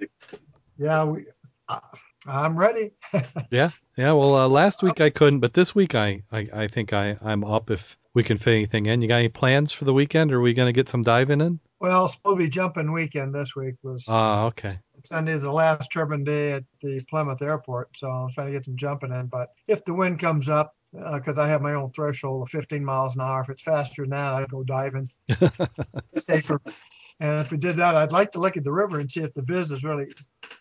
Yeah, 0.77 1.03
we. 1.05 1.25
I, 1.69 1.79
I'm 2.25 2.57
ready. 2.57 2.91
Yeah, 3.51 3.71
yeah. 3.97 4.11
well, 4.11 4.35
uh, 4.35 4.47
last 4.47 4.83
week 4.83 5.01
I 5.01 5.09
couldn't, 5.09 5.39
but 5.39 5.53
this 5.53 5.73
week 5.73 5.95
I, 5.95 6.21
I, 6.31 6.47
I 6.53 6.67
think 6.67 6.93
I, 6.93 7.17
I'm 7.21 7.43
up 7.43 7.71
if 7.71 7.97
we 8.13 8.23
can 8.23 8.37
fit 8.37 8.53
anything 8.53 8.85
in. 8.85 9.01
You 9.01 9.07
got 9.07 9.17
any 9.17 9.29
plans 9.29 9.71
for 9.71 9.85
the 9.85 9.93
weekend? 9.93 10.31
Are 10.31 10.41
we 10.41 10.53
going 10.53 10.67
to 10.67 10.73
get 10.73 10.89
some 10.89 11.01
diving 11.01 11.41
in? 11.41 11.59
Well, 11.79 12.05
it's 12.05 12.15
supposed 12.15 12.37
to 12.37 12.43
be 12.43 12.49
jumping 12.49 12.91
weekend 12.91 13.33
this 13.33 13.55
week. 13.55 13.75
Was 13.81 14.05
Ah, 14.07 14.45
okay. 14.47 14.73
Sunday's 15.05 15.43
the 15.43 15.51
last 15.51 15.91
turbine 15.91 16.23
day 16.23 16.51
at 16.51 16.63
the 16.83 17.01
Plymouth 17.09 17.41
airport, 17.41 17.89
so 17.95 18.09
I'm 18.09 18.31
trying 18.33 18.47
to 18.47 18.53
get 18.53 18.65
some 18.65 18.75
jumping 18.75 19.11
in. 19.11 19.27
But 19.27 19.49
if 19.67 19.83
the 19.85 19.93
wind 19.93 20.19
comes 20.19 20.49
up, 20.49 20.75
because 20.91 21.37
I 21.37 21.47
have 21.47 21.61
my 21.61 21.73
own 21.73 21.91
threshold 21.91 22.43
of 22.43 22.49
15 22.49 22.83
miles 22.83 23.15
an 23.15 23.21
hour, 23.21 23.41
if 23.41 23.49
it's 23.49 23.63
faster 23.63 24.03
than 24.03 24.11
that, 24.11 24.33
I'd 24.33 24.49
go 24.49 24.63
diving. 24.63 25.09
Safer. 26.17 26.61
And 27.19 27.39
if 27.41 27.51
we 27.51 27.57
did 27.57 27.75
that, 27.77 27.95
I'd 27.95 28.11
like 28.11 28.31
to 28.33 28.39
look 28.39 28.55
at 28.57 28.63
the 28.63 28.71
river 28.71 28.99
and 28.99 29.11
see 29.11 29.21
if 29.21 29.33
the 29.33 29.41
viz 29.41 29.71
is 29.71 29.83
really 29.83 30.07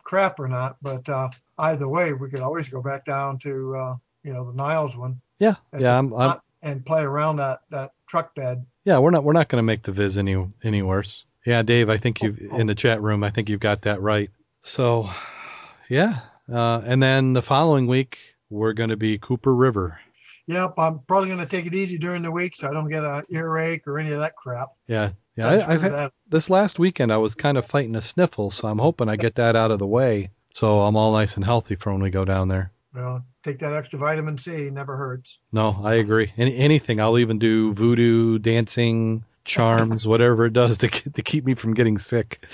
crap 0.03 0.41
or 0.41 0.49
not. 0.49 0.77
But 0.83 1.09
uh, 1.09 1.29
either 1.59 1.87
way, 1.89 2.13
we 2.13 2.29
could 2.31 2.41
always 2.41 2.69
go 2.69 2.83
back 2.83 3.05
down 3.05 3.39
to 3.41 3.77
uh, 3.77 3.97
you 4.25 4.33
know 4.33 4.45
the 4.51 4.57
Niles 4.57 4.97
one 4.97 5.21
Yeah, 5.39 5.55
And 5.73 5.83
yeah. 5.83 5.99
I'm, 5.99 6.13
I'm 6.15 6.41
and 6.63 6.85
play 6.85 7.03
around 7.03 7.37
that 7.37 7.61
that 7.71 7.93
truck 8.09 8.35
bed. 8.35 8.67
yeah. 8.85 8.99
We're 8.99 9.11
not 9.13 9.23
we're 9.25 9.33
not 9.35 9.49
going 9.49 9.59
to 9.61 9.63
make 9.63 9.83
the 9.83 9.93
viz 9.93 10.19
any 10.19 10.47
any 10.65 10.83
worse. 10.83 11.27
Yeah, 11.47 11.63
Dave. 11.63 11.89
I 11.89 11.97
think 11.97 12.21
you've 12.23 12.41
Oh. 12.53 12.57
in 12.59 12.67
the 12.67 12.75
chat 12.75 13.01
room. 13.01 13.23
I 13.23 13.31
think 13.31 13.49
you've 13.49 13.61
got 13.61 13.83
that 13.83 14.01
right. 14.03 14.31
So, 14.65 15.09
yeah. 15.89 16.17
Uh, 16.53 16.83
and 16.85 17.03
then 17.03 17.33
the 17.35 17.43
following 17.43 17.87
week 17.87 18.19
we're 18.51 18.73
going 18.73 18.91
to 18.91 18.97
be 18.97 19.19
Cooper 19.19 19.55
River. 19.55 20.01
Yep, 20.47 20.75
I'm 20.79 21.01
probably 21.01 21.29
going 21.29 21.41
to 21.41 21.47
take 21.47 21.67
it 21.67 21.75
easy 21.75 21.99
during 21.99 22.23
the 22.23 22.31
week 22.31 22.57
so 22.57 22.69
I 22.69 22.73
don't 22.73 22.89
get 22.89 23.05
a 23.05 23.23
earache 23.31 23.87
or 23.87 23.99
any 23.99 24.13
of 24.13 24.21
that 24.21 24.35
crap. 24.35 24.71
Yeah, 24.87 25.11
yeah. 25.39 25.49
I, 25.67 25.75
I've 25.75 25.83
had, 25.83 26.11
this 26.29 26.51
last 26.51 26.79
weekend 26.79 27.13
I 27.13 27.19
was 27.19 27.35
kind 27.35 27.57
of 27.59 27.67
fighting 27.67 27.97
a 27.97 28.01
sniffle, 28.01 28.51
so 28.51 28.69
I'm 28.69 28.79
hoping 28.79 29.09
I 29.09 29.17
get 29.17 29.37
that 29.37 29.57
out 29.57 29.71
of 29.71 29.79
the 29.79 29.87
way, 29.87 30.31
so 30.55 30.83
I'm 30.83 30.97
all 30.97 31.13
nice 31.13 31.37
and 31.37 31.45
healthy 31.45 31.77
for 31.77 31.93
when 31.93 32.03
we 32.03 32.11
go 32.11 32.25
down 32.25 32.49
there. 32.49 32.73
Well, 32.95 33.25
take 33.45 33.61
that 33.61 33.73
extra 33.75 33.99
vitamin 33.99 34.39
C, 34.39 34.71
never 34.71 34.97
hurts. 34.97 35.39
No, 35.53 35.81
I 35.85 35.95
agree. 35.95 36.33
Any, 36.37 36.57
anything, 36.57 37.01
I'll 37.01 37.19
even 37.19 37.39
do 37.39 37.73
voodoo, 37.73 38.39
dancing, 38.39 39.25
charms, 39.45 40.07
whatever 40.07 40.47
it 40.47 40.53
does 40.53 40.79
to 40.79 40.89
to 41.15 41.23
keep 41.23 41.45
me 41.45 41.55
from 41.55 41.75
getting 41.75 41.99
sick. 41.99 42.45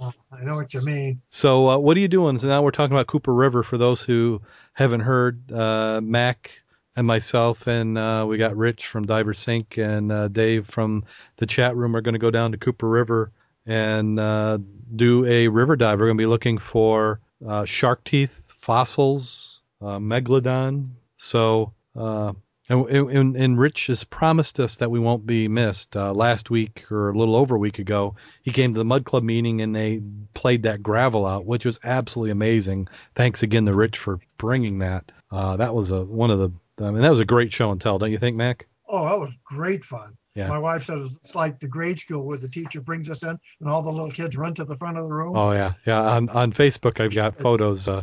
Uh, 0.00 0.10
I 0.32 0.44
know 0.44 0.56
what 0.56 0.74
you 0.74 0.84
mean. 0.84 1.22
So, 1.30 1.70
uh, 1.70 1.78
what 1.78 1.96
are 1.96 2.00
you 2.00 2.08
doing? 2.08 2.38
So 2.38 2.48
now 2.48 2.62
we're 2.62 2.70
talking 2.70 2.94
about 2.94 3.06
Cooper 3.06 3.32
River. 3.32 3.62
For 3.62 3.78
those 3.78 4.02
who 4.02 4.42
haven't 4.74 5.00
heard, 5.00 5.50
uh, 5.50 6.00
Mac 6.02 6.62
and 6.96 7.06
myself 7.06 7.66
and 7.66 7.98
uh, 7.98 8.24
we 8.26 8.38
got 8.38 8.56
Rich 8.56 8.86
from 8.86 9.04
Divers 9.04 9.44
Inc 9.44 9.76
and 9.76 10.10
uh, 10.10 10.28
Dave 10.28 10.66
from 10.66 11.04
the 11.36 11.46
chat 11.46 11.76
room 11.76 11.94
are 11.94 12.00
going 12.00 12.14
to 12.14 12.18
go 12.18 12.30
down 12.30 12.52
to 12.52 12.58
Cooper 12.58 12.88
River 12.88 13.30
and 13.66 14.18
uh, 14.18 14.58
do 14.94 15.26
a 15.26 15.48
river 15.48 15.76
dive. 15.76 15.98
We're 15.98 16.06
going 16.06 16.16
to 16.16 16.22
be 16.22 16.26
looking 16.26 16.56
for 16.56 17.20
uh, 17.46 17.66
shark 17.66 18.02
teeth, 18.04 18.40
fossils, 18.60 19.60
uh, 19.82 19.98
megalodon. 19.98 20.92
So, 21.16 21.74
uh, 21.94 22.32
and, 22.68 22.88
and, 22.88 23.36
and 23.36 23.58
Rich 23.58 23.88
has 23.88 24.04
promised 24.04 24.58
us 24.58 24.76
that 24.76 24.90
we 24.90 24.98
won't 24.98 25.26
be 25.26 25.48
missed. 25.48 25.94
Last 25.94 26.48
week 26.48 26.90
or 26.90 27.10
a 27.10 27.18
little 27.18 27.36
over 27.36 27.56
a 27.56 27.58
week 27.58 27.78
ago, 27.78 28.16
he 28.42 28.52
came 28.52 28.72
to 28.72 28.78
the 28.78 28.84
Mud 28.84 29.04
Club 29.04 29.22
meeting 29.22 29.60
and 29.60 29.74
they 29.74 30.00
played 30.32 30.62
that 30.62 30.82
gravel 30.82 31.26
out, 31.26 31.44
which 31.44 31.64
was 31.64 31.78
absolutely 31.84 32.30
amazing. 32.30 32.88
Thanks 33.14 33.42
again 33.42 33.66
to 33.66 33.74
Rich 33.74 33.98
for 33.98 34.18
bringing 34.38 34.78
that. 34.78 35.12
That 35.30 35.74
was 35.74 35.90
a 35.90 36.02
one 36.02 36.30
of 36.30 36.38
the. 36.38 36.52
I 36.80 36.90
mean, 36.90 37.02
that 37.02 37.10
was 37.10 37.20
a 37.20 37.24
great 37.24 37.52
show 37.52 37.70
and 37.70 37.80
tell, 37.80 37.98
don't 37.98 38.12
you 38.12 38.18
think, 38.18 38.36
Mac? 38.36 38.66
Oh, 38.88 39.04
that 39.04 39.18
was 39.18 39.36
great 39.44 39.84
fun. 39.84 40.16
Yeah. 40.34 40.48
My 40.48 40.58
wife 40.58 40.84
said 40.84 40.98
it's 40.98 41.34
like 41.34 41.58
the 41.60 41.66
grade 41.66 41.98
school 41.98 42.22
where 42.24 42.36
the 42.36 42.48
teacher 42.48 42.82
brings 42.82 43.08
us 43.08 43.22
in 43.22 43.38
and 43.60 43.68
all 43.68 43.80
the 43.80 43.90
little 43.90 44.10
kids 44.10 44.36
run 44.36 44.54
to 44.56 44.64
the 44.64 44.76
front 44.76 44.98
of 44.98 45.04
the 45.04 45.14
room. 45.14 45.34
Oh 45.34 45.52
yeah, 45.52 45.72
yeah. 45.86 45.98
On 45.98 46.28
on 46.28 46.52
Facebook, 46.52 47.00
I've 47.00 47.14
got 47.14 47.38
photos 47.38 47.88
uh, 47.88 48.02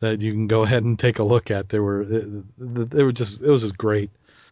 that 0.00 0.22
you 0.22 0.32
can 0.32 0.46
go 0.46 0.62
ahead 0.62 0.84
and 0.84 0.98
take 0.98 1.18
a 1.18 1.22
look 1.22 1.50
at. 1.50 1.68
They 1.68 1.78
were 1.78 2.06
they 2.56 3.02
were 3.02 3.12
just 3.12 3.42
it 3.42 3.50
was 3.50 3.62
just 3.62 3.76
great. 3.76 4.10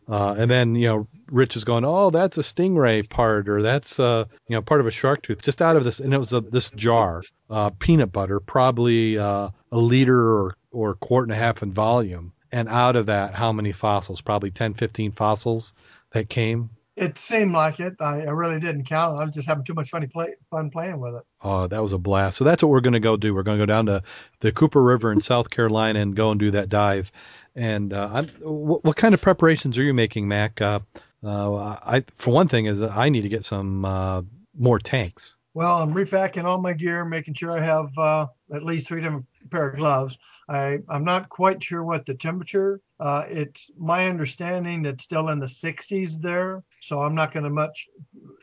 Uh, 0.09 0.35
and 0.39 0.51
then 0.51 0.75
you 0.75 0.89
know, 0.89 1.09
Rich 1.31 1.57
is 1.57 1.65
going, 1.65 1.85
oh, 1.85 2.11
that's 2.11 2.39
a 2.39 2.43
stingray 2.43 3.09
part, 3.09 3.49
or 3.49 3.63
that's 3.63 3.99
uh, 3.99 4.27
you 4.47 4.55
know, 4.55 4.63
part 4.63 4.81
of 4.81 4.87
a 4.87 4.91
shark 4.91 5.23
tooth, 5.23 5.43
just 5.43 5.63
out 5.63 5.77
of 5.77 5.85
this, 5.85 5.99
and 5.99 6.15
it 6.15 6.19
was 6.19 6.33
a, 6.33 6.41
this 6.41 6.71
jar, 6.71 7.23
uh, 7.51 7.71
peanut 7.71 8.13
butter, 8.13 8.39
probably 8.41 9.19
uh, 9.19 9.49
a 9.73 9.79
liter 9.79 10.37
or 10.37 10.55
or 10.71 10.95
quart 10.95 11.25
and 11.25 11.33
a 11.33 11.37
half 11.37 11.63
in 11.63 11.73
volume, 11.73 12.33
and 12.57 12.71
out 12.71 12.97
of 12.97 13.07
that, 13.07 13.35
how 13.35 13.53
many 13.53 13.71
fossils? 13.73 14.23
Probably 14.23 14.51
10, 14.51 14.73
15 14.75 15.13
fossils 15.13 15.75
that 16.13 16.31
came. 16.31 16.71
It 16.97 17.19
seemed 17.19 17.53
like 17.53 17.81
it. 17.81 17.97
I, 18.01 18.23
I 18.23 18.31
really 18.31 18.59
didn't 18.59 18.87
count. 18.87 19.21
I 19.21 19.25
was 19.27 19.35
just 19.35 19.47
having 19.47 19.63
too 19.65 19.75
much 19.75 19.91
funny 19.91 20.07
play, 20.07 20.37
fun 20.51 20.71
playing 20.71 20.99
with 20.99 21.17
it. 21.17 21.23
Oh, 21.43 21.67
that 21.67 21.83
was 21.83 21.93
a 21.93 21.99
blast. 21.99 22.39
So 22.39 22.45
that's 22.45 22.63
what 22.63 22.71
we're 22.71 22.81
going 22.81 22.95
to 22.95 23.01
go 23.01 23.19
do. 23.19 23.35
We're 23.35 23.43
going 23.43 23.59
to 23.59 23.63
go 23.63 23.71
down 23.71 23.87
to 23.87 24.03
the 24.41 24.53
Cooper 24.53 24.83
River 24.83 25.13
in 25.13 25.21
South 25.21 25.51
Carolina 25.51 26.01
and 26.01 26.17
go 26.17 26.31
and 26.31 26.41
do 26.41 26.53
that 26.53 26.71
dive. 26.71 27.13
And 27.55 27.93
uh, 27.93 28.09
I'm, 28.11 28.27
what, 28.41 28.83
what 28.85 28.97
kind 28.97 29.13
of 29.13 29.21
preparations 29.21 29.77
are 29.77 29.83
you 29.83 29.93
making, 29.93 30.27
Mac? 30.27 30.63
Uh, 30.63 30.81
uh, 31.23 31.77
I, 31.85 32.05
for 32.15 32.31
one 32.31 32.49
thing, 32.49 32.65
is 32.65 32.81
I 32.81 33.11
need 33.11 33.23
to 33.23 33.29
get 33.29 33.45
some 33.45 33.85
uh, 33.85 34.23
more 34.59 34.79
tanks. 34.79 35.37
Well, 35.53 35.77
I'm 35.77 35.93
repacking 35.93 36.47
all 36.47 36.59
my 36.63 36.73
gear, 36.73 37.05
making 37.05 37.35
sure 37.35 37.51
I 37.51 37.61
have 37.61 37.91
uh, 37.99 38.29
at 38.55 38.63
least 38.63 38.87
three 38.87 39.03
different 39.03 39.27
pair 39.51 39.69
of 39.69 39.77
gloves. 39.77 40.17
I, 40.49 40.79
I'm 40.89 41.05
not 41.05 41.29
quite 41.29 41.63
sure 41.63 41.83
what 41.83 42.07
the 42.07 42.15
temperature. 42.15 42.81
Uh, 43.01 43.25
it's 43.29 43.69
my 43.79 44.09
understanding 44.09 44.83
that 44.83 44.95
it's 44.95 45.05
still 45.05 45.29
in 45.29 45.41
the 45.41 45.47
60s 45.47 46.21
there, 46.21 46.63
so 46.81 47.03
I'm 47.03 47.15
not 47.15 47.33
going 47.33 47.45
to 47.45 47.51
much. 47.51 47.87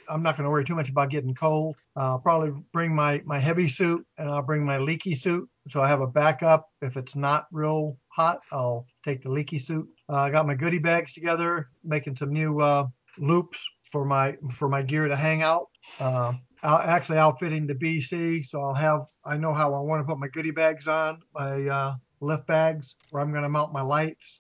I'm 0.10 0.22
not 0.22 0.36
going 0.36 0.44
to 0.44 0.50
worry 0.50 0.66
too 0.66 0.76
much 0.76 0.90
about 0.90 1.10
getting 1.10 1.34
cold. 1.34 1.76
I'll 1.96 2.20
probably 2.20 2.52
bring 2.74 2.94
my 2.94 3.22
my 3.26 3.40
heavy 3.40 3.70
suit 3.70 4.06
and 4.18 4.30
I'll 4.30 4.42
bring 4.42 4.66
my 4.66 4.78
leaky 4.78 5.16
suit, 5.16 5.50
so 5.70 5.82
I 5.82 5.88
have 5.88 6.02
a 6.02 6.08
backup. 6.08 6.70
If 6.82 6.98
it's 6.98 7.16
not 7.16 7.48
real 7.52 7.98
hot, 8.10 8.42
I'll 8.52 8.86
take 9.06 9.24
the 9.24 9.30
leaky 9.30 9.60
suit. 9.60 9.88
Uh, 10.10 10.16
I 10.16 10.30
got 10.30 10.46
my 10.46 10.56
goodie 10.56 10.80
bags 10.80 11.14
together, 11.14 11.70
making 11.84 12.18
some 12.18 12.34
new 12.34 12.60
uh, 12.60 12.88
loops 13.18 13.66
for 13.92 14.04
my 14.04 14.38
for 14.52 14.68
my 14.68 14.82
gear 14.82 15.08
to 15.08 15.16
hang 15.16 15.42
out. 15.42 15.68
Uh, 16.00 16.34
I'll 16.64 16.80
actually 16.80 17.18
outfitting 17.18 17.68
the 17.68 17.76
BC, 17.76 18.48
so 18.50 18.62
I'll 18.62 18.74
have 18.74 19.06
I 19.26 19.38
know 19.38 19.54
how 19.54 19.74
I 19.74 19.80
want 19.80 20.02
to 20.02 20.06
put 20.06 20.20
my 20.20 20.30
goodie 20.30 20.52
bags 20.52 20.88
on, 20.88 21.22
my 21.34 21.68
uh, 21.68 21.96
lift 22.22 22.48
bags, 22.48 22.96
where 23.10 23.22
I'm 23.22 23.32
going 23.32 23.44
to 23.44 23.50
mount 23.50 23.74
my 23.74 23.82
lights. 23.82 24.40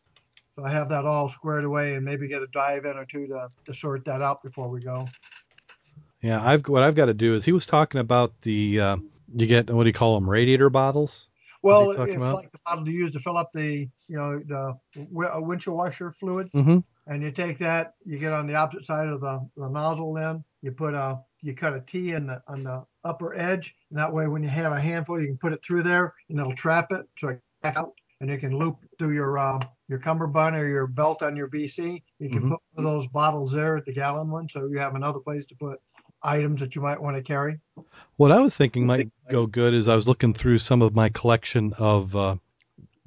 So 0.55 0.65
I 0.65 0.71
have 0.71 0.89
that 0.89 1.05
all 1.05 1.29
squared 1.29 1.65
away, 1.65 1.95
and 1.95 2.05
maybe 2.05 2.27
get 2.27 2.41
a 2.41 2.47
dive 2.53 2.85
in 2.85 2.97
or 2.97 3.05
two 3.05 3.27
to 3.27 3.49
to 3.65 3.73
sort 3.73 4.05
that 4.05 4.21
out 4.21 4.41
before 4.43 4.69
we 4.69 4.81
go. 4.81 5.07
Yeah, 6.21 6.41
I've 6.41 6.67
what 6.67 6.83
I've 6.83 6.95
got 6.95 7.05
to 7.05 7.13
do 7.13 7.35
is 7.35 7.43
he 7.43 7.51
was 7.51 7.65
talking 7.65 7.99
about 7.99 8.33
the 8.43 8.79
uh, 8.79 8.97
you 9.35 9.47
get 9.47 9.69
what 9.69 9.83
do 9.83 9.89
you 9.89 9.93
call 9.93 10.15
them 10.15 10.29
radiator 10.29 10.69
bottles? 10.69 11.29
Well, 11.61 11.91
it's 11.91 12.15
about? 12.15 12.35
like 12.35 12.51
the 12.51 12.59
bottle 12.65 12.85
to 12.85 12.91
use 12.91 13.11
to 13.13 13.19
fill 13.19 13.37
up 13.37 13.51
the 13.53 13.87
you 14.07 14.17
know 14.17 14.39
the 14.39 14.75
wi- 14.95 15.29
uh, 15.29 15.41
windshield 15.41 15.77
washer 15.77 16.11
fluid, 16.11 16.49
Mm-hmm. 16.53 16.79
and 17.07 17.23
you 17.23 17.31
take 17.31 17.59
that, 17.59 17.93
you 18.05 18.19
get 18.19 18.33
on 18.33 18.47
the 18.47 18.55
opposite 18.55 18.85
side 18.85 19.09
of 19.09 19.21
the, 19.21 19.45
the 19.57 19.69
nozzle, 19.69 20.13
then 20.13 20.43
you 20.61 20.71
put 20.71 20.93
a 20.93 21.19
you 21.43 21.53
cut 21.53 21.73
a 21.73 21.81
T 21.81 22.13
in 22.13 22.25
the 22.27 22.41
on 22.47 22.63
the 22.63 22.85
upper 23.03 23.35
edge, 23.35 23.75
and 23.89 23.99
that 23.99 24.11
way 24.11 24.27
when 24.27 24.41
you 24.41 24.49
have 24.49 24.71
a 24.71 24.79
handful, 24.81 25.19
you 25.19 25.27
can 25.27 25.37
put 25.37 25.53
it 25.53 25.63
through 25.63 25.83
there, 25.83 26.13
and 26.29 26.39
it'll 26.39 26.55
trap 26.55 26.91
it 26.91 27.05
so 27.17 27.29
it 27.29 27.41
back 27.61 27.77
out, 27.77 27.91
and 28.21 28.29
you 28.29 28.37
can 28.37 28.57
loop 28.57 28.77
through 28.97 29.13
your 29.13 29.37
uh, 29.37 29.59
your 29.89 29.99
cummerbund 29.99 30.55
or 30.55 30.67
your 30.67 30.87
belt 30.87 31.21
on 31.21 31.35
your 31.35 31.49
BC. 31.49 32.01
You 32.19 32.29
can 32.29 32.43
Mhm. 32.43 32.49
put 32.51 32.59
one 32.71 32.85
of 32.85 32.91
those 32.91 33.07
bottles 33.07 33.51
there, 33.51 33.77
at 33.77 33.85
the 33.85 33.93
gallon 33.93 34.31
one, 34.31 34.47
so 34.49 34.65
you 34.67 34.79
have 34.79 34.95
another 34.95 35.19
place 35.19 35.45
to 35.47 35.55
put 35.55 35.79
items 36.23 36.61
that 36.61 36.75
you 36.75 36.81
might 36.81 37.01
want 37.01 37.17
to 37.17 37.21
carry. 37.21 37.59
What 38.15 38.31
I 38.31 38.39
was 38.39 38.55
thinking 38.55 38.85
might 38.85 39.09
go 39.29 39.45
good 39.45 39.73
is 39.73 39.89
I 39.89 39.95
was 39.95 40.07
looking 40.07 40.33
through 40.33 40.59
some 40.59 40.81
of 40.81 40.95
my 40.95 41.09
collection 41.09 41.73
of 41.77 42.15
uh, 42.15 42.37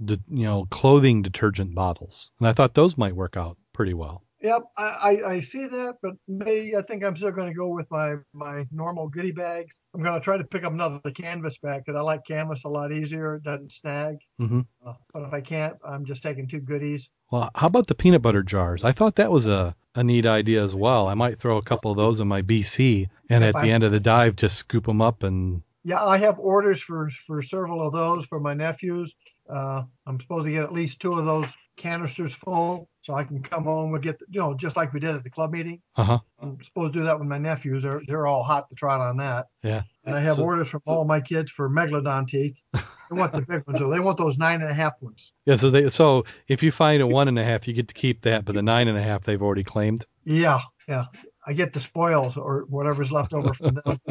de- 0.05 0.21
you 0.29 0.45
know 0.45 0.67
clothing 0.67 1.23
detergent 1.23 1.75
bottles, 1.75 2.33
and 2.39 2.47
I 2.47 2.53
thought 2.53 2.75
those 2.75 2.99
might 2.99 3.17
work 3.17 3.39
out 3.39 3.57
pretty 3.73 3.95
well. 3.95 4.23
Yep, 4.43 4.63
I, 4.77 4.85
I, 4.85 5.31
I 5.31 5.41
see 5.41 5.67
that, 5.67 5.97
but 6.03 6.13
maybe 6.29 6.77
I 6.77 6.83
think 6.83 7.03
I'm 7.03 7.17
still 7.17 7.31
going 7.31 7.49
to 7.49 7.55
go 7.55 7.69
with 7.69 7.91
my, 7.91 8.17
my 8.35 8.67
normal 8.71 9.09
goodie 9.09 9.33
bags. 9.33 9.79
I'm 9.95 10.03
going 10.03 10.15
to 10.15 10.21
try 10.21 10.37
to 10.37 10.45
pick 10.45 10.63
up 10.63 10.73
another 10.75 11.01
canvas 11.11 11.57
bag 11.59 11.83
because 11.85 11.99
I 11.99 12.03
like 12.03 12.21
canvas 12.27 12.65
a 12.65 12.69
lot 12.69 12.93
easier. 12.93 13.37
It 13.37 13.45
doesn't 13.45 13.73
snag. 13.73 14.17
hmm 14.39 14.61
Uh, 14.87 14.93
but 15.13 15.23
if 15.23 15.33
I 15.33 15.41
can't, 15.41 15.77
I'm 15.83 16.05
just 16.05 16.23
taking 16.23 16.49
two 16.49 16.61
goodies. 16.61 17.09
Well, 17.31 17.51
how 17.55 17.67
about 17.69 17.87
the 17.87 17.95
peanut 17.95 18.23
butter 18.23 18.43
jars? 18.43 18.85
I 18.85 18.93
thought 18.93 19.17
that 19.17 19.33
was 19.33 19.47
a, 19.47 19.75
a 19.95 20.05
neat 20.05 20.27
idea 20.27 20.63
as 20.63 20.75
well. 20.75 21.09
I 21.09 21.15
might 21.15 21.39
throw 21.39 21.57
a 21.57 21.63
couple 21.63 21.91
of 21.91 21.97
those 21.97 22.21
in 22.21 22.29
my 22.29 22.43
BC, 22.43 23.09
and 23.31 23.43
If 23.43 23.57
at 23.57 23.63
the 23.63 23.71
end 23.71 23.85
of 23.85 23.91
the 23.93 24.01
dive, 24.01 24.37
just 24.37 24.59
scoop 24.59 24.85
them 24.85 25.01
up 25.01 25.23
and 25.23 25.63
Yeah, 25.83 26.05
I 26.05 26.19
have 26.19 26.39
orders 26.39 26.81
for, 26.81 27.09
for 27.27 27.41
several 27.41 27.87
of 27.87 27.95
those 27.95 28.27
for 28.27 28.39
my 28.39 28.53
nephews. 28.55 29.15
Uh, 29.49 29.85
I'm 30.07 30.21
supposed 30.21 30.45
to 30.45 30.53
get 30.53 30.65
at 30.65 30.73
least 30.73 31.01
two 31.01 31.15
of 31.15 31.25
those 31.25 31.53
canisters 31.77 32.35
full 32.35 32.89
so 33.03 33.15
I 33.15 33.25
can 33.25 33.43
come 33.43 33.65
home 33.65 33.95
and 33.95 34.03
get, 34.03 34.19
you 34.29 34.41
know, 34.41 34.55
just 34.55 34.77
like 34.77 34.93
we 34.93 35.01
did 35.01 35.15
at 35.15 35.23
the 35.23 35.31
club 35.31 35.53
meeting. 35.53 35.81
uh 35.97 36.05
huh. 36.05 36.19
I'm 36.41 36.59
supposed 36.65 36.93
to 36.95 36.99
do 37.01 37.05
that 37.05 37.19
with 37.19 37.29
my 37.29 37.39
nephews. 37.39 37.83
They're, 37.85 38.01
they're 38.07 38.27
all 38.27 38.43
hot 38.43 38.69
to 38.71 38.75
trot 38.75 39.01
on 39.01 39.19
that. 39.19 39.47
Yeah. 39.63 39.83
And 40.05 40.15
I 40.15 40.21
have 40.21 40.35
So- 40.35 40.43
orders 40.43 40.69
from 40.69 40.83
all 40.87 41.05
my 41.05 41.21
kids 41.21 41.51
for 41.53 41.69
megalodon 41.71 42.29
teeth. 42.29 42.57
They 43.09 43.17
want 43.17 43.33
the 43.35 43.43
big 43.43 43.65
ones, 43.69 43.79
so 43.79 43.89
they 43.89 44.01
want 44.01 44.19
those 44.19 44.37
nine 44.37 44.63
and 44.63 44.69
a 44.69 44.75
half 44.75 45.01
ones. 45.01 45.33
Yeah. 45.45 45.55
So 45.55 45.71
they 45.71 45.89
so 45.91 46.25
if 46.49 46.65
you 46.65 46.73
find 46.73 47.01
a 47.01 47.07
one 47.07 47.29
and 47.29 47.39
a 47.39 47.45
half, 47.45 47.69
you 47.69 47.73
get 47.73 47.87
to 47.87 47.95
keep 47.95 48.23
that, 48.23 48.45
but 48.45 48.57
the 48.57 48.65
nine 48.65 48.89
and 48.89 48.99
a 48.99 49.03
half 49.03 49.23
they've 49.23 49.41
already 49.41 49.63
claimed. 49.63 50.05
Yeah, 50.25 50.59
yeah. 50.89 51.05
I 51.47 51.53
get 51.53 51.73
the 51.73 51.79
spoils 51.79 52.37
or 52.37 52.65
whatever's 52.69 53.13
left 53.13 53.33
over 53.33 53.55
from 53.55 53.77
them. 53.85 54.01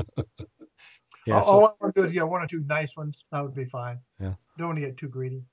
Yeah. 1.28 1.38
all, 1.40 1.44
So, 1.44 1.52
all 1.52 1.66
I 1.66 1.72
want 1.82 1.96
to 1.96 2.02
do 2.02 2.06
is 2.06 2.14
get 2.14 2.28
one 2.28 2.42
or 2.42 2.48
two 2.48 2.64
nice 2.68 2.96
ones. 2.96 3.26
That 3.34 3.44
would 3.44 3.54
be 3.56 3.66
fine. 3.66 4.00
Yeah. 4.20 4.36
Don't 4.58 4.68
want 4.68 4.78
to 4.80 4.86
get 4.86 4.96
too 4.98 5.10
greedy. 5.10 5.44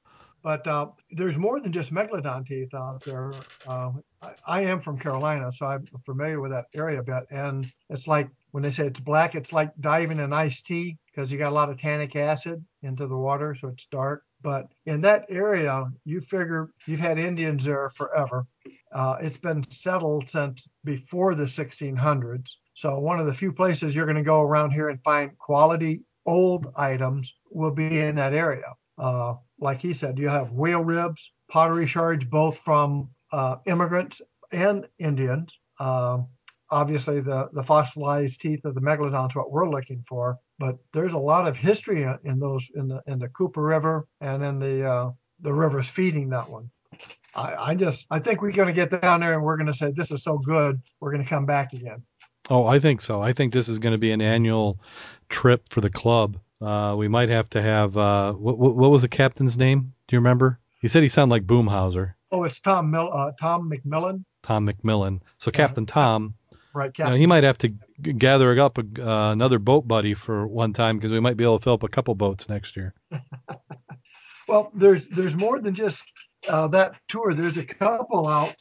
But 0.43 0.67
uh, 0.67 0.89
there's 1.11 1.39
more 1.39 1.61
than 1.61 1.73
just 1.73 1.93
megalodon 1.93 2.47
teeth 2.47 2.75
out 2.75 3.05
there. 3.05 3.33
Uh, 3.67 3.93
I, 4.21 4.31
I, 4.47 4.61
am 4.63 4.81
from 4.81 4.99
Carolina, 4.99 5.53
so 5.53 5.67
I'm 5.67 5.87
familiar 6.05 6.41
with 6.41 6.51
that 6.51 6.67
area 6.75 7.01
a 7.01 7.03
bit. 7.03 7.25
And 7.31 7.71
it's 7.91 8.09
like 8.09 8.29
when 8.51 8.63
they 8.63 8.73
say 8.73 8.87
it's 8.87 9.01
black, 9.01 9.35
it's 9.35 9.53
like 9.53 9.73
diving 9.81 10.19
in 10.19 10.33
iced 10.33 10.67
tea 10.67 10.99
because 11.07 11.31
you 11.31 11.39
got 11.39 11.53
a 11.53 11.55
lot 11.55 11.71
of 11.71 11.81
tannic 11.81 12.17
acid 12.17 12.65
into 12.83 13.07
the 13.07 13.17
water, 13.17 13.55
so 13.55 13.69
it's 13.69 13.87
dark. 13.87 14.25
But 14.43 14.67
in 14.87 15.01
that 15.03 15.27
area, 15.29 15.85
you 16.05 16.21
figure 16.21 16.71
you've 16.87 17.01
had 17.01 17.19
Indians 17.19 17.65
there 17.65 17.89
forever. 17.91 18.47
Uh, 18.93 19.17
it's 19.21 19.39
been 19.39 19.69
settled 19.71 20.29
since 20.29 20.69
before 20.85 21.35
the 21.35 21.45
1600s. 21.45 22.49
So 22.75 22.99
one 22.99 23.21
of 23.21 23.27
the 23.27 23.35
few 23.35 23.53
places 23.53 23.95
you're 23.95 24.07
going 24.07 24.17
to 24.17 24.23
go 24.23 24.43
around 24.43 24.73
here 24.73 24.89
and 24.89 25.01
find 25.03 25.39
quality 25.39 26.03
old 26.27 26.73
items 26.77 27.35
will 27.51 27.71
be 27.71 28.01
in 28.01 28.17
that 28.17 28.35
area. 28.35 28.75
Uh, 28.99 29.35
like 29.63 29.81
he 29.81 29.95
said, 29.95 30.19
you 30.19 30.29
have 30.29 30.53
whale 30.53 30.85
ribs, 30.85 31.33
pottery 31.49 31.87
shards, 31.87 32.25
both 32.25 32.59
from 32.59 33.09
uh, 33.33 33.57
immigrants 33.67 34.21
and 34.51 34.87
Indians. 34.99 35.51
Uh, 35.79 36.19
obviously, 36.71 37.21
the, 37.21 37.49
the 37.53 37.63
fossilized 37.63 38.41
teeth 38.41 38.65
of 38.65 38.75
the 38.75 38.81
megalodon 38.81 39.31
is 39.31 39.37
what 39.37 39.53
we're 39.53 39.71
looking 39.71 40.05
for, 40.07 40.39
but 40.59 40.77
there's 40.93 41.13
a 41.13 41.19
lot 41.19 41.47
of 41.47 41.57
history 41.57 42.07
in 42.25 42.39
those 42.39 42.69
in 42.75 42.89
the 42.89 43.01
in 43.07 43.19
the 43.19 43.29
Cooper 43.29 43.63
River 43.63 44.07
and 44.21 44.45
in 44.45 44.59
the 44.59 44.85
uh, 44.85 45.11
the 45.41 45.53
rivers 45.53 45.89
feeding 45.89 46.29
that 46.31 46.51
one. 46.51 46.69
I, 47.35 47.71
I 47.71 47.75
just 47.75 48.07
I 48.11 48.19
think 48.19 48.43
we're 48.43 48.53
going 48.53 48.69
to 48.69 48.75
get 48.75 49.01
down 49.01 49.21
there 49.21 49.35
and 49.35 49.43
we're 49.43 49.57
going 49.57 49.67
to 49.69 49.75
say 49.75 49.93
this 49.93 50.11
is 50.11 50.23
so 50.23 50.39
good 50.39 50.81
we're 51.01 51.13
going 51.13 51.23
to 51.23 51.29
come 51.29 51.47
back 51.47 51.73
again. 51.73 52.03
Oh, 52.51 52.67
I 52.67 52.81
think 52.81 53.01
so. 53.01 53.23
I 53.23 53.33
think 53.33 53.53
this 53.53 53.69
is 53.69 53.79
going 53.79 53.93
to 53.93 53.99
be 53.99 54.11
an 54.11 54.21
annual 54.21 54.81
trip 55.29 55.69
for 55.71 55.81
the 55.81 55.89
club. 55.89 56.39
Uh, 56.63 56.95
we 56.97 57.09
might 57.09 57.29
have 57.29 57.51
to 57.51 57.63
have 57.63 57.97
uh, 57.97 58.33
what, 58.33 58.59
what 58.59 58.91
was 58.91 59.03
the 59.03 59.09
captain's 59.09 59.59
name? 59.59 59.93
Do 60.07 60.17
you 60.17 60.21
remember? 60.21 60.59
He 60.81 60.89
said 60.89 61.03
he 61.03 61.09
sounded 61.09 61.33
like 61.33 61.47
Boomhauser. 61.47 62.15
Oh, 62.31 62.45
it's 62.45 62.61
Tom 62.61 62.91
Mil- 62.91 63.13
uh, 63.13 63.33
Tom 63.41 63.71
McMillan. 63.71 64.25
Tom 64.43 64.69
McMillan. 64.69 65.21
So 65.39 65.51
yeah. 65.53 65.57
Captain 65.57 65.87
Tom. 65.87 66.35
Right, 66.75 66.93
Captain. 66.93 67.07
You 67.07 67.11
know, 67.11 67.21
he 67.21 67.27
might 67.27 67.45
have 67.45 67.59
to 67.59 67.69
g- 67.69 68.13
gather 68.15 68.59
up 68.59 68.79
a, 68.79 68.81
uh, 68.81 69.33
another 69.33 69.59
boat 69.59 69.87
buddy 69.87 70.15
for 70.15 70.47
one 70.47 70.73
time 70.73 70.97
because 70.97 71.13
we 71.13 71.21
might 71.21 71.37
be 71.37 71.45
able 71.45 71.59
to 71.59 71.63
fill 71.63 71.75
up 71.75 71.83
a 71.83 71.89
couple 71.89 72.15
boats 72.15 72.49
next 72.49 72.77
year. 72.77 72.95
well, 74.49 74.71
there's 74.75 75.07
there's 75.09 75.37
more 75.37 75.61
than 75.61 75.75
just 75.75 76.03
uh, 76.49 76.69
that 76.69 76.95
tour. 77.09 77.35
There's 77.35 77.59
a 77.59 77.65
couple 77.65 78.27
out 78.27 78.55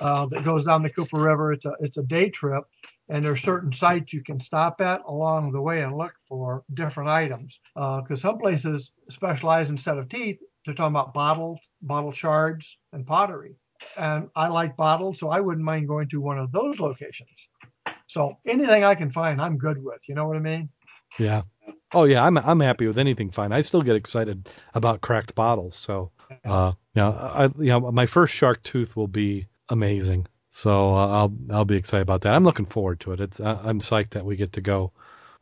uh, 0.00 0.26
that 0.26 0.44
goes 0.44 0.64
down 0.64 0.82
the 0.82 0.90
Cooper 0.90 1.18
River. 1.18 1.52
It's 1.52 1.64
a 1.66 1.72
it's 1.80 1.96
a 1.98 2.02
day 2.02 2.30
trip, 2.30 2.64
and 3.10 3.24
there 3.24 3.32
are 3.32 3.36
certain 3.36 3.72
sites 3.72 4.12
you 4.12 4.22
can 4.22 4.38
stop 4.38 4.80
at 4.80 5.02
along 5.06 5.50
the 5.50 5.60
way 5.60 5.82
and 5.82 5.96
look 5.96 6.14
for 6.28 6.62
different 6.72 7.10
items. 7.10 7.58
Because 7.74 8.24
uh, 8.24 8.28
some 8.28 8.38
places 8.38 8.92
specialize 9.10 9.68
instead 9.68 9.98
of 9.98 10.08
teeth, 10.08 10.40
they're 10.64 10.74
talking 10.74 10.94
about 10.94 11.12
bottles, 11.12 11.58
bottle 11.82 12.12
shards, 12.12 12.78
and 12.92 13.06
pottery. 13.06 13.56
And 13.96 14.28
I 14.36 14.48
like 14.48 14.76
bottles, 14.76 15.18
so 15.18 15.28
I 15.28 15.40
wouldn't 15.40 15.64
mind 15.64 15.88
going 15.88 16.08
to 16.10 16.20
one 16.20 16.38
of 16.38 16.52
those 16.52 16.78
locations. 16.78 17.30
So 18.06 18.38
anything 18.46 18.84
I 18.84 18.94
can 18.94 19.10
find, 19.10 19.40
I'm 19.40 19.58
good 19.58 19.82
with. 19.82 20.02
You 20.08 20.14
know 20.14 20.28
what 20.28 20.36
I 20.36 20.40
mean? 20.40 20.68
Yeah. 21.18 21.42
Oh 21.92 22.04
yeah, 22.04 22.24
I'm 22.24 22.38
I'm 22.38 22.60
happy 22.60 22.86
with 22.86 22.98
anything 22.98 23.30
fine. 23.30 23.50
I 23.52 23.62
still 23.62 23.82
get 23.82 23.96
excited 23.96 24.48
about 24.74 25.00
cracked 25.00 25.34
bottles. 25.34 25.74
So, 25.74 26.12
uh, 26.44 26.72
you 26.94 27.02
know, 27.02 27.10
I 27.10 27.44
you 27.58 27.70
know 27.70 27.90
my 27.90 28.06
first 28.06 28.34
shark 28.34 28.62
tooth 28.62 28.96
will 28.96 29.08
be 29.08 29.46
amazing. 29.68 30.26
So 30.50 30.94
uh, 30.94 31.06
I'll 31.06 31.32
I'll 31.50 31.64
be 31.64 31.76
excited 31.76 32.02
about 32.02 32.22
that. 32.22 32.34
I'm 32.34 32.44
looking 32.44 32.66
forward 32.66 33.00
to 33.00 33.12
it. 33.12 33.20
It's 33.20 33.40
I'm 33.40 33.80
psyched 33.80 34.10
that 34.10 34.24
we 34.26 34.36
get 34.36 34.54
to 34.54 34.60
go. 34.60 34.92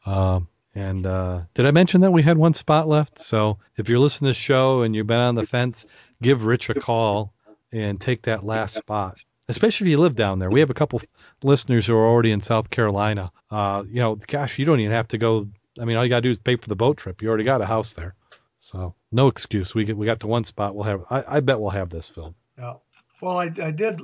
Uh, 0.04 0.40
and 0.74 1.06
uh, 1.06 1.40
did 1.54 1.66
I 1.66 1.70
mention 1.72 2.02
that 2.02 2.12
we 2.12 2.22
had 2.22 2.38
one 2.38 2.54
spot 2.54 2.86
left? 2.86 3.18
So 3.18 3.58
if 3.76 3.88
you're 3.88 3.98
listening 3.98 4.28
to 4.28 4.38
the 4.38 4.40
show 4.40 4.82
and 4.82 4.94
you've 4.94 5.06
been 5.06 5.18
on 5.18 5.34
the 5.34 5.46
fence, 5.46 5.86
give 6.22 6.44
Rich 6.44 6.68
a 6.70 6.74
call 6.74 7.32
and 7.72 8.00
take 8.00 8.22
that 8.22 8.44
last 8.44 8.74
spot. 8.76 9.18
Especially 9.48 9.86
if 9.86 9.90
you 9.90 9.98
live 9.98 10.14
down 10.14 10.38
there. 10.38 10.50
We 10.50 10.60
have 10.60 10.68
a 10.68 10.74
couple 10.74 11.00
listeners 11.42 11.86
who 11.86 11.94
are 11.94 12.06
already 12.06 12.32
in 12.32 12.42
South 12.42 12.68
Carolina. 12.68 13.32
Uh, 13.50 13.82
you 13.88 14.00
know, 14.00 14.14
gosh, 14.14 14.58
you 14.58 14.66
don't 14.66 14.80
even 14.80 14.92
have 14.92 15.08
to 15.08 15.18
go. 15.18 15.48
I 15.80 15.86
mean, 15.86 15.96
all 15.96 16.04
you 16.04 16.10
gotta 16.10 16.22
do 16.22 16.30
is 16.30 16.38
pay 16.38 16.56
for 16.56 16.68
the 16.68 16.76
boat 16.76 16.98
trip. 16.98 17.22
You 17.22 17.28
already 17.28 17.44
got 17.44 17.62
a 17.62 17.66
house 17.66 17.94
there, 17.94 18.14
so 18.58 18.94
no 19.10 19.28
excuse. 19.28 19.74
We 19.74 19.84
get 19.84 19.96
we 19.96 20.04
got 20.04 20.20
to 20.20 20.26
one 20.26 20.44
spot. 20.44 20.74
We'll 20.74 20.84
have. 20.84 21.04
I, 21.08 21.24
I 21.26 21.40
bet 21.40 21.60
we'll 21.60 21.70
have 21.70 21.88
this 21.88 22.08
film. 22.08 22.34
Yeah. 22.58 22.74
Well, 23.22 23.38
I, 23.38 23.50
I 23.62 23.70
did 23.70 24.00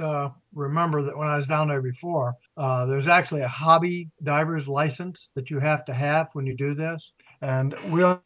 uh, 0.00 0.30
remember 0.54 1.02
that 1.02 1.16
when 1.16 1.28
I 1.28 1.36
was 1.36 1.46
down 1.46 1.68
there 1.68 1.82
before, 1.82 2.34
uh, 2.56 2.86
there's 2.86 3.08
actually 3.08 3.42
a 3.42 3.48
hobby 3.48 4.08
diver's 4.22 4.68
license 4.68 5.30
that 5.34 5.50
you 5.50 5.58
have 5.60 5.84
to 5.86 5.94
have 5.94 6.28
when 6.32 6.46
you 6.46 6.56
do 6.56 6.74
this. 6.74 7.12
And 7.42 7.74
we'll 7.90 8.22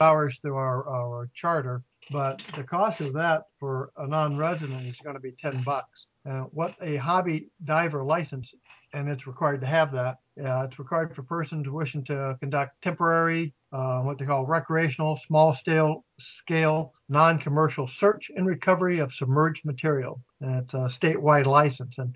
ours 0.00 0.38
through 0.40 0.56
our, 0.56 0.88
our 0.88 1.30
charter, 1.34 1.82
but 2.10 2.40
the 2.54 2.64
cost 2.64 3.00
of 3.00 3.14
that 3.14 3.44
for 3.58 3.90
a 3.96 4.06
non-resident 4.06 4.86
is 4.86 5.00
going 5.00 5.14
to 5.14 5.20
be 5.20 5.32
10 5.32 5.62
bucks. 5.62 6.06
Uh, 6.28 6.42
what 6.52 6.74
a 6.80 6.96
hobby 6.96 7.50
diver 7.64 8.02
license, 8.02 8.54
and 8.94 9.08
it's 9.10 9.26
required 9.26 9.60
to 9.60 9.66
have 9.66 9.92
that. 9.92 10.16
Uh, 10.42 10.62
it's 10.62 10.78
required 10.78 11.14
for 11.14 11.22
persons 11.22 11.68
wishing 11.68 12.02
to 12.04 12.36
conduct 12.40 12.80
temporary, 12.80 13.52
uh, 13.72 14.00
what 14.00 14.18
they 14.18 14.24
call 14.24 14.46
recreational, 14.46 15.16
small 15.16 15.54
scale, 15.54 16.04
scale, 16.18 16.94
non-commercial 17.08 17.86
search 17.86 18.30
and 18.34 18.46
recovery 18.46 19.00
of 19.00 19.12
submerged 19.12 19.66
material. 19.66 20.20
And 20.44 20.62
it's 20.62 20.74
a 20.74 20.78
statewide 20.78 21.46
license, 21.46 21.98
and 21.98 22.14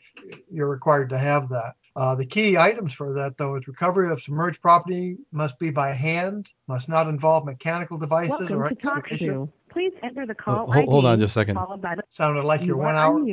you're 0.52 0.68
required 0.68 1.08
to 1.10 1.18
have 1.18 1.48
that. 1.48 1.74
Uh, 1.96 2.14
the 2.14 2.26
key 2.26 2.58
items 2.58 2.92
for 2.92 3.14
that, 3.14 3.38
though, 3.38 3.56
is 3.56 3.66
recovery 3.66 4.12
of 4.12 4.22
submerged 4.22 4.60
property 4.60 5.16
must 5.32 5.58
be 5.58 5.70
by 5.70 5.92
hand, 5.92 6.52
must 6.68 6.88
not 6.88 7.08
involve 7.08 7.44
mechanical 7.46 7.98
devices 7.98 8.38
Welcome 8.38 8.58
or 8.58 8.66
excavation. 8.66 9.50
Please 9.70 9.92
enter 10.02 10.26
the 10.26 10.34
call 10.34 10.70
hold, 10.70 10.88
hold 10.88 11.06
on 11.06 11.18
just 11.18 11.36
a 11.36 11.40
second. 11.40 11.54
The- 11.54 12.02
Sounded 12.10 12.44
like 12.44 12.62
you 12.62 12.74
are 12.74 12.76
one 12.76 12.96
hour. 12.96 13.24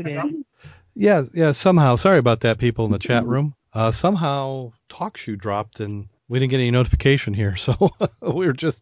Yeah, 0.96 1.24
yeah. 1.34 1.52
Somehow, 1.52 1.98
sorry 1.98 2.20
about 2.20 2.42
that, 2.42 2.58
people 2.58 2.86
in 2.86 2.92
the 2.92 3.00
chat 3.00 3.26
room. 3.26 3.54
Uh, 3.74 3.92
somehow, 3.92 4.72
TalkShoe 4.90 5.38
dropped 5.38 5.82
and 5.82 6.08
we 6.30 6.40
didn't 6.40 6.52
get 6.52 6.60
any 6.62 6.72
notification 6.72 7.34
here, 7.34 7.56
so 7.58 7.92
we 8.22 8.46
were 8.48 8.54
just 8.54 8.82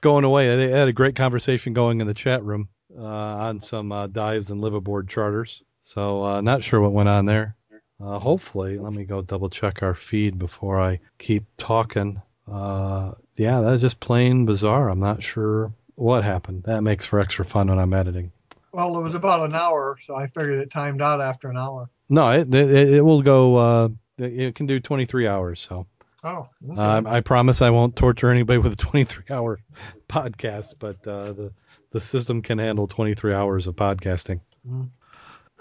going 0.00 0.24
away. 0.24 0.56
They 0.56 0.70
had 0.70 0.88
a 0.88 0.92
great 0.92 1.14
conversation 1.14 1.74
going 1.74 2.00
in 2.00 2.06
the 2.06 2.14
chat 2.14 2.42
room 2.42 2.68
on 2.98 3.60
some 3.60 3.92
uh, 3.92 4.06
dives 4.06 4.50
and 4.50 4.62
liveaboard 4.62 5.08
charters. 5.08 5.62
So 5.82 6.24
uh, 6.24 6.40
not 6.40 6.62
sure 6.62 6.80
what 6.80 6.92
went 6.92 7.08
on 7.08 7.26
there. 7.26 7.56
Uh, 8.00 8.18
hopefully, 8.18 8.78
let 8.78 8.92
me 8.92 9.04
go 9.04 9.22
double 9.22 9.48
check 9.48 9.82
our 9.82 9.94
feed 9.94 10.38
before 10.38 10.80
I 10.80 10.98
keep 11.18 11.44
talking. 11.56 12.20
Uh, 12.50 13.12
yeah, 13.36 13.60
that's 13.60 13.80
just 13.80 14.00
plain 14.00 14.44
bizarre. 14.44 14.88
I'm 14.88 14.98
not 14.98 15.22
sure 15.22 15.72
what 15.94 16.24
happened. 16.24 16.64
That 16.64 16.82
makes 16.82 17.06
for 17.06 17.20
extra 17.20 17.44
fun 17.44 17.68
when 17.68 17.78
I'm 17.78 17.94
editing. 17.94 18.32
Well, 18.72 18.98
it 18.98 19.02
was 19.02 19.14
about 19.14 19.48
an 19.48 19.54
hour, 19.54 19.98
so 20.04 20.16
I 20.16 20.26
figured 20.26 20.58
it 20.60 20.70
timed 20.70 21.02
out 21.02 21.20
after 21.20 21.48
an 21.48 21.56
hour. 21.56 21.90
No, 22.08 22.30
it 22.30 22.52
it, 22.52 22.94
it 22.94 23.00
will 23.02 23.22
go. 23.22 23.56
Uh, 23.56 23.88
it 24.18 24.54
can 24.54 24.66
do 24.66 24.80
23 24.80 25.26
hours. 25.26 25.60
So. 25.60 25.86
Oh. 26.24 26.48
Okay. 26.70 26.80
Uh, 26.80 27.02
I 27.04 27.20
promise 27.20 27.62
I 27.62 27.70
won't 27.70 27.96
torture 27.96 28.30
anybody 28.30 28.58
with 28.58 28.72
a 28.72 28.76
23 28.76 29.24
hour 29.30 29.58
podcast, 30.08 30.74
but 30.78 31.06
uh, 31.06 31.32
the 31.32 31.52
the 31.92 32.00
system 32.00 32.42
can 32.42 32.58
handle 32.58 32.88
23 32.88 33.34
hours 33.34 33.66
of 33.66 33.76
podcasting. 33.76 34.40
Mm. 34.68 34.90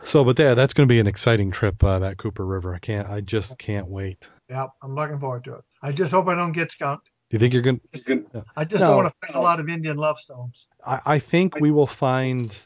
So, 0.04 0.24
but 0.24 0.40
yeah, 0.40 0.56
that's 0.56 0.74
going 0.74 0.88
to 0.88 0.92
be 0.92 1.00
an 1.00 1.08
exciting 1.08 1.52
trip. 1.52 1.84
Uh, 1.84 2.00
that 2.00 2.18
Cooper 2.18 2.46
River. 2.46 2.74
I 2.74 2.80
can't. 2.80 3.08
I 3.08 3.22
just 3.22 3.58
can't 3.58 3.88
wait. 3.88 4.30
Yeah, 4.50 4.68
I'm 4.82 4.96
looking 4.96 5.20
forward 5.20 5.44
to 5.44 5.56
it. 5.56 5.64
I 5.82 5.92
just 5.92 6.12
hope 6.12 6.28
I 6.28 6.36
don't 6.36 6.54
get 6.54 6.72
skunked. 6.72 7.10
Do 7.30 7.36
you 7.36 7.40
think 7.40 7.54
you're 7.54 7.62
going? 7.62 7.80
to... 7.94 8.46
I 8.58 8.66
just 8.66 8.82
no, 8.82 8.88
don't 8.88 9.04
want 9.04 9.08
to 9.10 9.28
find 9.28 9.36
a 9.36 9.42
lot 9.42 9.60
of 9.60 9.70
Indian 9.70 9.98
love 9.98 10.18
stones. 10.18 10.68
I, 10.86 11.02
I 11.06 11.20
think 11.20 11.56
we 11.60 11.72
will 11.72 11.88
find 11.88 12.58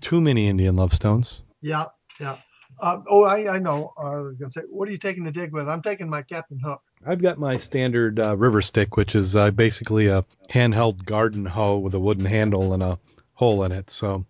too 0.00 0.20
many 0.20 0.48
Indian 0.48 0.74
love 0.74 0.92
stones. 0.92 1.42
Yeah, 1.60 1.86
yeah. 2.18 2.38
Uh, 2.80 3.00
oh, 3.08 3.24
I, 3.24 3.54
I 3.54 3.58
know. 3.58 3.92
I 3.96 4.16
was 4.16 4.36
going 4.36 4.50
to 4.50 4.60
say, 4.60 4.66
what 4.68 4.88
are 4.88 4.92
you 4.92 4.98
taking 4.98 5.24
to 5.24 5.30
dig 5.30 5.52
with? 5.52 5.68
I'm 5.68 5.82
taking 5.82 6.08
my 6.08 6.22
Captain 6.22 6.58
Hook. 6.58 6.80
I've 7.06 7.22
got 7.22 7.38
my 7.38 7.56
standard 7.56 8.18
uh, 8.18 8.36
river 8.36 8.62
stick, 8.62 8.96
which 8.96 9.14
is 9.14 9.36
uh, 9.36 9.50
basically 9.50 10.06
a 10.06 10.24
handheld 10.48 11.04
garden 11.04 11.44
hoe 11.44 11.78
with 11.78 11.94
a 11.94 12.00
wooden 12.00 12.24
handle 12.24 12.72
and 12.72 12.82
a 12.82 12.98
hole 13.34 13.64
in 13.64 13.72
it. 13.72 13.90
So, 13.90 14.24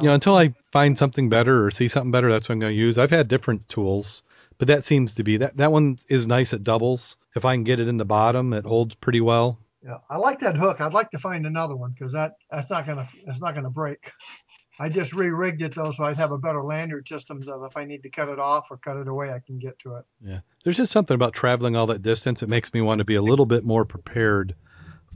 you 0.00 0.06
know, 0.06 0.14
until 0.14 0.36
I 0.36 0.54
find 0.70 0.96
something 0.96 1.28
better 1.28 1.64
or 1.64 1.70
see 1.70 1.88
something 1.88 2.10
better, 2.10 2.30
that's 2.30 2.48
what 2.48 2.54
I'm 2.54 2.60
going 2.60 2.74
to 2.74 2.78
use. 2.78 2.98
I've 2.98 3.10
had 3.10 3.28
different 3.28 3.68
tools, 3.68 4.22
but 4.58 4.68
that 4.68 4.84
seems 4.84 5.14
to 5.14 5.24
be 5.24 5.38
that 5.38 5.56
that 5.56 5.72
one 5.72 5.96
is 6.08 6.26
nice. 6.26 6.52
It 6.52 6.62
doubles. 6.62 7.16
If 7.34 7.44
I 7.44 7.54
can 7.54 7.64
get 7.64 7.80
it 7.80 7.88
in 7.88 7.96
the 7.96 8.04
bottom, 8.04 8.52
it 8.52 8.64
holds 8.64 8.94
pretty 8.94 9.20
well. 9.20 9.58
Yeah, 9.82 9.98
I 10.10 10.16
like 10.18 10.40
that 10.40 10.56
hook. 10.56 10.80
I'd 10.80 10.92
like 10.92 11.10
to 11.12 11.18
find 11.18 11.46
another 11.46 11.76
one 11.76 11.92
because 11.92 12.12
that 12.12 12.32
that's 12.50 12.68
not 12.68 12.86
gonna 12.86 13.08
that's 13.26 13.40
not 13.40 13.54
gonna 13.54 13.70
break. 13.70 14.10
I 14.78 14.88
just 14.88 15.12
re-rigged 15.12 15.62
it 15.62 15.74
though, 15.74 15.92
so 15.92 16.04
I'd 16.04 16.16
have 16.16 16.32
a 16.32 16.38
better 16.38 16.62
lanyard 16.62 17.08
system. 17.08 17.42
So 17.42 17.64
if 17.64 17.76
I 17.76 17.84
need 17.84 18.02
to 18.04 18.10
cut 18.10 18.28
it 18.28 18.38
off 18.38 18.70
or 18.70 18.76
cut 18.76 18.96
it 18.96 19.08
away, 19.08 19.32
I 19.32 19.40
can 19.40 19.58
get 19.58 19.78
to 19.80 19.96
it. 19.96 20.04
Yeah, 20.20 20.40
there's 20.62 20.76
just 20.76 20.92
something 20.92 21.14
about 21.14 21.32
traveling 21.34 21.74
all 21.74 21.86
that 21.88 22.02
distance. 22.02 22.42
It 22.42 22.48
makes 22.48 22.72
me 22.72 22.80
want 22.80 23.00
to 23.00 23.04
be 23.04 23.16
a 23.16 23.22
little 23.22 23.46
bit 23.46 23.64
more 23.64 23.84
prepared 23.84 24.54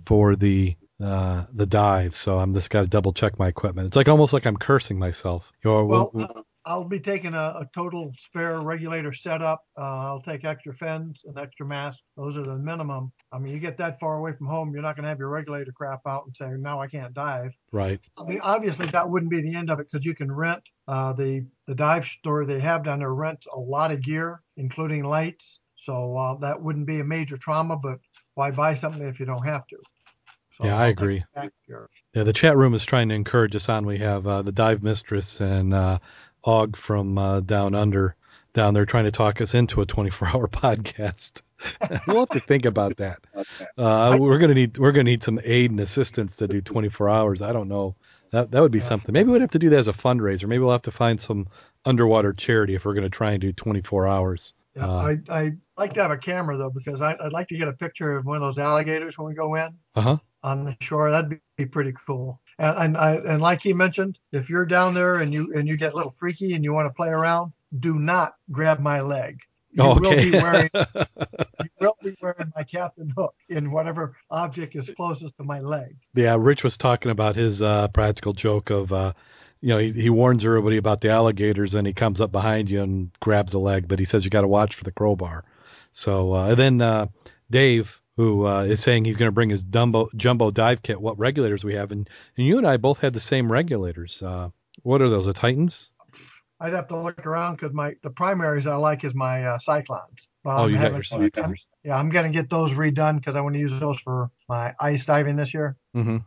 for 0.05 0.35
the 0.35 0.77
uh, 1.03 1.45
the 1.53 1.67
dive. 1.67 2.17
So 2.17 2.39
I'm 2.39 2.55
just 2.55 2.71
got 2.71 2.83
to 2.83 2.87
double 2.87 3.13
check 3.13 3.39
my 3.39 3.49
equipment. 3.49 3.87
It's 3.87 3.97
like 3.97 4.09
almost 4.09 4.33
like 4.33 4.47
I'm 4.47 4.57
cursing 4.57 4.99
myself. 4.99 5.51
You 5.65 5.71
know, 5.71 5.85
well, 5.85 6.11
uh, 6.15 6.43
I'll 6.65 6.85
be 6.85 7.01
taking 7.01 7.35
a, 7.35 7.57
a 7.61 7.69
total 7.75 8.13
spare 8.19 8.61
regulator 8.61 9.13
setup. 9.13 9.65
Uh, 9.77 9.83
I'll 9.83 10.23
take 10.23 10.45
extra 10.45 10.73
fins 10.75 11.21
and 11.25 11.37
extra 11.39 11.67
mask. 11.67 12.01
Those 12.17 12.39
are 12.39 12.45
the 12.45 12.57
minimum. 12.57 13.13
I 13.33 13.39
mean, 13.39 13.53
you 13.53 13.59
get 13.59 13.79
that 13.79 13.99
far 13.99 14.17
away 14.17 14.33
from 14.33 14.47
home, 14.47 14.73
you're 14.73 14.83
not 14.83 14.95
going 14.95 15.05
to 15.05 15.09
have 15.09 15.19
your 15.19 15.29
regulator 15.29 15.73
crap 15.73 16.01
out 16.07 16.25
and 16.27 16.37
say, 16.37 16.49
now 16.59 16.81
I 16.81 16.87
can't 16.87 17.15
dive. 17.15 17.53
Right. 17.73 18.01
I 18.19 18.25
mean, 18.25 18.41
obviously 18.43 18.87
that 18.87 19.09
wouldn't 19.09 19.31
be 19.31 19.41
the 19.41 19.55
end 19.55 19.71
of 19.71 19.81
it 19.81 19.89
because 19.91 20.05
you 20.05 20.15
can 20.15 20.31
rent 20.31 20.63
uh, 20.87 21.13
the 21.13 21.47
the 21.67 21.75
dive 21.75 22.07
store 22.07 22.45
they 22.45 22.61
have 22.61 22.85
down 22.85 22.99
there 22.99 23.15
rents 23.15 23.47
a 23.53 23.59
lot 23.59 23.93
of 23.93 24.03
gear, 24.03 24.43
including 24.57 25.05
lights. 25.05 25.61
So 25.77 26.17
uh, 26.17 26.35
that 26.37 26.63
wouldn't 26.63 26.87
be 26.87 27.01
a 27.01 27.05
major 27.05 27.37
trauma, 27.37 27.77
but 27.77 27.99
why 28.35 28.51
buy 28.51 28.75
something 28.75 29.03
if 29.03 29.19
you 29.19 29.27
don't 29.27 29.45
have 29.45 29.67
to? 29.69 29.77
So 30.59 30.67
Yeah, 30.67 30.77
I 30.77 30.83
I'll 30.83 30.87
take 30.89 30.93
agree. 30.93 31.25
Yeah, 32.15 32.25
the 32.25 32.33
chat 32.33 32.57
room 32.57 32.75
is 32.75 32.85
trying 32.85 33.09
to 33.09 33.15
encourage 33.15 33.57
us 33.57 33.69
on. 33.69 33.87
We 33.87 33.99
have 33.99 34.27
uh, 34.27 34.43
the 34.43 34.53
dive 34.53 34.83
mistress 34.83 35.41
and 35.41 35.73
uh, 35.73 35.99
Og 36.45 36.77
from 36.77 37.19
uh, 37.19 37.41
down 37.41 37.75
under 37.75 38.15
down 38.55 38.75
there 38.75 38.85
trying 38.87 39.05
to 39.05 39.11
talk 39.13 39.41
us 39.41 39.55
into 39.55 39.81
a 39.81 39.87
24-hour 39.87 40.47
podcast. 40.49 41.41
we'll 42.07 42.21
have 42.21 42.29
to 42.31 42.41
think 42.41 42.65
about 42.67 42.97
that. 42.99 43.19
Uh, 43.79 44.17
we're 44.21 44.39
gonna 44.39 44.55
need 44.55 44.77
we're 44.79 44.93
gonna 44.93 45.05
need 45.05 45.23
some 45.23 45.41
aid 45.45 45.71
and 45.71 45.81
assistance 45.81 46.37
to 46.37 46.47
do 46.49 46.61
24 46.61 47.09
hours. 47.09 47.41
I 47.43 47.53
don't 47.53 47.69
know. 47.69 47.95
That 48.31 48.51
that 48.51 48.61
would 48.61 48.73
be 48.73 48.81
something. 48.81 49.13
Maybe 49.13 49.31
we'd 49.31 49.41
have 49.41 49.51
to 49.53 49.59
do 49.59 49.71
that 49.71 49.79
as 49.79 49.89
a 49.89 49.93
fundraiser. 49.93 50.47
Maybe 50.47 50.59
we'll 50.61 50.73
have 50.73 50.83
to 50.83 50.91
find 50.91 51.21
some 51.21 51.47
underwater 51.85 52.33
charity 52.33 52.75
if 52.75 52.85
we're 52.85 52.95
gonna 52.95 53.09
try 53.09 53.33
and 53.33 53.41
do 53.41 53.53
24 53.53 54.07
hours. 54.09 54.55
Yeah, 54.77 54.89
Uh, 54.89 55.15
I 55.29 55.39
I 55.43 55.53
like 55.77 55.95
to 55.95 56.03
have 56.03 56.11
a 56.11 56.17
camera 56.19 56.57
though 56.59 56.71
because 56.71 57.01
I, 57.01 57.17
I'd 57.21 57.33
like 57.33 57.49
to 57.49 57.57
get 57.57 57.69
a 57.69 57.73
picture 57.73 58.17
of 58.17 58.25
one 58.27 58.37
of 58.37 58.43
those 58.43 58.59
alligators 58.63 59.17
when 59.17 59.29
we 59.29 59.35
go 59.35 59.55
in 59.55 59.75
Uh 59.95 60.01
huh. 60.01 60.17
on 60.43 60.65
the 60.65 60.77
shore. 60.81 61.11
That'd 61.11 61.31
be, 61.31 61.41
be 61.57 61.67
pretty 61.67 61.95
cool. 62.07 62.41
And 62.59 62.79
and 62.79 62.97
I 62.97 63.15
and 63.17 63.43
like 63.43 63.63
he 63.63 63.73
mentioned, 63.73 64.19
if 64.33 64.51
you're 64.51 64.67
down 64.67 64.95
there 64.95 65.17
and 65.19 65.33
you 65.33 65.53
and 65.55 65.69
you 65.69 65.77
get 65.77 65.93
a 65.93 65.97
little 65.97 66.11
freaky 66.13 66.55
and 66.55 66.65
you 66.65 66.73
want 66.73 66.87
to 66.87 66.95
play 66.95 67.09
around, 67.09 67.53
do 67.79 67.99
not 67.99 68.35
grab 68.51 68.81
my 68.81 69.01
leg. 69.01 69.41
You 69.73 69.91
will 69.91 70.15
Okay. 70.15 70.21
be 70.21 70.33
wearing 70.35 70.71
you 71.61 71.71
will 71.81 71.97
be 72.03 72.15
wearing 72.21 72.53
my 72.57 72.65
captain 72.65 73.13
hook 73.17 73.35
in 73.49 73.71
whatever 73.71 74.17
object 74.31 74.75
is 74.77 74.91
closest 74.91 75.37
to 75.39 75.45
my 75.45 75.61
leg. 75.61 75.97
Yeah, 76.15 76.37
Rich 76.39 76.65
was 76.65 76.77
talking 76.77 77.11
about 77.11 77.37
his 77.37 77.63
uh, 77.63 77.89
practical 77.89 78.33
joke 78.33 78.71
of, 78.71 78.93
uh, 78.93 79.13
you 79.61 79.69
know, 79.69 79.79
he, 79.79 79.93
he 79.93 80.11
warns 80.11 80.45
everybody 80.45 80.77
about 80.77 81.01
the 81.01 81.11
alligators, 81.11 81.75
and 81.75 81.87
he 81.87 81.93
comes 81.93 82.21
up 82.21 82.33
behind 82.33 82.69
you 82.69 82.83
and 82.83 83.11
grabs 83.21 83.55
a 83.55 83.59
leg, 83.59 83.89
but 83.89 83.99
he 83.99 84.05
says 84.05 84.25
you 84.25 84.31
got 84.31 84.43
to 84.43 84.49
watch 84.49 84.75
for 84.75 84.85
the 84.85 84.93
crowbar. 84.93 85.45
So, 85.93 86.35
uh, 86.35 86.49
and 86.49 86.57
then 86.59 86.83
uh, 86.83 87.07
Dave, 87.51 88.02
who 88.17 88.47
uh, 88.47 88.65
is 88.65 88.81
saying 88.81 89.05
he's 89.05 89.17
going 89.17 89.29
to 89.29 89.33
bring 89.33 89.51
his 89.51 89.65
Dumbo, 89.65 90.09
jumbo 90.15 90.51
dive 90.51 90.83
kit, 90.83 91.01
what 91.01 91.19
regulators 91.19 91.65
we 91.65 91.75
have, 91.75 91.93
and, 91.93 92.09
and 92.37 92.47
you 92.47 92.59
and 92.59 92.67
I 92.67 92.77
both 92.77 92.99
had 93.01 93.13
the 93.13 93.21
same 93.21 93.51
regulators. 93.51 94.23
Uh, 94.23 94.51
what 94.83 95.01
are 95.01 95.09
those? 95.09 95.27
The 95.27 95.33
Titans? 95.33 95.91
I'd 96.61 96.75
have 96.75 96.87
to 96.89 96.97
look 96.97 97.27
around 97.27 97.57
because 97.57 97.73
my 97.73 97.95
the 98.03 98.11
primaries 98.11 98.69
I 98.69 98.77
like 98.77 99.03
is 99.03 99.15
my 99.15 99.45
uh, 99.45 99.59
cyclones. 99.59 100.29
But 100.45 100.57
Oh, 100.57 100.65
I'm 100.65 100.71
you 100.71 100.79
got 100.79 100.93
your 100.93 101.03
Cyclones. 101.03 101.37
I'm- 101.37 101.57
yeah, 101.83 101.97
I'm 101.97 102.09
gonna 102.09 102.31
get 102.31 102.49
those 102.49 102.73
redone 102.73 103.17
because 103.17 103.35
I 103.35 103.41
want 103.41 103.55
to 103.55 103.61
use 103.61 103.79
those 103.81 103.99
for 103.99 104.31
my 104.49 104.73
ice 104.79 105.05
diving 105.05 105.35
this 105.35 105.53
year. 105.53 105.77
hmm 105.93 106.19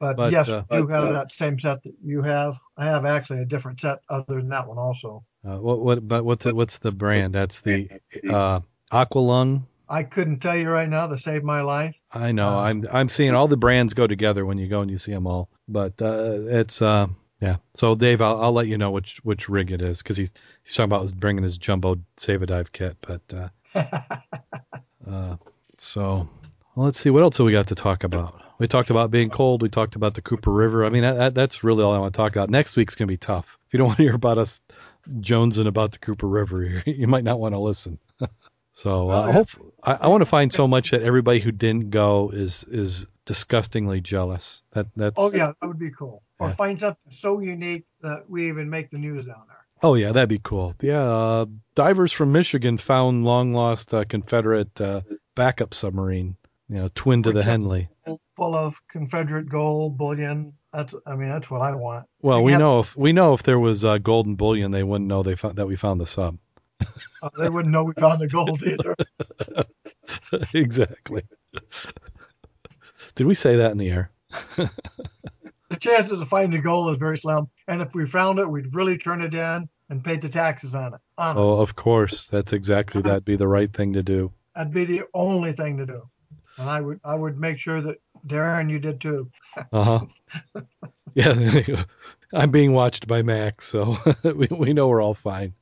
But, 0.00 0.16
But, 0.16 0.32
yes, 0.32 0.48
uh, 0.48 0.64
you 0.72 0.88
have 0.88 1.12
that 1.14 1.32
same 1.32 1.56
set 1.60 1.84
that 1.84 1.94
you 2.02 2.22
have. 2.22 2.56
I 2.76 2.86
have 2.86 3.04
actually 3.04 3.42
a 3.42 3.44
different 3.44 3.80
set 3.80 4.00
other 4.08 4.34
than 4.36 4.48
that 4.48 4.66
one 4.66 4.78
also. 4.78 5.24
Uh, 5.44 5.58
what 5.58 5.80
what 5.80 6.08
but 6.08 6.24
what's 6.24 6.44
the, 6.44 6.54
what's 6.54 6.78
the 6.78 6.90
brand? 6.90 7.32
That's 7.32 7.60
the 7.60 7.88
uh, 8.28 8.60
Aqualung. 8.92 9.66
I 9.92 10.04
couldn't 10.04 10.38
tell 10.38 10.56
you 10.56 10.70
right 10.70 10.88
now 10.88 11.06
to 11.06 11.18
save 11.18 11.44
my 11.44 11.60
life. 11.60 11.94
I 12.10 12.32
know. 12.32 12.48
Uh, 12.48 12.62
I'm 12.62 12.86
I'm 12.90 13.08
seeing 13.10 13.34
all 13.34 13.46
the 13.46 13.58
brands 13.58 13.92
go 13.92 14.06
together 14.06 14.46
when 14.46 14.56
you 14.56 14.66
go 14.66 14.80
and 14.80 14.90
you 14.90 14.96
see 14.96 15.12
them 15.12 15.26
all. 15.26 15.50
But 15.68 16.00
uh, 16.00 16.38
it's 16.46 16.80
uh 16.80 17.08
yeah. 17.42 17.56
So 17.74 17.94
Dave, 17.94 18.22
I'll, 18.22 18.40
I'll 18.40 18.52
let 18.52 18.68
you 18.68 18.78
know 18.78 18.90
which 18.90 19.18
which 19.22 19.50
rig 19.50 19.70
it 19.70 19.82
is 19.82 20.02
because 20.02 20.16
he's 20.16 20.32
he's 20.64 20.74
talking 20.74 20.90
about 20.90 21.14
bringing 21.16 21.42
his 21.44 21.58
jumbo 21.58 21.98
save 22.16 22.40
a 22.40 22.46
dive 22.46 22.72
kit. 22.72 22.96
But 23.02 23.20
uh, 23.34 23.78
uh 25.10 25.36
so 25.76 26.26
well, 26.74 26.86
let's 26.86 26.98
see 26.98 27.10
what 27.10 27.22
else 27.22 27.36
have 27.36 27.44
we 27.44 27.52
got 27.52 27.66
to 27.66 27.74
talk 27.74 28.02
about. 28.02 28.40
We 28.58 28.68
talked 28.68 28.88
about 28.88 29.10
being 29.10 29.28
cold. 29.28 29.60
We 29.60 29.68
talked 29.68 29.96
about 29.96 30.14
the 30.14 30.22
Cooper 30.22 30.52
River. 30.52 30.86
I 30.86 30.88
mean, 30.88 31.02
that, 31.02 31.16
that, 31.16 31.34
that's 31.34 31.64
really 31.64 31.82
all 31.82 31.92
I 31.92 31.98
want 31.98 32.14
to 32.14 32.16
talk 32.16 32.34
about. 32.34 32.48
Next 32.48 32.76
week's 32.76 32.94
gonna 32.94 33.08
be 33.08 33.18
tough. 33.18 33.58
If 33.66 33.74
you 33.74 33.78
don't 33.78 33.88
want 33.88 33.98
to 33.98 34.04
hear 34.04 34.14
about 34.14 34.38
us 34.38 34.62
jonesing 35.20 35.66
about 35.66 35.92
the 35.92 35.98
Cooper 35.98 36.28
River, 36.28 36.82
you 36.86 37.06
might 37.06 37.24
not 37.24 37.38
want 37.38 37.54
to 37.54 37.58
listen. 37.58 37.98
so 38.72 39.10
uh, 39.10 39.32
hope, 39.32 39.48
I, 39.82 39.94
I 39.94 40.08
want 40.08 40.22
to 40.22 40.26
find 40.26 40.52
so 40.52 40.66
much 40.66 40.90
that 40.92 41.02
everybody 41.02 41.40
who 41.40 41.52
didn't 41.52 41.90
go 41.90 42.30
is 42.32 42.64
is 42.64 43.06
disgustingly 43.26 44.00
jealous. 44.00 44.62
That 44.72 44.86
that's 44.96 45.16
oh 45.18 45.32
yeah, 45.32 45.52
that 45.60 45.66
would 45.66 45.78
be 45.78 45.90
cool. 45.90 46.22
Or 46.38 46.48
Yeah. 46.48 46.54
find 46.54 46.80
something 46.80 47.12
so 47.12 47.40
unique 47.40 47.84
that 48.00 48.28
we 48.28 48.48
even 48.48 48.70
make 48.70 48.90
the 48.90 48.98
news 48.98 49.24
down 49.24 49.42
there. 49.48 49.56
Oh 49.82 49.94
yeah, 49.94 50.12
that'd 50.12 50.28
be 50.28 50.40
cool. 50.42 50.74
Yeah, 50.80 51.00
uh, 51.02 51.46
divers 51.74 52.12
from 52.12 52.32
Michigan 52.32 52.78
found 52.78 53.24
long 53.24 53.52
lost 53.52 53.92
uh, 53.92 54.04
Confederate 54.04 54.80
uh, 54.80 55.02
backup 55.34 55.74
submarine. 55.74 56.36
You 56.68 56.76
know, 56.76 56.88
twin 56.94 57.24
to 57.24 57.32
the 57.32 57.42
Hunley. 57.42 57.88
Full 58.36 58.54
of 58.54 58.80
Confederate 58.88 59.48
gold 59.48 59.98
bullion. 59.98 60.54
That's 60.72 60.94
I 61.04 61.16
mean 61.16 61.28
that's 61.28 61.50
what 61.50 61.60
I 61.60 61.74
want. 61.74 62.06
Well, 62.22 62.42
We 62.42 62.56
know 62.56 62.80
if 62.80 62.96
we 62.96 63.12
know 63.12 63.34
if 63.34 63.42
there 63.42 63.58
was 63.58 63.84
uh, 63.84 63.98
golden 63.98 64.36
bullion, 64.36 64.70
they 64.70 64.82
wouldn't 64.82 65.08
know 65.08 65.22
they 65.22 65.34
found 65.36 65.56
that 65.56 65.66
we 65.66 65.76
found 65.76 66.00
the 66.00 66.06
sub. 66.06 66.38
Uh, 67.22 67.30
they 67.38 67.48
wouldn't 67.48 67.72
know 67.72 67.84
we 67.84 67.92
found 67.94 68.20
the 68.20 68.28
gold 68.28 68.62
either. 68.62 68.96
exactly. 70.54 71.22
Did 73.14 73.26
we 73.26 73.34
say 73.34 73.56
that 73.56 73.72
in 73.72 73.78
the 73.78 73.90
air? 73.90 74.10
the 74.56 75.76
chances 75.78 76.20
of 76.20 76.28
finding 76.28 76.58
the 76.58 76.64
gold 76.64 76.92
is 76.92 76.98
very 76.98 77.18
slim. 77.18 77.48
And 77.68 77.82
if 77.82 77.94
we 77.94 78.06
found 78.06 78.38
it, 78.38 78.50
we'd 78.50 78.74
really 78.74 78.98
turn 78.98 79.22
it 79.22 79.34
in 79.34 79.68
and 79.88 80.02
pay 80.02 80.16
the 80.16 80.28
taxes 80.28 80.74
on 80.74 80.94
it. 80.94 81.00
Honest. 81.18 81.38
Oh, 81.38 81.60
of 81.60 81.76
course. 81.76 82.28
That's 82.28 82.52
exactly 82.52 83.02
that'd 83.02 83.24
be 83.24 83.36
the 83.36 83.46
right 83.46 83.72
thing 83.72 83.92
to 83.92 84.02
do. 84.02 84.32
That'd 84.56 84.72
be 84.72 84.84
the 84.84 85.02
only 85.14 85.52
thing 85.52 85.76
to 85.78 85.86
do. 85.86 86.08
And 86.58 86.68
I 86.68 86.80
would 86.80 87.00
I 87.04 87.14
would 87.14 87.38
make 87.38 87.58
sure 87.58 87.80
that 87.80 87.98
Darrin, 88.26 88.68
you 88.68 88.78
did 88.78 89.00
too. 89.00 89.30
Uh 89.70 89.84
huh. 90.54 90.62
yeah, 91.14 91.84
I'm 92.32 92.50
being 92.50 92.72
watched 92.72 93.06
by 93.06 93.20
Max, 93.20 93.66
so 93.66 93.98
we 94.24 94.48
we 94.50 94.72
know 94.72 94.88
we're 94.88 95.02
all 95.02 95.12
fine. 95.12 95.52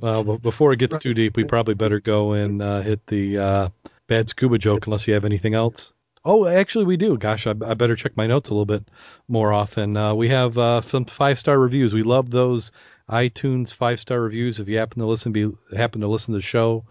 Well, 0.00 0.24
but 0.24 0.42
before 0.42 0.72
it 0.72 0.78
gets 0.78 0.98
too 0.98 1.14
deep, 1.14 1.36
we 1.36 1.44
probably 1.44 1.74
better 1.74 2.00
go 2.00 2.32
and 2.32 2.62
uh, 2.62 2.80
hit 2.80 3.06
the 3.06 3.38
uh, 3.38 3.68
bad 4.06 4.28
scuba 4.28 4.58
joke, 4.58 4.86
unless 4.86 5.06
you 5.06 5.14
have 5.14 5.24
anything 5.24 5.54
else. 5.54 5.92
Oh, 6.24 6.46
actually, 6.46 6.84
we 6.84 6.96
do. 6.96 7.16
Gosh, 7.16 7.46
I, 7.46 7.50
I 7.64 7.74
better 7.74 7.96
check 7.96 8.16
my 8.16 8.26
notes 8.26 8.50
a 8.50 8.54
little 8.54 8.66
bit 8.66 8.88
more 9.28 9.52
often. 9.52 9.96
Uh, 9.96 10.14
we 10.14 10.28
have 10.28 10.58
uh, 10.58 10.80
some 10.82 11.04
five 11.04 11.38
star 11.38 11.58
reviews. 11.58 11.94
We 11.94 12.02
love 12.02 12.30
those 12.30 12.72
iTunes 13.08 13.72
five 13.72 14.00
star 14.00 14.20
reviews. 14.20 14.60
If 14.60 14.68
you 14.68 14.78
happen 14.78 15.00
to 15.00 15.06
listen, 15.06 15.32
be 15.32 15.50
happen 15.74 16.00
to 16.02 16.08
listen 16.08 16.34
to 16.34 16.38
the 16.38 16.42
show 16.42 16.84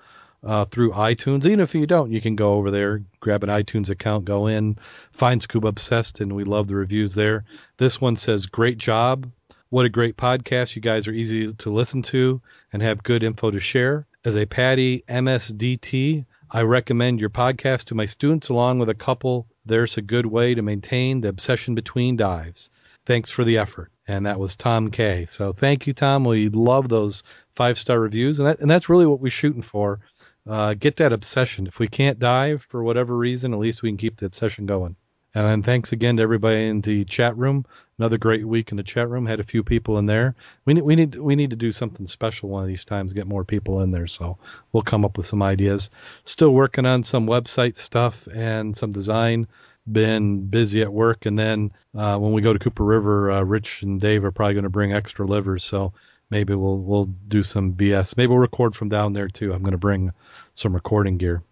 uh, 0.43 0.65
through 0.65 0.91
iTunes, 0.91 1.45
even 1.45 1.59
if 1.59 1.75
you 1.75 1.85
don't, 1.85 2.11
you 2.11 2.21
can 2.21 2.35
go 2.35 2.53
over 2.53 2.71
there, 2.71 3.03
grab 3.19 3.43
an 3.43 3.49
iTunes 3.49 3.89
account, 3.89 4.25
go 4.25 4.47
in, 4.47 4.77
find 5.11 5.41
Scuba 5.41 5.67
Obsessed, 5.67 6.21
and 6.21 6.35
we 6.35 6.43
love 6.43 6.67
the 6.67 6.75
reviews 6.75 7.15
there. 7.15 7.45
This 7.77 7.99
one 7.99 8.15
says, 8.15 8.45
"Great 8.45 8.77
job." 8.77 9.29
What 9.69 9.85
a 9.85 9.89
great 9.89 10.15
podcast. 10.15 10.77
You 10.77 10.81
guys 10.81 11.09
are 11.09 11.13
easy 11.13 11.53
to 11.53 11.73
listen 11.73 12.01
to 12.03 12.41
and 12.71 12.81
have 12.81 13.03
good 13.03 13.21
info 13.21 13.51
to 13.51 13.59
share. 13.59 14.07
As 14.23 14.37
a 14.37 14.45
PADI 14.45 15.03
MSDT, 15.09 16.25
I 16.49 16.61
recommend 16.61 17.19
your 17.19 17.29
podcast 17.29 17.85
to 17.85 17.95
my 17.95 18.05
students 18.05 18.47
along 18.47 18.79
with 18.79 18.87
a 18.87 18.95
couple. 18.95 19.45
There's 19.65 19.97
a 19.97 20.01
good 20.01 20.25
way 20.25 20.55
to 20.55 20.61
maintain 20.61 21.19
the 21.19 21.27
obsession 21.27 21.75
between 21.75 22.15
dives. 22.15 22.69
Thanks 23.05 23.29
for 23.29 23.43
the 23.43 23.57
effort. 23.57 23.91
And 24.07 24.25
that 24.25 24.39
was 24.39 24.55
Tom 24.55 24.89
K. 24.89 25.25
So 25.25 25.51
thank 25.51 25.85
you, 25.85 25.91
Tom. 25.91 26.23
We 26.23 26.47
love 26.47 26.87
those 26.87 27.23
five 27.53 27.77
star 27.77 27.99
reviews, 27.99 28.39
and 28.39 28.47
that 28.47 28.61
and 28.61 28.71
that's 28.71 28.87
really 28.87 29.05
what 29.05 29.19
we're 29.19 29.31
shooting 29.31 29.61
for. 29.61 29.99
Uh, 30.47 30.75
get 30.75 30.95
that 30.97 31.11
obsession. 31.11 31.67
If 31.67 31.77
we 31.77 31.89
can't 31.89 32.19
dive 32.19 32.63
for 32.63 32.81
whatever 32.81 33.17
reason, 33.17 33.53
at 33.53 33.59
least 33.59 33.81
we 33.81 33.89
can 33.89 33.97
keep 33.97 34.17
the 34.17 34.27
obsession 34.27 34.65
going. 34.65 34.95
And 35.37 35.45
then 35.45 35.61
thanks 35.61 35.91
again 35.91 36.17
to 36.17 36.23
everybody 36.23 36.65
in 36.65 36.81
the 36.81 37.05
chat 37.05 37.37
room. 37.37 37.63
Another 37.99 38.17
great 38.17 38.43
week 38.43 38.71
in 38.71 38.77
the 38.77 38.83
chat 38.83 39.07
room. 39.07 39.27
Had 39.27 39.39
a 39.39 39.43
few 39.43 39.63
people 39.63 39.99
in 39.99 40.07
there. 40.07 40.33
We 40.65 40.73
need 40.73 40.81
we 40.81 40.95
need 40.95 41.13
we 41.13 41.35
need 41.35 41.51
to 41.51 41.55
do 41.55 41.71
something 41.71 42.07
special 42.07 42.49
one 42.49 42.63
of 42.63 42.67
these 42.67 42.85
times. 42.85 43.13
Get 43.13 43.27
more 43.27 43.43
people 43.43 43.81
in 43.81 43.91
there. 43.91 44.07
So 44.07 44.39
we'll 44.71 44.81
come 44.81 45.05
up 45.05 45.15
with 45.15 45.27
some 45.27 45.43
ideas. 45.43 45.91
Still 46.23 46.49
working 46.49 46.87
on 46.87 47.03
some 47.03 47.27
website 47.27 47.75
stuff 47.75 48.27
and 48.33 48.75
some 48.75 48.89
design. 48.89 49.47
Been 49.89 50.47
busy 50.47 50.81
at 50.81 50.91
work, 50.91 51.27
and 51.27 51.37
then 51.37 51.71
uh, 51.95 52.17
when 52.17 52.33
we 52.33 52.41
go 52.41 52.51
to 52.51 52.57
Cooper 52.57 52.83
River, 52.83 53.31
uh, 53.31 53.43
Rich 53.43 53.83
and 53.83 54.01
Dave 54.01 54.25
are 54.25 54.31
probably 54.31 54.55
going 54.55 54.63
to 54.63 54.71
bring 54.71 54.91
extra 54.91 55.27
livers. 55.27 55.63
So 55.63 55.93
maybe 56.31 56.55
we'll 56.55 56.79
we'll 56.79 57.05
do 57.27 57.43
some 57.43 57.73
BS. 57.73 58.17
Maybe 58.17 58.29
we'll 58.31 58.39
record 58.39 58.75
from 58.75 58.89
down 58.89 59.13
there 59.13 59.27
too. 59.27 59.53
I'm 59.53 59.61
going 59.61 59.73
to 59.73 59.77
bring 59.77 60.13
some 60.53 60.73
recording 60.73 61.17
gear. 61.17 61.43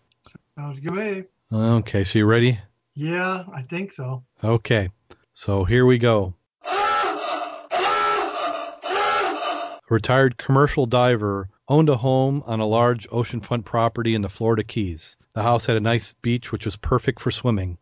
Sounds 0.57 0.79
good. 0.79 1.27
Okay, 1.53 2.03
so 2.03 2.17
you 2.17 2.25
ready? 2.25 2.59
Yeah, 2.95 3.43
I 3.53 3.63
think 3.63 3.91
so. 3.91 4.23
Okay, 4.43 4.89
so 5.33 5.65
here 5.65 5.85
we 5.85 5.97
go. 5.97 6.33
A 6.63 6.71
retired 9.89 10.37
commercial 10.37 10.85
diver 10.85 11.49
owned 11.67 11.89
a 11.89 11.97
home 11.97 12.43
on 12.45 12.59
a 12.59 12.65
large 12.65 13.09
oceanfront 13.09 13.65
property 13.65 14.15
in 14.15 14.21
the 14.21 14.29
Florida 14.29 14.63
Keys. 14.63 15.17
The 15.33 15.43
house 15.43 15.65
had 15.65 15.75
a 15.75 15.81
nice 15.81 16.13
beach 16.21 16.51
which 16.51 16.65
was 16.65 16.77
perfect 16.77 17.19
for 17.19 17.31
swimming. 17.31 17.77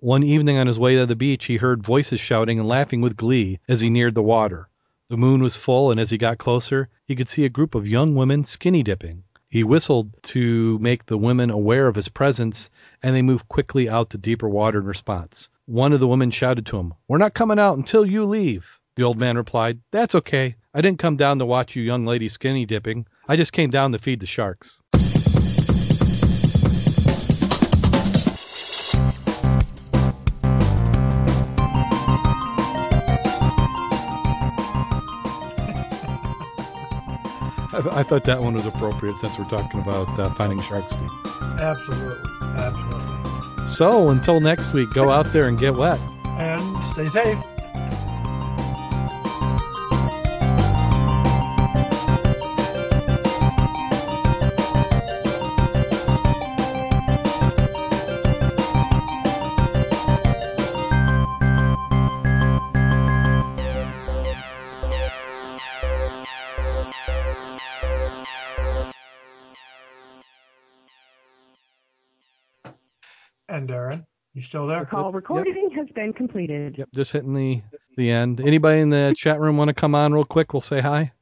One 0.00 0.22
evening 0.22 0.56
on 0.56 0.66
his 0.66 0.78
way 0.78 0.96
to 0.96 1.06
the 1.06 1.16
beach, 1.16 1.44
he 1.44 1.56
heard 1.56 1.82
voices 1.82 2.20
shouting 2.20 2.58
and 2.58 2.68
laughing 2.68 3.00
with 3.00 3.16
glee 3.16 3.58
as 3.68 3.80
he 3.80 3.90
neared 3.90 4.14
the 4.14 4.22
water. 4.22 4.68
The 5.08 5.16
moon 5.16 5.42
was 5.42 5.56
full, 5.56 5.90
and 5.90 5.98
as 5.98 6.10
he 6.10 6.18
got 6.18 6.38
closer, 6.38 6.88
he 7.06 7.16
could 7.16 7.28
see 7.28 7.44
a 7.44 7.48
group 7.48 7.74
of 7.74 7.88
young 7.88 8.14
women 8.14 8.44
skinny 8.44 8.82
dipping. 8.82 9.24
He 9.50 9.64
whistled 9.64 10.10
to 10.24 10.78
make 10.78 11.06
the 11.06 11.16
women 11.16 11.50
aware 11.50 11.88
of 11.88 11.96
his 11.96 12.08
presence, 12.08 12.68
and 13.02 13.16
they 13.16 13.22
moved 13.22 13.48
quickly 13.48 13.88
out 13.88 14.10
to 14.10 14.18
deeper 14.18 14.48
water 14.48 14.80
in 14.80 14.84
response. 14.84 15.48
One 15.64 15.92
of 15.94 16.00
the 16.00 16.06
women 16.06 16.30
shouted 16.30 16.66
to 16.66 16.78
him, 16.78 16.92
We're 17.08 17.18
not 17.18 17.32
coming 17.32 17.58
out 17.58 17.78
until 17.78 18.04
you 18.04 18.26
leave. 18.26 18.78
The 18.96 19.04
old 19.04 19.16
man 19.16 19.36
replied, 19.36 19.80
That's 19.90 20.14
okay. 20.16 20.56
I 20.74 20.82
didn't 20.82 20.98
come 20.98 21.16
down 21.16 21.38
to 21.38 21.46
watch 21.46 21.76
you 21.76 21.82
young 21.82 22.04
ladies 22.04 22.34
skinny 22.34 22.66
dipping. 22.66 23.06
I 23.26 23.36
just 23.36 23.52
came 23.52 23.70
down 23.70 23.92
to 23.92 23.98
feed 23.98 24.20
the 24.20 24.26
sharks. 24.26 24.82
I, 37.78 38.00
I, 38.00 38.02
thought 38.02 38.24
that 38.24 38.40
one 38.40 38.54
was 38.54 38.66
appropriate 38.66 39.18
since 39.18 39.38
we're 39.38 39.48
talking 39.48 39.80
about 39.80 40.18
uh, 40.18 40.32
finding 40.34 40.60
sharks, 40.60 40.92
Steve. 40.92 41.10
Absolutely. 41.60 42.30
Absolutely. 42.42 43.66
So 43.66 44.08
until 44.08 44.40
next 44.40 44.72
week, 44.72 44.90
go 44.90 45.10
out 45.10 45.32
there 45.32 45.46
and 45.46 45.58
get 45.58 45.76
wet. 45.76 46.00
And 46.24 46.84
stay 46.86 47.08
safe. 47.08 47.38
You 74.38 74.44
still 74.44 74.66
there? 74.66 74.80
The 74.80 74.86
call 74.86 75.12
recording 75.12 75.70
yep. 75.70 75.78
has 75.78 75.88
been 75.94 76.12
completed. 76.12 76.76
Yep, 76.78 76.88
just 76.94 77.12
hitting 77.12 77.34
the 77.34 77.60
the 77.96 78.10
end. 78.10 78.40
Anybody 78.40 78.80
in 78.80 78.90
the 78.90 79.12
chat 79.16 79.40
room 79.40 79.56
want 79.56 79.68
to 79.68 79.74
come 79.74 79.94
on 79.94 80.14
real 80.14 80.24
quick? 80.24 80.52
We'll 80.52 80.60
say 80.60 80.80
hi. 80.80 81.12